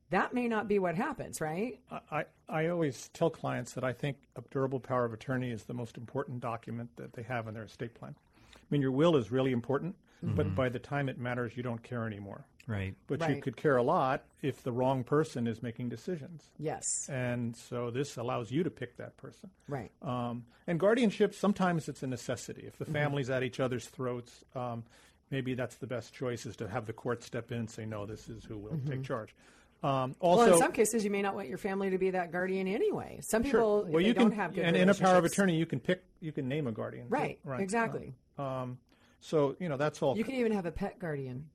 that 0.10 0.34
may 0.34 0.48
not 0.48 0.68
be 0.68 0.80
what 0.80 0.96
happens, 0.96 1.42
right? 1.42 1.80
I, 2.12 2.26
I 2.48 2.68
always 2.68 3.10
tell 3.14 3.30
clients 3.30 3.74
that 3.74 3.84
I 3.84 3.94
think 3.94 4.18
a 4.36 4.42
durable 4.52 4.80
power 4.80 5.06
of 5.06 5.14
attorney 5.14 5.52
is 5.52 5.64
the 5.64 5.74
most 5.74 5.98
important 5.98 6.40
document 6.40 6.90
that 6.98 7.14
they 7.14 7.24
have 7.24 7.48
in 7.48 7.54
their 7.54 7.64
estate 7.64 7.96
plan. 7.96 8.16
I 8.56 8.60
mean, 8.70 8.82
your 8.82 8.92
will 8.92 9.16
is 9.16 9.32
really 9.32 9.52
important, 9.52 9.96
but 10.22 10.56
by 10.56 10.70
the 10.70 10.80
time 10.80 11.10
it 11.10 11.18
matters, 11.18 11.58
you 11.58 11.64
don't 11.64 11.84
care 11.84 12.06
anymore. 12.08 12.46
Right. 12.66 12.96
But 13.08 13.30
you 13.30 13.42
could 13.42 13.58
care 13.58 13.76
a 13.76 13.84
lot 13.84 14.24
if 14.42 14.64
the 14.64 14.72
wrong 14.72 15.04
person 15.04 15.48
is 15.48 15.62
making 15.62 15.90
decisions. 15.90 16.50
Yes. 16.58 17.10
And 17.10 17.54
so 17.58 17.92
this 17.92 18.16
allows 18.16 18.52
you 18.52 18.64
to 18.64 18.70
pick 18.70 18.96
that 18.98 19.18
person. 19.18 19.50
Right. 19.68 19.92
Um, 20.02 20.46
and 20.66 20.80
guardianship, 20.80 21.34
sometimes 21.36 21.90
it's 21.90 22.04
a 22.04 22.08
necessity. 22.08 22.64
If 22.66 22.78
the 22.78 22.86
family's 22.86 23.30
at 23.30 23.44
each 23.44 23.60
other's 23.60 23.88
throats, 23.88 24.46
um, 24.56 24.86
maybe 25.30 25.56
that's 25.56 25.76
the 25.76 25.88
best 25.88 26.14
choice 26.14 26.46
is 26.46 26.56
to 26.56 26.70
have 26.70 26.86
the 26.86 26.94
court 26.94 27.22
step 27.22 27.52
in 27.52 27.58
and 27.58 27.70
say, 27.70 27.86
no, 27.86 28.06
this 28.06 28.30
is 28.30 28.46
who 28.46 28.58
will 28.58 28.72
Mm-hmm. 28.72 28.92
take 28.92 29.04
charge. 29.04 29.36
Um, 29.84 30.16
Well, 30.22 30.42
in 30.44 30.58
some 30.58 30.72
cases, 30.72 31.04
you 31.04 31.12
may 31.12 31.22
not 31.22 31.36
want 31.36 31.50
your 31.50 31.58
family 31.58 31.90
to 31.90 31.98
be 31.98 32.12
that 32.12 32.32
guardian 32.32 32.68
anyway. 32.68 33.20
Some 33.22 33.44
people, 33.44 33.86
well, 33.88 34.02
you 34.02 34.14
don't 34.14 34.30
can, 34.30 34.40
have 34.40 34.56
good 34.56 34.64
and 34.64 34.78
in 34.78 34.90
a 34.90 34.94
power 34.94 35.18
of 35.18 35.26
attorney, 35.26 35.58
you 35.58 35.66
can 35.66 35.80
pick, 35.80 36.04
you 36.22 36.32
can 36.32 36.48
name 36.48 36.68
a 36.68 36.72
guardian. 36.72 37.08
too. 37.08 37.14
Right, 37.14 37.40
exactly. 37.60 38.16
Um, 38.38 38.78
so 39.20 39.56
you 39.60 39.70
know 39.70 39.78
that's 39.78 40.02
all. 40.02 40.18
You 40.18 40.24
can 40.24 40.36
even 40.36 40.52
have 40.54 40.66
a 40.66 40.72
pet 40.72 41.00
guardian. 41.00 41.50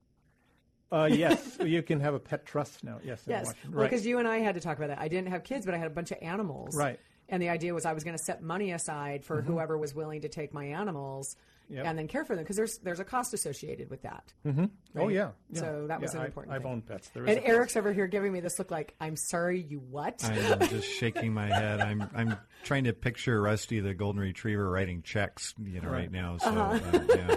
uh, 0.93 1.09
yes, 1.11 1.59
you 1.65 1.83
can 1.83 2.01
have 2.01 2.15
a 2.15 2.19
pet 2.19 2.45
trust 2.47 2.85
now. 2.85 2.99
Yes, 3.05 3.27
in 3.27 3.33
Yes, 3.33 3.47
Washington. 3.47 3.73
well, 3.73 3.81
right. 3.83 3.91
because 3.91 4.07
you 4.07 4.19
and 4.19 4.29
I 4.29 4.39
had 4.39 4.55
to 4.55 4.61
talk 4.61 4.77
about 4.77 4.89
that. 4.89 4.99
I 4.99 5.09
didn't 5.09 5.29
have 5.29 5.43
kids, 5.43 5.65
but 5.65 5.75
I 5.75 5.79
had 5.79 5.87
a 5.87 5.91
bunch 5.91 6.11
of 6.11 6.19
animals. 6.23 6.77
Right. 6.77 6.95
Mm-hmm. 6.95 7.35
And 7.35 7.43
the 7.43 7.51
idea 7.51 7.75
was 7.75 7.85
I 7.85 7.93
was 7.93 8.05
going 8.05 8.17
to 8.17 8.23
set 8.23 8.43
money 8.43 8.73
aside 8.73 9.25
for 9.25 9.43
whoever 9.43 9.77
was 9.77 9.95
willing 9.95 10.23
to 10.23 10.29
take 10.31 10.55
my 10.55 10.65
animals 10.67 11.37
Yep. 11.71 11.85
and 11.87 11.99
then 11.99 12.09
care 12.09 12.25
for 12.25 12.35
them 12.35 12.45
because 12.45 12.57
there's 12.57 12.79
there's 12.79 13.01
a 13.01 13.05
cost 13.05 13.35
associated 13.35 13.91
with 13.91 14.03
that. 14.03 14.33
oh 14.47 14.69
right? 14.95 15.11
yeah, 15.11 15.31
yeah. 15.51 15.61
So 15.61 15.85
that 15.89 16.01
was 16.01 16.15
an 16.15 16.21
I- 16.21 16.27
important 16.27 16.55
I've 16.55 16.63
thing. 16.63 16.71
owned 16.73 16.87
pets. 16.87 17.09
There 17.11 17.25
is 17.25 17.37
And 17.37 17.45
a 17.45 17.47
Eric's 17.47 17.77
over 17.77 17.93
here 17.93 18.07
giving 18.07 18.33
me 18.33 18.41
this 18.41 18.59
look 18.59 18.71
like, 18.71 18.95
I'm 19.01 19.17
sorry, 19.17 19.61
you 19.61 19.79
what? 19.79 20.25
I 20.25 20.33
am 20.35 20.61
just 20.69 20.89
shaking 20.89 21.35
my 21.35 21.47
head. 21.47 21.81
I'm 21.81 22.09
I'm 22.15 22.37
trying 22.65 22.85
to 22.85 22.93
picture 22.93 23.41
Rusty 23.43 23.81
the 23.81 23.93
golden 23.95 24.21
retriever 24.21 24.69
writing 24.71 25.03
checks, 25.03 25.55
you 25.63 25.81
know, 25.81 25.89
right, 25.91 26.11
now. 26.11 26.39
So 26.39 26.49
uh, 26.49 26.79
yeah, 27.09 27.37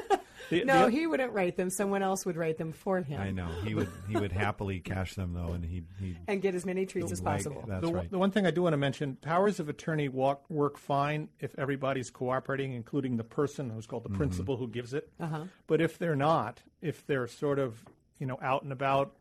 The- 0.51 0.65
no, 0.65 0.85
the- 0.85 0.91
he 0.91 1.07
wouldn't 1.07 1.33
write 1.33 1.55
them. 1.57 1.69
Someone 1.71 2.03
else 2.03 2.25
would 2.25 2.37
write 2.37 2.57
them 2.59 2.71
for 2.73 3.01
him. 3.01 3.19
I 3.19 3.31
know 3.31 3.47
he 3.63 3.73
would 3.73 3.87
he 4.07 4.15
would 4.17 4.31
happily 4.31 4.79
cash 4.79 5.15
them 5.15 5.33
though, 5.33 5.53
and 5.53 5.65
he 5.65 5.83
he 5.99 6.15
And 6.27 6.41
get 6.41 6.53
as 6.53 6.65
many 6.65 6.85
treats 6.85 7.11
as 7.11 7.21
like- 7.21 7.37
possible. 7.37 7.63
That's 7.67 7.81
the, 7.81 7.87
one- 7.89 7.95
right. 7.95 8.11
the 8.11 8.17
one 8.19 8.31
thing 8.31 8.45
I 8.45 8.51
do 8.51 8.61
want 8.61 8.73
to 8.73 8.77
mention: 8.77 9.15
powers 9.15 9.59
of 9.59 9.67
attorney 9.69 10.09
walk, 10.09 10.47
work 10.49 10.77
fine 10.77 11.29
if 11.39 11.57
everybody's 11.57 12.09
cooperating, 12.11 12.73
including 12.73 13.17
the 13.17 13.23
person 13.23 13.69
who's 13.69 13.87
called 13.87 14.03
the 14.03 14.09
Mm-hmm. 14.09 14.17
principal 14.17 14.57
who 14.57 14.67
gives 14.67 14.93
it. 14.93 15.09
Uh-huh. 15.19 15.45
But 15.67 15.81
if 15.81 15.97
they're 15.97 16.15
not, 16.15 16.61
if 16.81 17.05
they're 17.07 17.27
sort 17.27 17.57
of 17.57 17.83
you 18.19 18.27
know 18.27 18.37
out 18.41 18.63
and 18.63 18.71
about, 18.71 19.15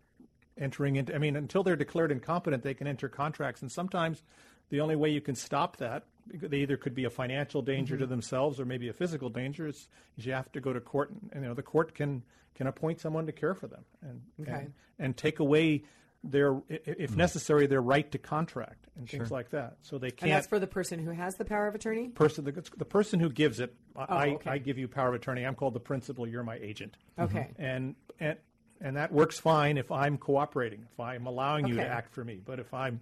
entering 0.58 0.96
into, 0.96 1.14
I 1.14 1.18
mean, 1.18 1.36
until 1.36 1.62
they're 1.62 1.76
declared 1.76 2.12
incompetent, 2.12 2.62
they 2.62 2.74
can 2.74 2.86
enter 2.86 3.08
contracts, 3.08 3.62
and 3.62 3.70
sometimes 3.72 4.22
the 4.68 4.80
only 4.80 4.94
way 4.96 5.10
you 5.10 5.20
can 5.20 5.34
stop 5.34 5.78
that, 5.78 6.04
they 6.26 6.58
either 6.58 6.76
could 6.76 6.94
be 6.94 7.04
a 7.04 7.10
financial 7.10 7.62
danger 7.62 7.94
Mm-hmm. 7.94 8.02
to 8.02 8.06
themselves 8.06 8.60
or 8.60 8.64
maybe 8.64 8.88
a 8.88 8.92
physical 8.92 9.28
danger, 9.28 9.66
is, 9.66 9.88
is 10.16 10.26
you 10.26 10.32
have 10.32 10.50
to 10.52 10.60
go 10.60 10.72
to 10.72 10.80
court, 10.80 11.10
and, 11.10 11.30
and, 11.32 11.42
you 11.42 11.48
know 11.48 11.54
the 11.54 11.62
court 11.62 11.94
can 11.94 12.22
can 12.54 12.66
appoint 12.66 13.00
someone 13.00 13.26
to 13.26 13.32
care 13.32 13.54
for 13.54 13.66
them 13.68 13.84
and 14.02 14.20
Okay. 14.42 14.52
and, 14.52 14.72
and 14.98 15.16
take 15.16 15.38
away 15.38 15.82
their, 16.22 16.54
i- 16.56 16.60
i- 16.74 16.80
if 16.98 17.10
hmm. 17.12 17.16
necessary, 17.16 17.66
their 17.66 17.80
right 17.80 18.10
to 18.12 18.18
contract 18.18 18.86
and 18.98 19.08
things 19.08 19.30
like 19.30 19.48
that. 19.50 19.78
So 19.80 19.96
they 19.96 20.08
and 20.08 20.16
can't. 20.18 20.22
And 20.30 20.36
that's 20.36 20.46
for 20.48 20.58
the 20.58 20.66
person 20.66 20.98
who 20.98 21.10
has 21.12 21.36
the 21.36 21.46
power 21.46 21.66
of 21.66 21.74
attorney? 21.74 22.08
person 22.08 22.44
the, 22.44 22.52
the 22.76 22.84
person 22.84 23.18
who 23.20 23.30
gives 23.30 23.58
it. 23.60 23.74
I, 23.96 24.28
Oh, 24.28 24.34
okay. 24.34 24.50
I 24.50 24.58
give 24.58 24.76
you 24.76 24.86
power 24.88 25.08
of 25.08 25.14
attorney. 25.14 25.44
I'm 25.46 25.54
called 25.54 25.72
the 25.74 25.80
principal. 25.80 26.26
You're 26.28 26.42
my 26.42 26.56
agent. 26.56 26.96
Mm-hmm. 27.18 27.36
Okay. 27.36 27.48
Mm-hmm. 27.52 27.62
And 27.62 27.94
and 28.18 28.36
and 28.82 28.96
that 28.96 29.12
works 29.12 29.38
fine 29.38 29.78
if 29.78 29.90
I'm 29.90 30.18
cooperating. 30.18 30.84
If 30.92 31.00
I'm 31.00 31.26
allowing 31.26 31.66
you 31.66 31.76
to 31.76 31.86
act 31.86 32.12
for 32.14 32.22
me. 32.24 32.40
But 32.44 32.58
if 32.58 32.74
I'm 32.74 33.00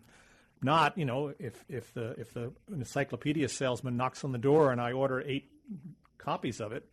not, 0.63 0.97
you 0.99 1.05
know, 1.05 1.33
if 1.39 1.65
if 1.69 1.93
the 1.95 2.11
if 2.19 2.33
the 2.35 2.53
encyclopedia 2.73 3.49
salesman 3.49 3.97
knocks 3.97 4.25
on 4.25 4.33
the 4.33 4.39
door 4.39 4.73
and 4.73 4.81
I 4.81 4.93
order 4.93 5.21
eight 5.21 5.51
copies 6.19 6.61
of 6.61 6.73
it, 6.73 6.89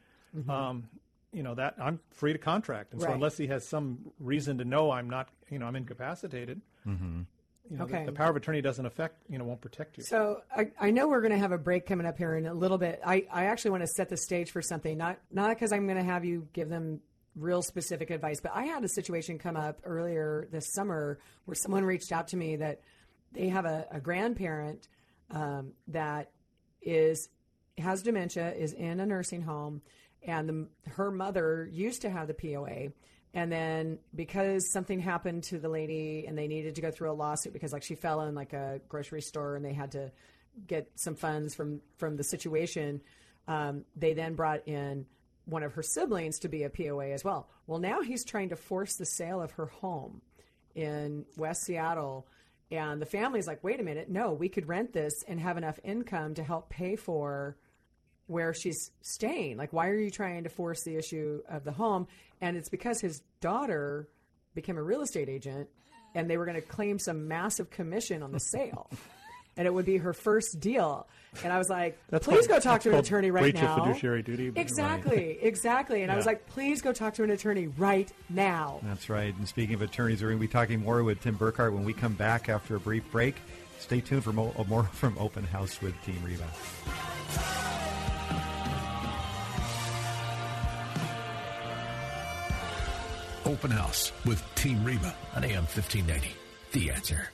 um, 0.49 0.87
you 1.31 1.43
know 1.43 1.55
that 1.55 1.75
I'm 1.79 1.99
free 2.11 2.33
to 2.33 2.39
contract. 2.39 2.93
And 2.93 3.01
so 3.01 3.07
Mm-hmm. 3.07 3.15
Unless 3.15 3.37
he 3.37 3.47
has 3.47 3.67
some 3.67 3.99
reason 4.19 4.57
to 4.59 4.65
know 4.65 4.91
I'm 4.91 5.09
not, 5.09 5.29
you 5.49 5.59
know, 5.59 5.65
I'm 5.65 5.75
incapacitated. 5.75 6.61
You 6.85 6.91
know, 6.91 7.85
the- 7.87 7.95
Okay. 7.95 8.05
the, 8.05 8.11
power 8.11 8.29
of 8.29 8.35
attorney 8.35 8.61
doesn't 8.61 8.85
affect, 8.85 9.23
you 9.27 9.39
know, 9.39 9.43
won't 9.43 9.59
protect 9.59 9.97
you. 9.97 10.03
So 10.03 10.41
I, 10.55 10.69
I 10.79 10.91
know 10.91 11.07
we're 11.07 11.21
going 11.21 11.31
to 11.31 11.39
have 11.39 11.51
a 11.51 11.57
break 11.57 11.87
coming 11.87 12.05
up 12.05 12.15
here 12.15 12.35
in 12.35 12.45
a 12.45 12.53
little 12.53 12.77
bit. 12.77 13.01
I, 13.03 13.25
I 13.31 13.45
actually 13.45 13.71
want 13.71 13.81
to 13.81 13.87
set 13.87 14.07
the 14.07 14.17
stage 14.17 14.51
for 14.51 14.61
something, 14.61 14.95
not 14.97 15.17
not 15.31 15.49
because 15.49 15.71
I'm 15.71 15.87
going 15.87 15.97
to 15.97 16.03
have 16.03 16.23
you 16.23 16.47
give 16.53 16.69
them 16.69 17.01
real 17.35 17.61
specific 17.63 18.11
advice, 18.11 18.39
but 18.39 18.51
I 18.53 18.65
had 18.65 18.83
a 18.83 18.87
situation 18.87 19.39
come 19.39 19.57
up 19.57 19.79
earlier 19.83 20.47
this 20.51 20.71
summer 20.73 21.17
where 21.45 21.55
someone 21.55 21.83
reached 21.83 22.11
out 22.11 22.27
to 22.29 22.37
me 22.37 22.55
that 22.57 22.81
they 23.35 23.49
have 23.49 23.65
a, 23.65 23.87
a 23.91 23.99
grandparent 23.99 24.87
um, 25.31 25.73
that 25.87 26.31
is 26.81 27.29
has 27.77 28.01
dementia, 28.03 28.53
is 28.53 28.73
in 28.73 28.99
a 28.99 29.05
nursing 29.05 29.41
home, 29.41 29.81
and 30.23 30.49
the, 30.49 30.67
her 30.91 31.11
mother 31.11 31.67
used 31.71 32.01
to 32.03 32.09
have 32.09 32.27
the 32.27 32.33
POA. 32.33 32.93
And 33.33 33.51
then 33.51 33.99
because 34.15 34.71
something 34.71 34.99
happened 34.99 35.43
to 35.45 35.59
the 35.59 35.67
lady 35.67 36.25
and 36.25 36.37
they 36.37 36.47
needed 36.47 36.75
to 36.75 36.81
go 36.81 36.89
through 36.89 37.11
a 37.11 37.13
lawsuit 37.13 37.51
because 37.51 37.73
like 37.73 37.83
she 37.83 37.95
fell 37.95 38.21
in 38.21 38.33
like 38.33 38.53
a 38.53 38.79
grocery 38.87 39.21
store 39.21 39.57
and 39.57 39.65
they 39.65 39.73
had 39.73 39.91
to 39.91 40.11
get 40.67 40.89
some 40.95 41.15
funds 41.15 41.53
from 41.53 41.81
from 41.97 42.15
the 42.15 42.23
situation, 42.23 43.01
um, 43.47 43.83
they 43.95 44.13
then 44.13 44.35
brought 44.35 44.67
in 44.67 45.05
one 45.45 45.63
of 45.63 45.73
her 45.73 45.83
siblings 45.83 46.39
to 46.39 46.47
be 46.47 46.63
a 46.63 46.69
POA 46.69 47.09
as 47.09 47.23
well. 47.23 47.49
Well, 47.67 47.79
now 47.79 48.01
he's 48.01 48.23
trying 48.23 48.49
to 48.49 48.55
force 48.55 48.95
the 48.95 49.05
sale 49.05 49.41
of 49.41 49.51
her 49.51 49.67
home 49.67 50.21
in 50.73 51.25
West 51.37 51.63
Seattle. 51.63 52.27
And 52.77 53.01
the 53.01 53.05
family's 53.05 53.47
like, 53.47 53.63
wait 53.63 53.79
a 53.79 53.83
minute, 53.83 54.09
no, 54.09 54.33
we 54.33 54.49
could 54.49 54.67
rent 54.67 54.93
this 54.93 55.13
and 55.27 55.39
have 55.39 55.57
enough 55.57 55.79
income 55.83 56.35
to 56.35 56.43
help 56.43 56.69
pay 56.69 56.95
for 56.95 57.57
where 58.27 58.53
she's 58.53 58.91
staying. 59.01 59.57
Like, 59.57 59.71
why 59.73 59.89
are 59.89 59.97
you 59.97 60.09
trying 60.09 60.43
to 60.43 60.49
force 60.49 60.83
the 60.83 60.95
issue 60.95 61.41
of 61.49 61.63
the 61.63 61.71
home? 61.71 62.07
And 62.41 62.57
it's 62.57 62.69
because 62.69 62.99
his 62.99 63.21
daughter 63.39 64.09
became 64.55 64.77
a 64.77 64.83
real 64.83 65.01
estate 65.01 65.29
agent 65.29 65.69
and 66.15 66.29
they 66.29 66.37
were 66.37 66.45
going 66.45 66.59
to 66.59 66.67
claim 66.67 66.97
some 66.97 67.27
massive 67.27 67.69
commission 67.69 68.23
on 68.23 68.31
the 68.31 68.39
sale. 68.39 68.89
And 69.57 69.65
it 69.67 69.73
would 69.73 69.85
be 69.85 69.97
her 69.97 70.13
first 70.13 70.59
deal. 70.59 71.07
And 71.43 71.51
I 71.51 71.57
was 71.57 71.69
like, 71.69 71.97
That's 72.09 72.25
please 72.25 72.47
called- 72.47 72.61
go 72.63 72.69
talk 72.71 72.81
to 72.81 72.89
an 72.89 72.95
attorney 72.95 73.31
right 73.31 73.41
breach 73.41 73.55
now. 73.55 73.75
of 73.77 73.83
fiduciary 73.87 74.21
duty. 74.21 74.49
but- 74.49 74.59
Exactly, 74.61 75.37
exactly. 75.41 76.01
And 76.03 76.11
I 76.11 76.15
was 76.15 76.25
like, 76.25 76.45
please 76.47 76.81
go 76.81 76.91
talk 76.93 77.13
to 77.15 77.23
an 77.23 77.29
attorney 77.31 77.67
right 77.67 78.11
now. 78.29 78.79
That's 78.83 79.09
right. 79.09 79.35
And 79.35 79.47
speaking 79.47 79.75
of 79.75 79.81
attorneys, 79.81 80.21
we're 80.21 80.29
going 80.29 80.39
to 80.39 80.47
be 80.47 80.51
talking 80.51 80.81
more 80.81 81.03
with 81.03 81.21
Tim 81.21 81.37
Burkart 81.37 81.73
when 81.73 81.83
we 81.85 81.93
come 81.93 82.13
back 82.13 82.47
after 82.49 82.75
a 82.75 82.79
brief 82.79 83.03
break. 83.11 83.35
Stay 83.79 84.01
tuned 84.01 84.23
for 84.23 84.33
more 84.33 84.83
from 84.93 85.17
Open 85.17 85.43
House 85.43 85.81
with 85.81 85.93
Team 86.03 86.21
Reba. 86.23 86.45
Open 93.45 93.69
House 93.69 94.11
with 94.25 94.43
Team 94.55 94.83
Reba 94.83 95.13
on 95.35 95.43
AM 95.43 95.63
1590. 95.65 96.35
The 96.71 96.89
answer. 96.89 97.29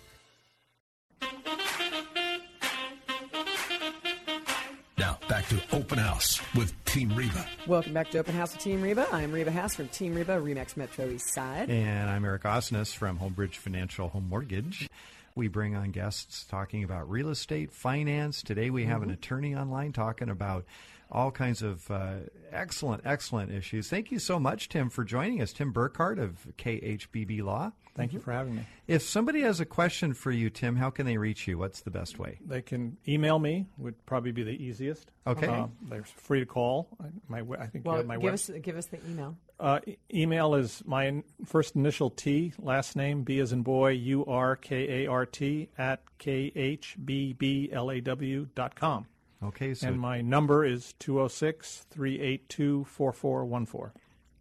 To 5.52 5.62
Open 5.74 5.98
House 5.98 6.42
with 6.56 6.74
Team 6.86 7.14
Reba. 7.14 7.46
Welcome 7.68 7.92
back 7.92 8.10
to 8.12 8.20
Open 8.20 8.34
House 8.34 8.54
with 8.54 8.62
Team 8.62 8.82
Reba. 8.82 9.06
I'm 9.12 9.34
Reba 9.34 9.52
Haas 9.52 9.76
from 9.76 9.90
Team 9.90 10.16
Reba, 10.16 10.38
Remax 10.38 10.78
Metro 10.78 11.10
East 11.10 11.34
Side. 11.34 11.70
And 11.70 12.10
I'm 12.10 12.24
Eric 12.24 12.44
Osnes 12.44 12.96
from 12.96 13.20
Homebridge 13.20 13.56
Financial 13.56 14.08
Home 14.08 14.30
Mortgage. 14.30 14.88
We 15.36 15.50
bring 15.50 15.76
on 15.76 15.92
guests 15.92 16.46
talking 16.46 16.86
about 16.86 17.10
real 17.10 17.28
estate, 17.28 17.74
finance. 17.74 18.44
Today 18.44 18.70
we 18.70 18.86
have 18.86 19.02
an 19.02 19.10
mm-hmm. 19.10 19.16
attorney 19.16 19.54
online 19.54 19.92
talking 19.92 20.30
about 20.30 20.64
all 21.12 21.32
kinds 21.32 21.62
of 21.62 21.90
uh, 21.92 22.14
excellent, 22.52 23.02
excellent 23.06 23.52
issues. 23.52 23.90
Thank 23.90 24.12
you 24.12 24.20
so 24.20 24.40
much, 24.40 24.70
Tim, 24.70 24.90
for 24.90 25.04
joining 25.04 25.42
us. 25.42 25.52
Tim 25.54 25.74
Burkart 25.74 26.20
of 26.22 26.48
KHBB 26.58 27.44
Law. 27.44 27.72
Thank 27.94 28.14
you 28.14 28.20
for 28.20 28.32
having 28.32 28.56
me. 28.56 28.66
If 28.88 29.02
somebody 29.04 29.42
has 29.42 29.60
a 29.60 29.66
question 29.66 30.14
for 30.14 30.32
you, 30.32 30.50
Tim, 30.50 30.78
how 30.78 30.90
can 30.90 31.06
they 31.06 31.18
reach 31.18 31.46
you? 31.46 31.58
What's 31.58 31.82
the 31.82 31.92
best 31.92 32.18
way? 32.18 32.40
They 32.46 32.62
can 32.62 32.96
email 33.06 33.38
me. 33.38 33.68
Would 33.78 34.06
probably 34.06 34.32
be 34.32 34.44
the 34.44 34.52
easiest. 34.52 35.12
Okay. 35.28 35.48
Uh, 35.48 35.68
they're 35.90 36.04
free 36.06 36.40
to 36.40 36.46
call. 36.46 36.88
I- 37.04 37.08
My 37.28 37.40
I 37.60 37.68
think 37.68 37.84
you 37.86 37.90
Well, 37.90 37.98
have 37.98 38.06
my 38.06 38.16
give 38.16 38.24
web. 38.24 38.34
us 38.36 38.50
give 38.62 38.78
us 38.78 38.86
the 38.86 38.98
email. 39.10 39.36
Uh, 39.60 39.80
e- 39.86 39.98
email 40.14 40.56
is 40.56 40.82
my 40.86 41.22
first 41.46 41.76
initial 41.76 42.10
T, 42.10 42.54
last 42.58 42.96
name 42.96 43.24
B 43.24 43.40
as 43.40 43.52
in 43.52 43.62
boy 43.62 43.90
U 43.90 44.26
R 44.26 44.56
K 44.56 45.04
A 45.04 45.08
R 45.12 45.26
T 45.26 45.68
at 45.78 46.02
k 46.18 46.52
h 46.56 46.96
b 47.04 47.34
b 47.34 47.70
l 47.74 47.92
a 47.92 48.00
w 48.00 48.48
dot 48.56 48.74
com. 48.76 49.06
Okay, 49.44 49.74
so 49.74 49.88
And 49.88 50.00
my 50.00 50.22
number 50.22 50.64
is 50.66 50.94
206 51.00 51.86
382 51.90 52.84
4414. 52.86 53.92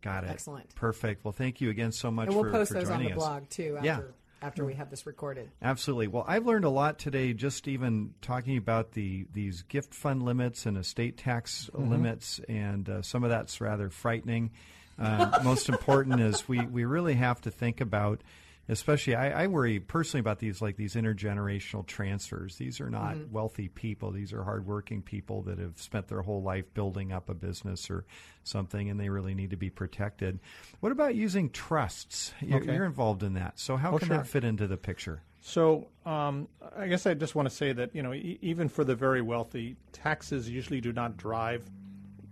got 0.03 0.25
it. 0.25 0.31
Excellent. 0.31 0.75
Perfect. 0.75 1.25
Well, 1.25 1.33
thank 1.33 1.61
you 1.61 1.71
again 1.71 1.93
so 1.93 2.11
much 2.11 2.27
And 2.27 2.35
we'll 2.35 2.45
for, 2.45 2.51
post 2.51 2.69
for 2.73 2.75
those 2.81 2.91
on 2.91 2.99
joining 2.99 3.09
the 3.15 3.15
us. 3.15 3.19
blog 3.19 3.49
too 3.49 3.77
after 3.79 3.87
Yeah. 3.87 4.01
after 4.43 4.65
we 4.65 4.75
have 4.75 4.91
this 4.91 5.07
recorded. 5.07 5.51
Absolutely. 5.63 6.09
Well, 6.09 6.25
I've 6.27 6.47
learned 6.47 6.65
a 6.65 6.71
lot 6.71 6.99
today 6.99 7.33
just 7.35 7.67
even 7.69 8.15
talking 8.23 8.57
about 8.57 8.93
the 8.93 9.27
these 9.33 9.63
gift 9.63 9.95
fund 9.95 10.23
limits 10.23 10.67
and 10.67 10.77
estate 10.77 11.17
tax 11.17 11.71
Mm-hmm. 11.75 11.91
limits, 11.91 12.41
and 12.49 12.89
uh, 12.89 13.03
some 13.03 13.25
of 13.25 13.31
that's 13.31 13.61
rather 13.61 13.89
frightening. 13.91 14.51
Uh, 14.99 15.41
most 15.45 15.71
important 15.71 16.21
is 16.21 16.47
we, 16.47 16.61
we 16.67 16.85
really 16.85 17.15
have 17.15 17.41
to 17.41 17.51
think 17.51 17.81
about, 17.81 18.21
especially 18.69 19.15
I, 19.15 19.45
I 19.45 19.47
worry 19.49 19.81
personally 19.81 20.21
about 20.21 20.39
these 20.39 20.61
like 20.63 20.77
these 20.77 20.95
intergenerational 20.95 21.87
transfers. 21.87 22.57
These 22.57 22.81
are 22.81 22.91
not 22.91 23.15
Mm-hmm. 23.17 23.33
wealthy 23.33 23.69
people; 23.69 24.11
these 24.13 24.33
are 24.33 24.45
hardworking 24.45 25.03
people 25.03 25.43
that 25.43 25.59
have 25.59 25.79
spent 25.81 26.09
their 26.09 26.23
whole 26.23 26.43
life 26.43 26.73
building 26.75 27.13
up 27.13 27.29
a 27.29 27.35
business 27.35 27.91
or 27.91 28.05
something, 28.45 28.89
and 28.91 28.99
they 29.01 29.09
really 29.09 29.35
need 29.35 29.51
to 29.51 29.57
be 29.57 29.71
protected. 29.71 30.39
What 30.81 30.93
about 30.93 31.15
using 31.15 31.51
trusts? 31.51 32.33
You're, 32.41 32.59
Okay. 32.61 32.75
you're 32.75 32.85
involved 32.85 33.23
in 33.23 33.35
that, 33.35 33.59
so 33.59 33.77
how 33.77 33.95
Oh, 33.95 33.99
can 33.99 34.09
sure. 34.09 34.17
that 34.19 34.27
fit 34.27 34.45
into 34.45 34.67
the 34.67 34.77
picture? 34.77 35.23
So 35.43 35.89
um, 36.05 36.49
I 36.77 36.87
guess 36.87 37.07
I 37.07 37.15
just 37.15 37.35
want 37.35 37.49
to 37.49 37.55
say 37.55 37.73
that 37.73 37.95
you 37.95 38.03
know 38.03 38.13
e- 38.13 38.39
even 38.43 38.69
for 38.69 38.85
the 38.85 38.95
very 38.95 39.23
wealthy, 39.23 39.77
taxes 39.93 40.49
usually 40.51 40.81
do 40.81 40.93
not 40.93 41.17
drive 41.17 41.63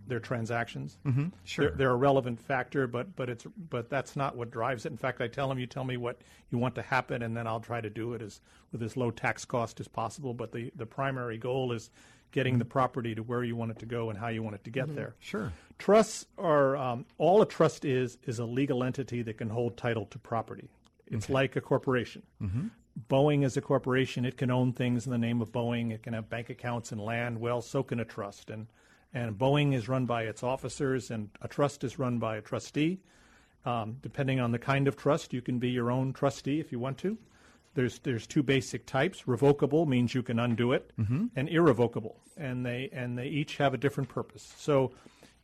their 0.09 0.21
transactions. 0.21 0.99
Mm-hmm. 1.07 1.27
Sure. 1.45 1.67
They're, 1.67 1.77
they're 1.77 1.91
a 1.91 1.97
relevant 1.97 2.41
factor, 2.41 2.87
but 2.87 3.15
but 3.15 3.29
it's 3.29 3.47
but 3.71 3.89
that's 3.91 4.17
not 4.17 4.37
what 4.37 4.51
drives 4.51 4.87
it. 4.87 4.91
In 4.91 4.99
fact, 4.99 5.21
I 5.21 5.29
tell 5.29 5.49
them, 5.49 5.59
you 5.59 5.67
tell 5.67 5.85
me 5.85 5.97
what 5.97 6.21
you 6.51 6.59
want 6.59 6.75
to 6.77 6.83
happen, 6.83 7.23
and 7.23 7.37
then 7.37 7.47
I'll 7.47 7.61
try 7.61 7.81
to 7.81 7.91
do 7.91 8.15
it 8.15 8.23
as 8.23 8.41
with 8.73 8.83
as 8.83 8.97
low 8.97 9.11
tax 9.11 9.45
cost 9.45 9.81
as 9.81 9.89
possible. 9.89 10.35
But 10.35 10.53
the 10.53 10.73
the 10.77 10.87
primary 10.87 11.39
goal 11.39 11.73
is 11.73 11.91
getting 12.31 12.59
the 12.59 12.65
property 12.65 13.15
to 13.15 13.23
where 13.23 13.43
you 13.43 13.57
want 13.57 13.71
it 13.71 13.79
to 13.79 13.87
go 13.87 14.11
and 14.11 14.19
how 14.19 14.29
you 14.29 14.43
want 14.43 14.55
it 14.55 14.65
to 14.65 14.71
get 14.71 14.95
there. 14.95 15.15
Sure. 15.19 15.53
Trusts 15.79 16.27
are 16.37 16.77
um, 16.77 17.07
all 17.17 17.41
a 17.43 17.47
trust 17.47 17.85
is 17.85 18.19
is 18.25 18.39
a 18.39 18.45
legal 18.45 18.85
entity 18.85 19.23
that 19.23 19.39
can 19.39 19.49
hold 19.49 19.77
title 19.77 20.07
to 20.07 20.19
property. 20.19 20.69
It's 21.07 21.31
like 21.31 21.57
a 21.57 21.61
corporation. 21.61 22.23
Boeing 23.09 23.45
is 23.45 23.57
a 23.57 23.61
corporation; 23.61 24.25
it 24.25 24.37
can 24.37 24.51
own 24.51 24.73
things 24.73 25.07
in 25.07 25.13
the 25.13 25.19
name 25.19 25.41
of 25.41 25.53
Boeing. 25.53 25.93
It 25.93 26.03
can 26.03 26.15
have 26.15 26.29
bank 26.29 26.51
accounts 26.51 26.93
and 26.93 27.01
land. 27.01 27.41
Well, 27.41 27.63
so 27.63 27.83
can 27.83 28.01
a 28.01 28.05
trust, 28.05 28.51
and 28.51 28.67
and 29.15 29.37
Boeing 29.39 29.75
is 29.75 29.89
run 29.89 30.07
by 30.07 30.23
its 30.25 30.43
officers, 30.43 31.11
and 31.11 31.31
a 31.41 31.49
trust 31.49 31.85
is 31.85 31.99
run 31.99 32.19
by 32.19 32.37
a 32.37 32.41
trustee. 32.43 33.01
Um, 33.65 33.97
depending 34.03 34.41
on 34.41 34.53
the 34.53 34.59
kind 34.59 34.87
of 34.89 34.97
trust, 34.97 35.33
you 35.33 35.43
can 35.43 35.59
be 35.59 35.71
your 35.71 35.91
own 35.91 36.13
trustee 36.13 36.61
if 36.61 36.71
you 36.73 36.79
want 36.79 36.99
to. 36.99 37.19
There's 37.75 37.99
there's 38.01 38.27
two 38.27 38.43
basic 38.43 38.87
types. 38.87 39.27
Revocable 39.29 39.87
means 39.87 40.15
you 40.15 40.23
can 40.23 40.39
undo 40.39 40.73
it, 40.73 40.91
and 41.37 41.49
irrevocable, 41.49 42.21
and 42.37 42.65
they 42.65 42.89
and 42.93 43.17
they 43.19 43.27
each 43.29 43.57
have 43.59 43.75
a 43.75 43.77
different 43.77 44.09
purpose. 44.09 44.53
So, 44.57 44.93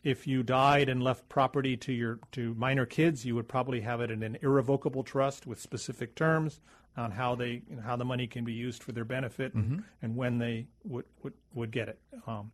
if 0.03 0.27
you 0.27 0.43
died 0.43 0.89
and 0.89 1.03
left 1.03 1.29
property 1.29 1.77
to 1.79 1.93
your 1.93 2.19
to 2.33 2.55
minor 2.55 2.87
kids, 2.87 3.25
you 3.25 3.35
would 3.35 3.49
probably 3.49 3.81
have 3.83 4.01
it 4.01 4.11
in 4.11 4.23
an 4.23 4.39
irrevocable 4.43 5.03
trust 5.05 5.47
with 5.47 5.61
specific 5.61 6.15
terms 6.15 6.61
on 6.97 7.11
how 7.11 7.35
they 7.35 7.63
you 7.69 7.77
know, 7.77 7.83
how 7.83 7.97
the 7.97 8.05
money 8.05 8.27
can 8.27 8.45
be 8.45 8.53
used 8.53 8.83
for 8.83 8.93
their 8.93 9.05
benefit 9.05 9.53
and, 9.55 9.85
and 10.03 10.17
when 10.17 10.39
they 10.39 10.67
would 10.85 11.05
would, 11.23 11.35
would 11.55 11.71
get 11.71 11.89
it. 11.89 11.99
Um, 12.27 12.53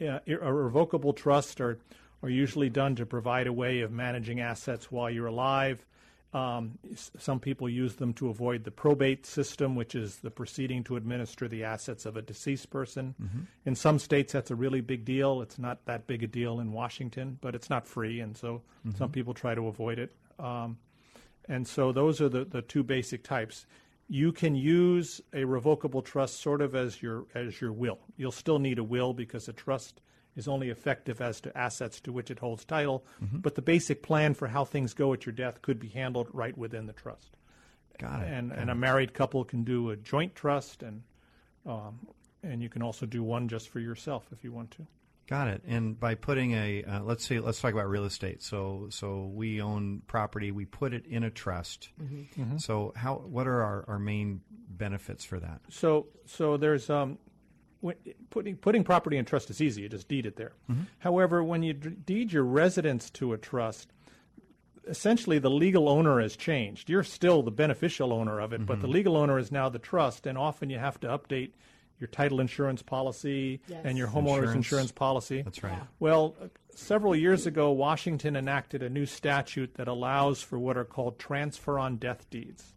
yeah, 0.00 0.18
a 0.26 0.52
revocable 0.52 1.12
trust 1.12 1.60
are 1.60 1.78
are 2.22 2.28
usually 2.28 2.68
done 2.68 2.96
to 2.96 3.06
provide 3.06 3.46
a 3.46 3.52
way 3.52 3.80
of 3.80 3.90
managing 3.90 4.40
assets 4.40 4.90
while 4.90 5.08
you're 5.08 5.26
alive. 5.26 5.86
Um, 6.32 6.78
some 6.94 7.40
people 7.40 7.68
use 7.68 7.96
them 7.96 8.12
to 8.14 8.28
avoid 8.28 8.62
the 8.62 8.70
probate 8.70 9.26
system, 9.26 9.74
which 9.74 9.94
is 9.94 10.16
the 10.16 10.30
proceeding 10.30 10.84
to 10.84 10.96
administer 10.96 11.48
the 11.48 11.64
assets 11.64 12.06
of 12.06 12.16
a 12.16 12.22
deceased 12.22 12.70
person. 12.70 13.14
In 13.64 13.74
some 13.74 13.98
states, 13.98 14.32
that's 14.32 14.50
a 14.50 14.54
really 14.54 14.80
big 14.80 15.04
deal. 15.04 15.42
It's 15.42 15.58
not 15.58 15.84
that 15.86 16.06
big 16.06 16.22
a 16.22 16.26
deal 16.28 16.60
in 16.60 16.72
Washington, 16.72 17.38
but 17.40 17.54
it's 17.54 17.68
not 17.70 17.86
free, 17.86 18.20
and 18.20 18.36
so 18.36 18.62
some 18.96 19.10
people 19.10 19.34
try 19.34 19.54
to 19.54 19.66
avoid 19.66 19.98
it. 19.98 20.12
Um, 20.38 20.78
and 21.48 21.66
so 21.66 21.90
those 21.90 22.20
are 22.20 22.28
the, 22.28 22.44
the 22.44 22.62
two 22.62 22.84
basic 22.84 23.24
types. 23.24 23.66
You 24.12 24.32
can 24.32 24.56
use 24.56 25.20
a 25.32 25.44
revocable 25.44 26.02
trust 26.02 26.40
sort 26.40 26.60
of 26.62 26.74
as 26.74 27.00
your 27.00 27.26
as 27.32 27.60
your 27.60 27.72
will. 27.72 28.00
You'll 28.16 28.32
still 28.32 28.58
need 28.58 28.78
a 28.80 28.84
will 28.84 29.14
because 29.14 29.48
a 29.48 29.52
trust 29.52 30.00
is 30.34 30.48
only 30.48 30.68
effective 30.68 31.20
as 31.20 31.40
to 31.42 31.56
assets 31.56 32.00
to 32.00 32.12
which 32.12 32.28
it 32.30 32.40
holds 32.40 32.64
title. 32.64 33.04
But 33.32 33.54
the 33.54 33.62
basic 33.62 34.02
plan 34.02 34.34
for 34.34 34.48
how 34.48 34.64
things 34.64 34.94
go 34.94 35.12
at 35.12 35.26
your 35.26 35.32
death 35.32 35.62
could 35.62 35.78
be 35.78 35.88
handled 35.88 36.28
right 36.32 36.56
within 36.58 36.86
the 36.86 36.92
trust. 36.92 37.36
Got 37.98 38.22
it. 38.22 38.32
And 38.32 38.50
Got 38.50 38.58
and 38.58 38.70
it. 38.70 38.72
a 38.72 38.74
married 38.74 39.14
couple 39.14 39.44
can 39.44 39.62
do 39.62 39.90
a 39.90 39.96
joint 39.96 40.34
trust, 40.34 40.82
and 40.82 41.02
um, 41.64 42.00
and 42.42 42.60
you 42.60 42.68
can 42.68 42.82
also 42.82 43.06
do 43.06 43.22
one 43.22 43.46
just 43.46 43.68
for 43.68 43.78
yourself 43.78 44.26
if 44.32 44.42
you 44.42 44.50
want 44.50 44.72
to. 44.72 44.86
Got 45.30 45.46
it. 45.46 45.62
And 45.64 45.98
by 45.98 46.16
putting 46.16 46.54
a, 46.54 46.82
uh, 46.82 47.02
let's 47.04 47.24
say, 47.24 47.38
let's 47.38 47.60
talk 47.60 47.72
about 47.72 47.88
real 47.88 48.04
estate. 48.04 48.42
So, 48.42 48.88
so 48.90 49.30
we 49.32 49.62
own 49.62 50.02
property, 50.08 50.50
we 50.50 50.64
put 50.64 50.92
it 50.92 51.06
in 51.06 51.22
a 51.22 51.30
trust. 51.30 51.90
Mm-hmm. 52.02 52.58
So, 52.58 52.92
how, 52.96 53.14
what 53.14 53.46
are 53.46 53.62
our, 53.62 53.84
our 53.86 53.98
main 54.00 54.40
benefits 54.50 55.24
for 55.24 55.38
that? 55.38 55.60
So, 55.68 56.08
so 56.26 56.56
there's 56.56 56.90
um, 56.90 57.16
when, 57.80 57.94
putting 58.30 58.56
putting 58.56 58.82
property 58.82 59.18
in 59.18 59.24
trust 59.24 59.50
is 59.50 59.60
easy. 59.62 59.82
You 59.82 59.88
just 59.88 60.08
deed 60.08 60.26
it 60.26 60.34
there. 60.34 60.52
However, 60.98 61.44
when 61.44 61.62
you 61.62 61.74
deed 61.74 62.32
your 62.32 62.42
residence 62.42 63.08
to 63.10 63.32
a 63.32 63.38
trust, 63.38 63.92
essentially 64.88 65.38
the 65.38 65.48
legal 65.48 65.88
owner 65.88 66.20
has 66.20 66.34
changed. 66.34 66.90
You're 66.90 67.04
still 67.04 67.44
the 67.44 67.52
beneficial 67.52 68.12
owner 68.12 68.40
of 68.40 68.52
it, 68.52 68.66
but 68.66 68.80
the 68.80 68.88
legal 68.88 69.16
owner 69.16 69.38
is 69.38 69.52
now 69.52 69.68
the 69.68 69.78
trust, 69.78 70.26
and 70.26 70.36
often 70.36 70.70
you 70.70 70.78
have 70.78 70.98
to 71.00 71.06
update 71.06 71.52
your 72.00 72.08
title 72.08 72.40
insurance 72.40 72.82
policy 72.82 73.60
Yes. 73.68 73.82
and 73.84 73.96
your 73.98 74.08
homeowner's 74.08 74.36
Insurance. 74.38 74.54
insurance 74.56 74.92
policy. 74.92 75.42
That's 75.42 75.62
right. 75.62 75.78
Well, 76.00 76.34
uh, 76.42 76.46
several 76.74 77.14
years 77.14 77.46
ago, 77.46 77.70
Washington 77.70 78.34
enacted 78.36 78.82
a 78.82 78.88
new 78.88 79.06
statute 79.06 79.74
that 79.74 79.86
allows 79.86 80.42
for 80.42 80.58
what 80.58 80.76
are 80.76 80.84
called 80.84 81.18
transfer 81.18 81.78
on 81.78 81.96
death 81.96 82.28
deeds. 82.30 82.74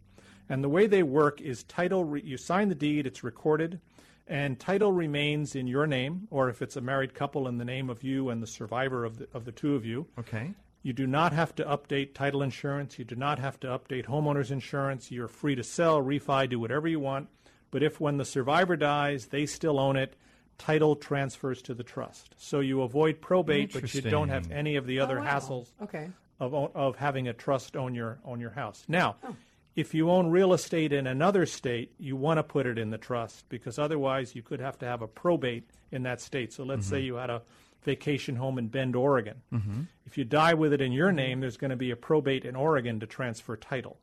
And 0.48 0.62
the 0.62 0.68
way 0.68 0.86
they 0.86 1.02
work 1.02 1.40
is 1.40 1.64
title, 1.64 2.04
re- 2.04 2.22
you 2.22 2.36
sign 2.36 2.68
the 2.68 2.74
deed, 2.74 3.06
it's 3.06 3.24
recorded, 3.24 3.80
and 4.26 4.60
title 4.60 4.92
remains 4.92 5.54
in 5.54 5.66
your 5.66 5.86
name, 5.86 6.28
or 6.30 6.48
if 6.50 6.60
it's 6.62 6.76
a 6.76 6.80
married 6.82 7.14
couple, 7.14 7.48
in 7.48 7.56
the 7.58 7.64
name 7.64 7.88
of 7.88 8.02
you 8.02 8.28
and 8.28 8.42
the 8.42 8.46
survivor 8.46 9.04
of 9.04 9.18
the, 9.18 9.28
of 9.32 9.46
the 9.46 9.52
two 9.52 9.74
of 9.74 9.84
you. 9.86 10.06
Okay. 10.18 10.52
You 10.82 10.92
do 10.92 11.06
not 11.06 11.32
have 11.32 11.54
to 11.54 11.64
update 11.64 12.12
title 12.12 12.42
insurance. 12.42 12.98
You 12.98 13.06
do 13.06 13.16
not 13.16 13.38
have 13.38 13.58
to 13.60 13.68
update 13.68 14.04
homeowners 14.04 14.50
insurance. 14.50 15.10
You're 15.10 15.28
free 15.28 15.54
to 15.54 15.62
sell, 15.62 16.02
refi, 16.02 16.46
do 16.50 16.60
whatever 16.60 16.86
you 16.88 17.00
want. 17.00 17.28
But 17.74 17.82
if 17.82 17.98
when 17.98 18.18
the 18.18 18.24
survivor 18.24 18.76
dies, 18.76 19.26
they 19.26 19.46
still 19.46 19.80
own 19.80 19.96
it, 19.96 20.14
title 20.58 20.94
transfers 20.94 21.60
to 21.62 21.74
the 21.74 21.82
trust. 21.82 22.32
So 22.38 22.60
you 22.60 22.82
avoid 22.82 23.20
probate, 23.20 23.72
but 23.72 23.92
you 23.92 24.00
don't 24.00 24.28
have 24.28 24.52
any 24.52 24.76
of 24.76 24.86
the 24.86 25.00
oh, 25.00 25.02
other 25.02 25.18
wow. 25.18 25.26
hassles 25.26 25.72
Okay. 25.82 26.08
of 26.38 26.54
of 26.54 26.94
having 26.94 27.26
a 27.26 27.32
trust 27.32 27.74
own 27.74 27.96
your 27.96 28.20
own 28.24 28.38
your 28.38 28.50
house. 28.50 28.84
Now, 28.86 29.16
oh. 29.24 29.34
if 29.74 29.92
you 29.92 30.08
own 30.08 30.30
real 30.30 30.52
estate 30.52 30.92
in 30.92 31.08
another 31.08 31.46
state, 31.46 31.90
you 31.98 32.14
want 32.14 32.38
to 32.38 32.44
put 32.44 32.64
it 32.64 32.78
in 32.78 32.90
the 32.90 32.98
trust 32.98 33.48
because 33.48 33.76
otherwise 33.76 34.36
you 34.36 34.42
could 34.42 34.60
have 34.60 34.78
to 34.78 34.86
have 34.86 35.02
a 35.02 35.08
probate 35.08 35.68
in 35.90 36.04
that 36.04 36.20
state. 36.20 36.52
So 36.52 36.62
let's 36.62 36.86
say 36.86 36.98
mm-hmm. 36.98 37.06
you 37.06 37.14
had 37.16 37.30
a 37.30 37.42
vacation 37.82 38.36
home 38.36 38.56
in 38.56 38.68
Bend, 38.68 38.94
Oregon. 38.94 39.42
Mm-hmm. 39.52 39.80
If 40.06 40.16
you 40.16 40.24
die 40.24 40.54
with 40.54 40.72
it 40.72 40.80
in 40.80 40.92
your 40.92 41.08
mm-hmm. 41.08 41.16
name, 41.16 41.40
there's 41.40 41.56
going 41.56 41.72
to 41.72 41.76
be 41.76 41.90
a 41.90 41.96
probate 41.96 42.44
in 42.44 42.54
Oregon 42.54 43.00
to 43.00 43.06
transfer 43.08 43.56
title. 43.56 43.98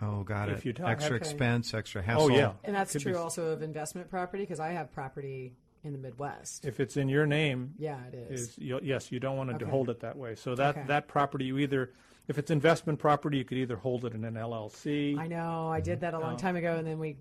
Oh, 0.00 0.22
got 0.22 0.48
If 0.48 0.58
it. 0.60 0.64
you 0.66 0.72
talk- 0.72 0.88
extra 0.88 1.16
Okay. 1.16 1.24
expense, 1.24 1.74
extra 1.74 2.00
oh, 2.00 2.04
hassle. 2.04 2.22
Oh 2.24 2.28
yeah, 2.28 2.52
And 2.64 2.74
that's 2.74 2.92
Could 2.92 3.02
true 3.02 3.12
be- 3.12 3.18
also 3.18 3.50
of 3.52 3.62
investment 3.62 4.08
property 4.08 4.44
because 4.44 4.60
I 4.60 4.70
have 4.70 4.92
property 4.92 5.54
in 5.82 5.92
the 5.92 5.98
Midwest. 5.98 6.64
If 6.64 6.80
it's 6.80 6.96
in 6.96 7.08
your 7.08 7.26
name, 7.26 7.74
yeah, 7.78 7.98
it 8.06 8.14
is. 8.14 8.40
is 8.50 8.58
you, 8.58 8.78
yes, 8.82 9.10
you 9.10 9.18
don't 9.20 9.36
want 9.36 9.50
to 9.50 9.56
Okay. 9.56 9.64
hold 9.64 9.90
it 9.90 10.00
that 10.00 10.16
way. 10.16 10.34
So 10.34 10.54
that 10.54 10.76
Okay. 10.76 10.86
that 10.88 11.08
property 11.08 11.46
you 11.46 11.58
either 11.58 11.92
if 12.28 12.36
it's 12.38 12.50
investment 12.50 12.98
property, 12.98 13.38
you 13.38 13.44
could 13.44 13.56
either 13.58 13.76
hold 13.76 14.04
it 14.04 14.12
in 14.12 14.22
an 14.24 14.36
LLC. 14.36 15.16
I 15.18 15.26
know. 15.26 15.68
I 15.68 15.80
did 15.80 16.00
that 16.00 16.12
a 16.14 16.18
long 16.18 16.36
time 16.36 16.56
ago, 16.56 16.76
and 16.76 16.86
then 16.86 16.98
we 16.98 17.16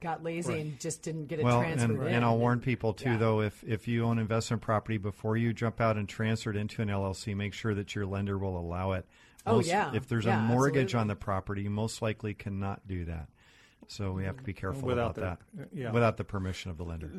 got 0.00 0.22
lazy 0.22 0.52
Right. 0.52 0.60
and 0.60 0.78
just 0.78 1.02
didn't 1.02 1.26
get 1.26 1.40
it 1.40 1.44
Well, 1.44 1.60
transferred 1.60 1.90
and, 1.90 2.02
in. 2.06 2.14
and 2.14 2.24
I'll 2.24 2.38
warn 2.38 2.60
people 2.60 2.92
too, 2.92 3.12
yeah. 3.12 3.16
though, 3.16 3.40
if 3.40 3.64
if 3.64 3.88
you 3.88 4.04
own 4.04 4.18
investment 4.18 4.62
property 4.62 4.98
before 4.98 5.36
you 5.36 5.52
jump 5.52 5.80
out 5.80 5.96
and 5.96 6.08
transfer 6.08 6.50
it 6.50 6.56
into 6.56 6.80
an 6.80 6.88
LLC, 6.90 7.34
make 7.34 7.52
sure 7.54 7.74
that 7.74 7.94
your 7.94 8.06
lender 8.06 8.38
will 8.38 8.56
allow 8.58 8.92
it. 8.92 9.06
Oh, 9.46 9.56
Most- 9.56 9.68
yeah. 9.68 9.92
If 9.94 10.08
there's 10.08 10.24
Yeah, 10.24 10.38
a 10.38 10.42
mortgage 10.42 10.94
absolutely. 10.94 11.00
on 11.00 11.06
the 11.08 11.16
property, 11.16 11.62
you 11.62 11.70
most 11.70 12.02
likely 12.02 12.34
cannot 12.34 12.86
do 12.88 13.04
that. 13.06 13.28
So 13.88 14.12
we 14.12 14.24
have 14.24 14.36
to 14.36 14.42
be 14.42 14.52
careful 14.52 14.82
Without 14.88 15.16
about 15.16 15.40
the- 15.52 15.56
that. 15.58 15.68
yeah. 15.72 15.92
Without 15.92 16.16
the 16.16 16.24
permission 16.24 16.70
of 16.70 16.76
the 16.76 16.84
lender. 16.84 17.10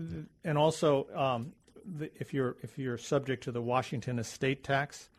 and 0.43 0.57
also 0.57 1.07
um, 1.15 1.53
the, 1.85 2.11
if 2.19 2.33
you're 2.33 2.57
if 2.61 2.77
you're 2.77 2.97
subject 2.97 3.43
to 3.45 3.51
the 3.53 3.61
Washington 3.61 4.19
estate 4.19 4.63
tax, 4.63 5.09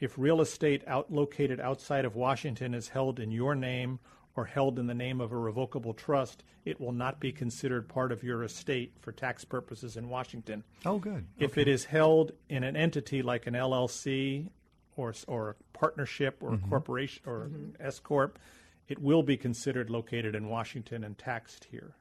if 0.00 0.16
real 0.16 0.40
estate 0.40 0.82
out 0.86 1.12
located 1.12 1.60
outside 1.60 2.06
of 2.06 2.16
Washington 2.16 2.72
is 2.74 2.88
held 2.88 3.20
in 3.20 3.30
your 3.30 3.54
name 3.54 3.98
or 4.36 4.46
held 4.46 4.78
in 4.78 4.86
the 4.86 4.94
name 4.94 5.20
of 5.20 5.30
a 5.30 5.36
revocable 5.38 5.92
trust, 5.92 6.42
it 6.64 6.80
will 6.80 6.90
not 6.92 7.20
be 7.20 7.30
considered 7.30 7.86
part 7.88 8.10
of 8.10 8.24
your 8.24 8.42
estate 8.42 8.92
for 9.00 9.12
tax 9.12 9.44
purposes 9.44 9.96
in 9.98 10.08
Washington. 10.08 10.64
Oh, 10.86 10.98
good. 10.98 11.26
If 11.38 11.56
it 11.58 11.68
is 11.68 11.84
held 11.84 12.32
in 12.48 12.64
an 12.64 12.74
entity 12.76 13.22
like 13.22 13.46
an 13.46 13.54
LLC 13.54 14.48
or 14.96 15.14
or 15.26 15.50
a 15.50 15.54
partnership 15.78 16.38
or 16.40 16.54
a 16.54 16.58
corporation 16.58 17.22
or 17.26 17.48
mm-hmm. 17.50 17.86
S 17.86 17.98
corp, 17.98 18.38
it 18.88 19.00
will 19.00 19.22
be 19.22 19.36
considered 19.36 19.90
located 19.90 20.34
in 20.34 20.48
Washington 20.48 21.04
and 21.04 21.16
taxed 21.16 21.66
here. 21.70 21.94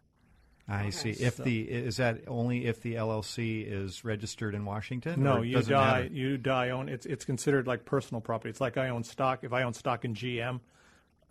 I 0.68 0.92
see. 0.92 1.12
If 1.12 1.38
the 1.38 1.62
is 1.62 1.98
that 1.98 2.22
only 2.28 2.66
if 2.66 2.82
the 2.82 2.96
LLC 2.96 3.70
is 3.70 4.06
registered 4.06 4.56
in 4.56 4.64
Washington? 4.64 5.22
No, 5.22 5.42
you 5.42 5.62
die. 5.62 6.04
matter? 6.04 6.14
You 6.14 6.38
die 6.38 6.70
own. 6.70 6.88
It's 6.88 7.06
it's 7.06 7.26
considered 7.26 7.68
like 7.68 7.84
personal 7.84 8.22
property. 8.22 8.50
It's 8.50 8.62
like 8.62 8.78
I 8.78 8.90
own 8.90 9.04
stock. 9.04 9.40
If 9.44 9.52
I 9.52 9.64
own 9.64 9.74
stock 9.74 10.06
in 10.06 10.14
GM, 10.14 10.62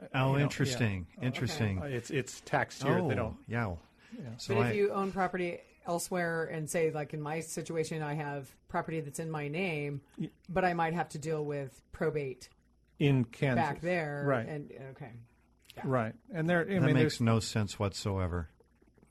uh, 0.00 0.06
Oh, 0.14 0.32
you 0.32 0.32
know, 0.32 0.38
interesting. 0.38 1.06
Interesting. 1.22 1.80
uh, 1.80 1.86
it's 1.86 2.10
it's 2.10 2.42
taxed 2.44 2.82
here. 2.82 2.98
Oh, 2.98 3.08
They 3.08 3.14
don't. 3.14 3.36
yeah. 3.48 3.74
So 4.36 4.54
But 4.54 4.66
I, 4.66 4.68
if 4.70 4.76
you 4.76 4.92
own 4.92 5.12
property 5.12 5.60
elsewhere, 5.86 6.44
and 6.44 6.68
say, 6.68 6.90
like 6.90 7.14
in 7.14 7.20
my 7.20 7.40
situation, 7.40 8.02
I 8.02 8.14
have 8.14 8.50
property 8.68 9.00
that's 9.00 9.18
in 9.18 9.30
my 9.30 9.48
name, 9.48 10.00
but 10.48 10.64
I 10.64 10.74
might 10.74 10.94
have 10.94 11.08
to 11.10 11.18
deal 11.18 11.44
with 11.44 11.80
probate 11.92 12.48
In 12.98 13.24
Kansas, 13.24 13.64
back 13.64 13.80
there. 13.80 14.24
right? 14.26 14.46
And 14.48 14.70
okay. 14.92 15.12
right, 15.84 16.14
and 16.32 16.48
there. 16.48 16.60
I 16.62 16.74
that 16.74 16.82
mean, 16.82 16.94
makes 16.94 17.20
no 17.20 17.40
sense 17.40 17.78
whatsoever. 17.78 18.48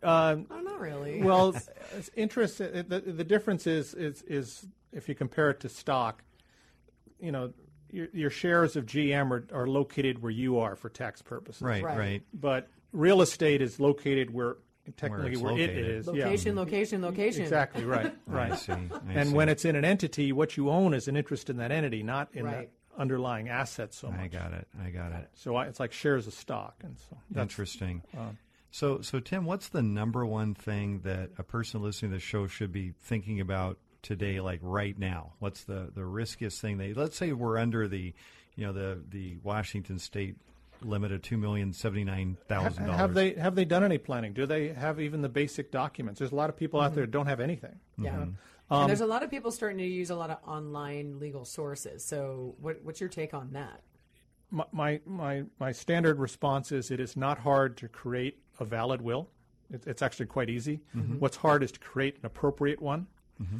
Um, 0.03 0.47
Oh, 0.49 0.59
not 0.61 0.79
really. 0.79 1.21
well, 1.21 1.49
it's, 1.55 1.69
it's 1.95 2.09
interesting. 2.15 2.85
The, 2.87 2.99
the 3.01 3.23
difference 3.23 3.67
is 3.67 3.93
is 3.93 4.21
is 4.23 4.65
if 4.91 5.07
you 5.07 5.15
compare 5.15 5.49
it 5.51 5.59
to 5.61 5.69
stock, 5.69 6.23
you 7.19 7.31
know, 7.31 7.53
your, 7.91 8.07
your 8.13 8.29
shares 8.29 8.75
of 8.75 8.85
GM 8.85 9.31
are, 9.31 9.47
are 9.53 9.67
located 9.67 10.21
where 10.21 10.31
you 10.31 10.57
are 10.59 10.75
for 10.75 10.89
tax 10.89 11.21
purposes. 11.21 11.61
Right, 11.61 11.83
Right. 11.83 11.97
right. 11.97 12.23
But 12.33 12.67
real 12.93 13.21
estate 13.21 13.61
is 13.61 13.79
located 13.79 14.33
where 14.33 14.57
technically 14.97 15.33
it's 15.33 15.41
where, 15.41 15.53
it 15.53 15.59
located. 15.69 15.85
is. 15.87 16.07
Location, 16.07 16.53
yeah. 16.55 16.59
location, 16.61 17.01
location. 17.01 17.41
Exactly 17.43 17.83
right. 17.85 18.13
I 18.29 18.31
Right. 18.31 18.57
see. 18.59 18.71
I 18.73 18.77
and 19.13 19.29
see. 19.29 19.35
when 19.35 19.49
it's 19.49 19.65
in 19.65 19.75
an 19.75 19.85
entity, 19.85 20.31
what 20.31 20.57
you 20.57 20.69
own 20.69 20.93
is 20.93 21.07
an 21.07 21.15
interest 21.17 21.49
in 21.49 21.57
that 21.57 21.71
entity, 21.71 22.03
not 22.03 22.29
in 22.33 22.45
Right. 22.45 22.69
the 22.95 23.01
underlying 23.01 23.49
asset 23.49 23.93
so 23.93 24.09
much. 24.11 24.19
I 24.19 24.27
got 24.27 24.53
it. 24.53 24.67
I 24.83 24.89
got 24.89 25.11
it. 25.13 25.29
So 25.33 25.55
I, 25.55 25.65
it's 25.67 25.79
like 25.79 25.91
shares 25.93 26.27
of 26.27 26.33
stock, 26.33 26.75
and 26.83 26.97
so 26.99 27.17
that's 27.31 27.43
Interesting. 27.53 28.01
um, 28.17 28.37
so, 28.73 29.01
so 29.01 29.19
Tim, 29.19 29.45
what's 29.45 29.67
the 29.69 29.81
number 29.81 30.25
one 30.25 30.53
thing 30.55 31.01
that 31.03 31.31
a 31.37 31.43
person 31.43 31.81
listening 31.81 32.11
to 32.11 32.17
the 32.17 32.21
show 32.21 32.47
should 32.47 32.71
be 32.71 32.93
thinking 33.01 33.39
about 33.41 33.77
today, 34.01 34.39
like 34.39 34.59
right 34.63 34.97
now? 34.97 35.33
What's 35.39 35.63
the, 35.65 35.89
the 35.93 36.05
riskiest 36.05 36.61
thing 36.61 36.77
they? 36.77 36.93
Let's 36.93 37.17
say 37.17 37.33
we're 37.33 37.57
under 37.57 37.87
the, 37.87 38.13
you 38.55 38.65
know, 38.65 38.71
the 38.73 39.01
the 39.09 39.37
Washington 39.43 39.99
State 39.99 40.37
limit 40.83 41.11
of 41.11 41.21
two 41.21 41.37
million 41.37 41.73
seventy 41.73 42.03
nine 42.03 42.37
thousand 42.47 42.85
dollars. 42.85 42.97
Have 42.99 43.13
they 43.13 43.33
have 43.33 43.55
they 43.55 43.65
done 43.65 43.83
any 43.83 43.97
planning? 43.97 44.33
Do 44.33 44.45
they 44.45 44.69
have 44.69 44.99
even 44.99 45.21
the 45.21 45.29
basic 45.29 45.71
documents? 45.71 46.19
There's 46.19 46.31
a 46.31 46.35
lot 46.35 46.49
of 46.49 46.57
people 46.57 46.79
Mm-hmm. 46.79 46.85
out 46.87 46.95
there 46.95 47.05
that 47.05 47.11
don't 47.11 47.27
have 47.27 47.39
anything. 47.39 47.79
Yeah. 47.97 48.11
Mm-hmm. 48.11 48.21
and 48.21 48.35
Um, 48.69 48.87
there's 48.87 49.01
a 49.01 49.05
lot 49.05 49.23
of 49.23 49.29
people 49.29 49.51
starting 49.51 49.77
to 49.79 49.85
use 49.85 50.09
a 50.09 50.15
lot 50.15 50.29
of 50.29 50.37
online 50.47 51.19
legal 51.19 51.43
sources. 51.45 52.03
So, 52.05 52.55
what, 52.59 52.81
what's 52.83 52.99
your 53.01 53.09
take 53.09 53.33
on 53.33 53.51
that? 53.53 53.81
My, 54.49 54.65
my 54.71 55.01
my 55.05 55.43
my 55.59 55.71
standard 55.71 56.19
response 56.19 56.71
is 56.71 56.91
it 56.91 56.99
is 56.99 57.15
not 57.15 57.37
hard 57.39 57.77
to 57.77 57.87
create 57.87 58.39
a 58.59 58.65
valid 58.65 59.01
will. 59.01 59.29
It, 59.73 59.83
it's 59.87 60.01
actually 60.01 60.25
quite 60.25 60.49
easy. 60.49 60.81
Mm-hmm. 60.95 61.19
What's 61.19 61.37
hard 61.37 61.63
is 61.63 61.71
to 61.73 61.79
create 61.79 62.15
an 62.19 62.25
appropriate 62.25 62.81
one. 62.81 63.07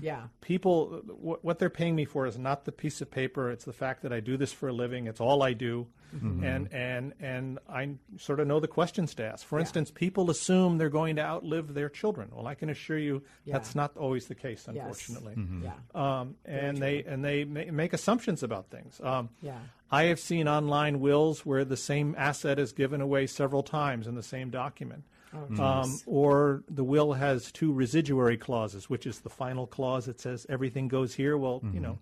Yeah. 0.02 0.24
People, 0.42 1.02
what, 1.08 1.44
what 1.44 1.60
they're 1.60 1.70
paying 1.70 1.96
me 1.96 2.06
for 2.06 2.26
is 2.26 2.38
not 2.38 2.66
the 2.66 2.72
piece 2.72 3.02
of 3.02 3.10
paper. 3.12 3.50
It's 3.50 3.66
the 3.66 3.74
fact 3.74 4.02
that 4.04 4.14
I 4.14 4.20
do 4.20 4.38
this 4.38 4.52
for 4.54 4.70
a 4.70 4.74
living. 4.74 5.08
It's 5.08 5.20
all 5.22 5.44
I 5.44 5.54
do, 5.54 5.88
and 6.12 6.68
and 6.74 7.14
and 7.20 7.60
I 7.70 7.96
sort 8.18 8.40
of 8.40 8.48
know 8.48 8.60
the 8.60 8.68
questions 8.68 9.16
to 9.16 9.24
ask. 9.26 9.46
For 9.46 9.60
instance, 9.60 9.92
people 9.92 10.30
assume 10.30 10.78
they're 10.78 10.90
going 10.90 11.16
to 11.16 11.22
outlive 11.24 11.74
their 11.74 11.90
children. 11.90 12.30
Well, 12.34 12.48
I 12.48 12.56
can 12.56 12.70
assure 12.70 12.98
you 12.98 13.24
Yeah. 13.46 13.54
that's 13.54 13.76
not 13.76 13.96
always 13.98 14.28
the 14.28 14.36
case, 14.36 14.68
Yes. 14.68 14.76
unfortunately. 14.78 15.36
Yeah. 15.64 15.72
Um, 15.96 16.36
and 16.46 16.78
they 16.78 17.04
and 17.04 17.24
they 17.24 17.46
ma- 17.46 17.72
make 17.72 17.94
assumptions 17.94 18.44
about 18.44 18.70
things. 18.70 19.00
Um, 19.02 19.30
Yeah. 19.42 19.58
I 19.90 20.04
have 20.06 20.20
seen 20.20 20.48
online 20.48 21.00
wills 21.00 21.46
where 21.46 21.66
the 21.66 21.78
same 21.78 22.16
asset 22.18 22.60
is 22.60 22.72
given 22.74 23.02
away 23.02 23.28
several 23.28 23.64
times 23.64 24.08
in 24.08 24.16
the 24.16 24.24
same 24.24 24.50
document. 24.50 25.04
Oh, 25.34 25.64
um, 25.64 26.00
or 26.06 26.64
the 26.70 26.84
will 26.84 27.14
has 27.14 27.52
two 27.52 27.72
residuary 27.72 28.38
clauses, 28.38 28.90
which 28.90 29.06
is 29.08 29.20
the 29.20 29.30
final 29.30 29.66
clause 29.66 30.06
that 30.06 30.20
says 30.20 30.46
everything 30.50 30.88
goes 30.88 31.14
here. 31.14 31.38
Well, 31.38 31.62
you 31.74 31.80
know, 31.80 32.00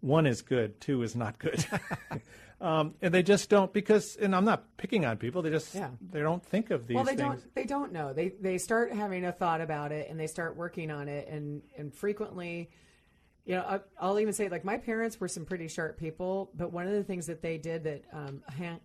one 0.00 0.26
is 0.26 0.42
good, 0.42 0.80
two 0.80 1.02
is 1.02 1.14
not 1.14 1.38
good. 1.38 1.64
um, 2.60 2.94
and 3.00 3.14
they 3.14 3.22
just 3.22 3.48
don't 3.48 3.72
because, 3.72 4.16
and 4.16 4.34
I'm 4.34 4.44
not 4.44 4.76
picking 4.76 5.04
on 5.04 5.16
people. 5.16 5.42
They 5.42 5.50
just 5.50 5.74
Yeah. 5.74 5.90
they 6.10 6.20
don't 6.20 6.44
think 6.44 6.70
of 6.70 6.86
these 6.86 6.94
well, 6.96 7.04
they 7.04 7.14
things. 7.16 7.20
don't. 7.42 7.54
They 7.54 7.64
don't 7.64 7.92
know. 7.92 8.12
They 8.12 8.30
they 8.40 8.58
start 8.58 8.92
having 8.92 9.24
a 9.24 9.32
thought 9.32 9.60
about 9.60 9.92
it, 9.92 10.10
and 10.10 10.18
they 10.18 10.26
start 10.26 10.56
working 10.56 10.90
on 10.90 11.08
it, 11.08 11.28
and 11.28 11.62
and 11.76 11.94
frequently, 11.94 12.70
you 13.44 13.54
know, 13.54 13.62
I, 13.62 13.80
I'll 14.00 14.18
even 14.18 14.32
say 14.32 14.48
like 14.48 14.64
my 14.64 14.76
parents 14.76 15.20
were 15.20 15.28
some 15.28 15.44
pretty 15.44 15.68
sharp 15.68 15.98
people, 15.98 16.50
but 16.56 16.72
one 16.72 16.86
of 16.88 16.92
the 16.94 17.04
things 17.04 17.26
that 17.26 17.42
they 17.42 17.58
did 17.58 17.84
that 17.84 18.04
um, 18.12 18.42
ha- 18.58 18.80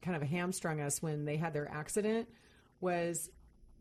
kind 0.00 0.16
of 0.16 0.22
hamstrung 0.22 0.80
us 0.80 1.02
when 1.02 1.24
they 1.26 1.36
had 1.36 1.52
their 1.52 1.70
accident 1.70 2.28
was 2.80 3.30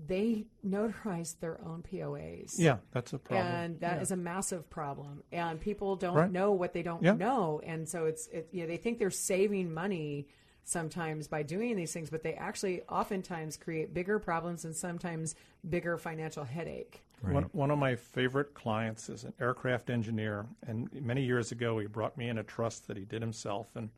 they 0.07 0.45
notarize 0.65 1.39
their 1.39 1.59
own 1.63 1.83
POAs. 1.83 2.57
Yeah, 2.57 2.77
that's 2.91 3.13
a 3.13 3.19
problem. 3.19 3.47
and 3.47 3.79
that 3.81 4.01
is 4.01 4.09
Yeah. 4.09 4.15
a 4.15 4.17
massive 4.17 4.69
problem. 4.69 5.23
And 5.31 5.59
people 5.59 5.95
don't 5.95 6.15
Right. 6.15 6.31
know 6.31 6.51
what 6.51 6.73
they 6.73 6.83
don't 6.83 7.03
Yeah. 7.03 7.13
know, 7.13 7.61
and 7.63 7.87
so 7.87 8.05
it's 8.05 8.27
it, 8.27 8.49
you 8.51 8.61
know 8.61 8.67
they 8.67 8.77
think 8.77 8.99
they're 8.99 9.09
saving 9.11 9.73
money 9.73 10.27
sometimes 10.63 11.27
by 11.27 11.43
doing 11.43 11.75
these 11.75 11.91
things, 11.93 12.09
but 12.09 12.23
they 12.23 12.33
actually 12.35 12.81
oftentimes 12.83 13.57
create 13.57 13.93
bigger 13.93 14.19
problems 14.19 14.63
and 14.63 14.75
sometimes 14.75 15.35
bigger 15.67 15.97
financial 15.97 16.43
headache. 16.43 17.01
One, 17.21 17.43
one 17.51 17.69
of 17.69 17.77
my 17.77 17.95
favorite 17.95 18.53
clients 18.55 19.07
is 19.09 19.23
an 19.23 19.33
aircraft 19.39 19.89
engineer, 19.91 20.47
and 20.65 20.91
many 20.93 21.23
years 21.23 21.51
ago 21.51 21.77
he 21.77 21.85
brought 21.87 22.17
me 22.17 22.29
in 22.29 22.37
a 22.39 22.43
trust 22.43 22.87
that 22.87 22.97
he 22.97 23.05
did 23.05 23.21
himself, 23.21 23.75
and 23.75 23.89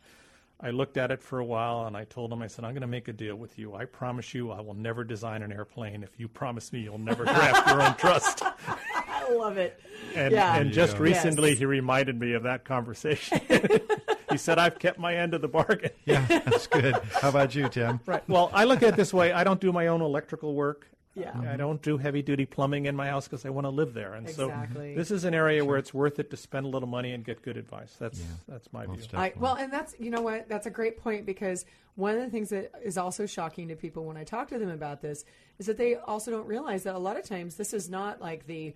I 0.60 0.70
looked 0.70 0.96
at 0.98 1.12
it 1.12 1.22
for 1.22 1.40
a 1.40 1.46
while, 1.46 1.86
and 1.88 1.98
I 1.98 2.06
told 2.06 2.32
him, 2.32 2.42
I 2.42 2.48
said, 2.48 2.64
I'm 2.64 2.72
going 2.72 2.82
to 2.82 2.88
make 2.88 3.10
a 3.10 3.14
deal 3.14 3.36
with 3.36 3.60
you. 3.60 3.74
I 3.76 3.84
promise 3.86 4.34
you, 4.34 4.52
I 4.52 4.62
will 4.62 4.76
never 4.76 5.04
design 5.04 5.42
an 5.44 5.52
airplane 5.52 6.04
if 6.04 6.12
you 6.18 6.30
promise 6.30 6.72
me 6.72 6.80
you'll 6.80 6.98
never 7.00 7.26
draft 7.26 7.68
your 7.68 7.82
own 7.82 7.96
trust. 7.96 8.42
I 8.68 9.30
love 9.34 9.58
it. 9.58 9.78
And, 10.16 10.32
Yeah. 10.32 10.56
and 10.56 10.72
just 10.72 10.94
Yeah. 10.96 11.02
recently, 11.04 11.50
Yes. 11.50 11.60
he 11.60 11.66
reminded 11.66 12.18
me 12.18 12.34
of 12.34 12.44
that 12.44 12.64
conversation. 12.64 13.42
he 14.30 14.38
said, 14.38 14.58
I've 14.58 14.80
kept 14.80 15.00
my 15.00 15.16
end 15.16 15.34
of 15.34 15.42
the 15.42 15.48
bargain. 15.50 15.92
Yeah, 16.06 16.26
that's 16.28 16.68
good. 16.68 16.96
How 17.22 17.28
about 17.30 17.54
you, 17.56 17.68
Tim? 17.68 18.00
Right. 18.06 18.24
Well, 18.30 18.50
I 18.54 18.64
look 18.64 18.84
at 18.84 18.90
it 18.90 18.96
this 18.96 19.14
way 19.14 19.34
I 19.34 19.44
don't 19.44 19.60
do 19.60 19.74
my 19.74 19.88
own 19.88 20.02
electrical 20.02 20.54
work. 20.54 20.88
Yeah. 21.16 21.30
I 21.30 21.34
mm-hmm. 21.34 21.58
don't 21.58 21.82
do 21.82 21.98
heavy 21.98 22.24
duty 22.24 22.46
plumbing 22.46 22.88
in 22.88 22.96
my 22.96 23.08
house 23.08 23.28
because 23.28 23.46
I 23.46 23.50
want 23.50 23.66
to 23.66 23.70
live 23.70 23.94
there. 23.94 24.14
And 24.14 24.28
Exactly. 24.28 24.96
so 24.96 25.00
this 25.00 25.12
is 25.12 25.26
an 25.26 25.36
area 25.36 25.64
where 25.64 25.78
it's 25.78 25.94
worth 25.94 26.18
it 26.18 26.32
to 26.32 26.38
spend 26.38 26.66
a 26.66 26.70
little 26.70 26.90
money 26.90 27.14
and 27.14 27.24
get 27.24 27.44
good 27.44 27.56
advice. 27.56 27.96
That's 28.00 28.20
that's 28.48 28.72
my 28.74 28.88
Most 28.88 29.12
view. 29.12 29.20
I, 29.20 29.34
well, 29.38 29.56
and 29.56 29.72
that's 29.72 29.96
you 30.00 30.10
know 30.10 30.22
what 30.22 30.50
that's 30.50 30.66
a 30.66 30.72
great 30.72 30.98
point 30.98 31.26
because 31.26 31.66
one 31.96 32.16
of 32.16 32.22
the 32.22 32.30
things 32.30 32.50
that 32.50 32.72
is 32.84 32.98
also 32.98 33.28
shocking 33.28 33.68
to 33.68 33.76
people 33.76 34.06
when 34.06 34.18
I 34.18 34.24
talk 34.24 34.50
to 34.50 34.58
them 34.58 34.70
about 34.70 35.02
this 35.02 35.24
is 35.60 35.68
that 35.68 35.78
they 35.78 35.96
also 35.96 36.32
don't 36.32 36.48
realize 36.48 36.84
that 36.84 36.96
a 36.96 37.00
lot 37.00 37.18
of 37.18 37.26
times 37.26 37.56
this 37.56 37.74
is 37.74 37.90
not 37.90 38.20
like 38.20 38.48
the 38.48 38.74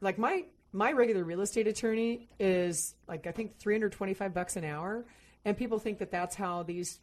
like 0.00 0.18
my 0.18 0.44
my 0.72 0.92
regular 0.92 1.24
real 1.24 1.40
estate 1.40 1.66
attorney 1.66 2.28
is 2.38 2.94
like 3.08 3.26
I 3.26 3.32
think 3.32 3.58
three 3.58 3.74
hundred 3.74 3.92
twenty 3.92 4.14
five 4.14 4.32
bucks 4.32 4.54
an 4.56 4.64
hour, 4.64 5.04
and 5.44 5.56
people 5.56 5.80
think 5.80 5.98
that 5.98 6.12
that's 6.12 6.36
how 6.36 6.62
these 6.62 7.00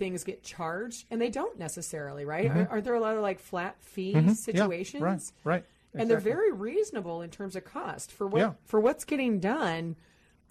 things 0.00 0.24
get 0.24 0.42
charged, 0.42 1.04
and 1.12 1.20
they 1.20 1.30
don't 1.30 1.56
necessarily, 1.58 2.24
right? 2.24 2.46
Are, 2.50 2.66
aren't 2.72 2.84
there 2.84 2.94
a 2.94 3.00
lot 3.00 3.14
of 3.14 3.22
like 3.22 3.38
flat 3.38 3.76
fee 3.80 4.14
situations? 4.34 5.00
Mm-hmm. 5.02 5.04
Yeah, 5.04 5.52
right, 5.52 5.62
right. 5.62 5.64
and 5.94 6.10
they're 6.10 6.18
very 6.18 6.50
reasonable 6.52 7.22
in 7.22 7.30
terms 7.30 7.54
of 7.54 7.64
cost 7.64 8.10
for 8.10 8.26
what 8.26 8.40
Yeah. 8.40 8.52
for 8.64 8.80
what's 8.80 9.04
getting 9.04 9.38
done. 9.38 9.94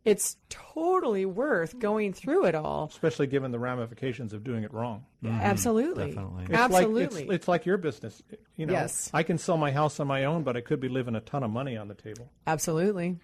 It's 0.06 0.38
totally 0.47 1.26
worth 1.26 1.78
going 1.78 2.14
through 2.14 2.45
it 2.45 2.56
all. 2.56 2.88
especially 2.89 3.28
given 3.28 3.52
the 3.52 3.60
ramifications 3.60 4.32
of 4.32 4.45
doing 4.45 4.64
it 4.64 4.74
wrong. 4.74 5.04
Absolutely, 5.26 6.08
Definitely. 6.14 6.43
It's 6.45 6.54
absolutely. 6.54 7.04
Like, 7.04 7.24
it's, 7.26 7.34
it's 7.34 7.47
like 7.50 7.66
your 7.66 7.78
business. 7.78 8.24
You 8.56 8.66
know, 8.68 8.74
Yes. 8.74 9.10
I 9.14 9.24
can 9.24 9.38
sell 9.38 9.58
my 9.58 9.72
house 9.72 10.00
on 10.00 10.08
my 10.08 10.24
own, 10.24 10.43
but 10.43 10.56
I 10.56 10.62
could 10.62 10.80
be 10.80 10.88
leaving 10.88 11.16
a 11.16 11.20
ton 11.20 11.43
of 11.43 11.52
money 11.52 11.76
on 11.76 11.89
the 11.89 11.95
table. 11.95 12.32
absolutely, 12.47 13.18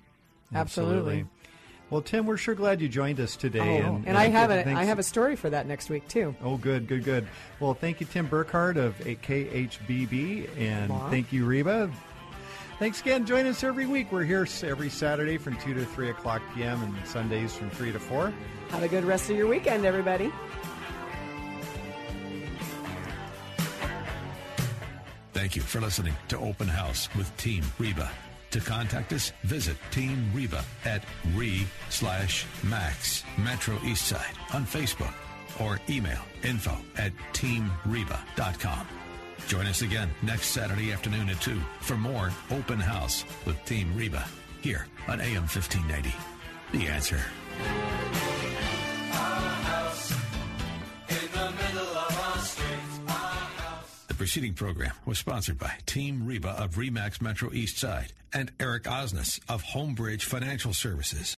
absolutely. 0.54 1.26
Well, 1.90 2.02
Tim, 2.02 2.26
we're 2.26 2.38
sure 2.38 2.56
glad 2.56 2.82
you 2.82 2.90
joined 2.90 3.20
us 3.20 3.36
today. 3.36 3.84
Oh, 3.84 3.96
and, 3.96 4.08
and 4.08 4.18
I 4.18 4.28
have 4.28 4.50
a 4.50 4.64
have 4.64 5.00
a 5.00 5.04
story 5.04 5.36
for 5.36 5.50
that 5.52 5.68
next 5.68 5.90
week 5.90 6.08
too. 6.08 6.36
Oh, 6.44 6.58
good, 6.58 6.88
good, 6.88 7.04
good. 7.04 7.28
Well, 7.60 7.74
thank 7.74 8.00
you, 8.00 8.08
Tim 8.08 8.28
Burkart 8.28 8.78
of 8.78 8.98
KHBB, 8.98 10.58
and 10.58 10.92
Aw. 10.92 11.10
thank 11.10 11.32
you, 11.32 11.46
Reba. 11.46 11.92
Thanks 12.80 13.00
again. 13.00 13.26
Join 13.26 13.46
us 13.46 13.64
every 13.64 13.86
week. 13.86 14.12
We're 14.12 14.26
here 14.26 14.46
every 14.64 14.90
Saturday 14.90 15.38
from 15.38 15.56
2 15.58 15.74
to 15.76 15.86
3 15.86 16.10
o'clock 16.10 16.42
p.m. 16.54 16.82
and 16.84 17.08
Sundays 17.08 17.56
from 17.56 17.70
3 17.70 17.94
to 17.94 18.00
4. 18.00 18.34
Have 18.70 18.84
a 18.84 18.88
good 18.90 19.06
rest 19.06 19.30
of 19.30 19.38
your 19.38 19.48
weekend, 19.48 19.86
everybody. 19.86 20.30
Thank 25.32 25.56
you 25.56 25.62
for 25.62 25.80
listening 25.80 26.16
to 26.30 26.38
Open 26.40 26.68
House 26.68 27.08
with 27.16 27.36
Team 27.38 27.64
Reba. 27.78 28.12
To 28.56 28.62
contact 28.62 29.12
us, 29.12 29.34
visit 29.43 29.76
Team 29.91 30.32
Reba 30.34 30.64
at 30.86 31.03
re 31.34 31.68
slash 31.89 32.45
max 32.64 33.26
Metro 33.38 33.78
East 33.84 34.08
Side 34.08 34.34
on 34.53 34.64
Facebook 34.64 35.14
or 35.60 35.82
email 35.89 36.22
info 36.41 36.78
at 36.95 37.12
teamreba.com. 37.34 38.88
Join 39.47 39.66
us 39.66 39.82
again 39.82 40.10
next 40.24 40.51
Saturday 40.51 40.93
afternoon 40.93 41.28
at 41.28 41.41
2 41.41 41.60
for 41.82 41.97
more 41.97 42.32
Open 42.49 42.80
House 42.80 43.26
with 43.45 43.58
Team 43.66 43.93
Reba 43.93 44.26
here 44.62 44.88
on 45.10 45.20
AM 45.20 45.43
1590. 45.49 46.16
The 46.72 46.88
answer. 46.88 47.20
The 54.16 54.20
preceding 54.20 54.53
program 54.53 54.93
was 55.05 55.20
sponsored 55.20 55.59
by 55.59 55.74
Team 55.86 56.26
Reba 56.26 56.51
of 56.51 56.76
Remax 56.76 57.22
Metro 57.22 57.51
East 57.51 57.78
Side 57.78 58.13
and 58.32 58.49
Eric 58.61 58.84
Osnes 58.84 59.41
of 59.49 59.61
Homebridge 59.61 60.22
Financial 60.22 60.74
Services. 60.74 61.36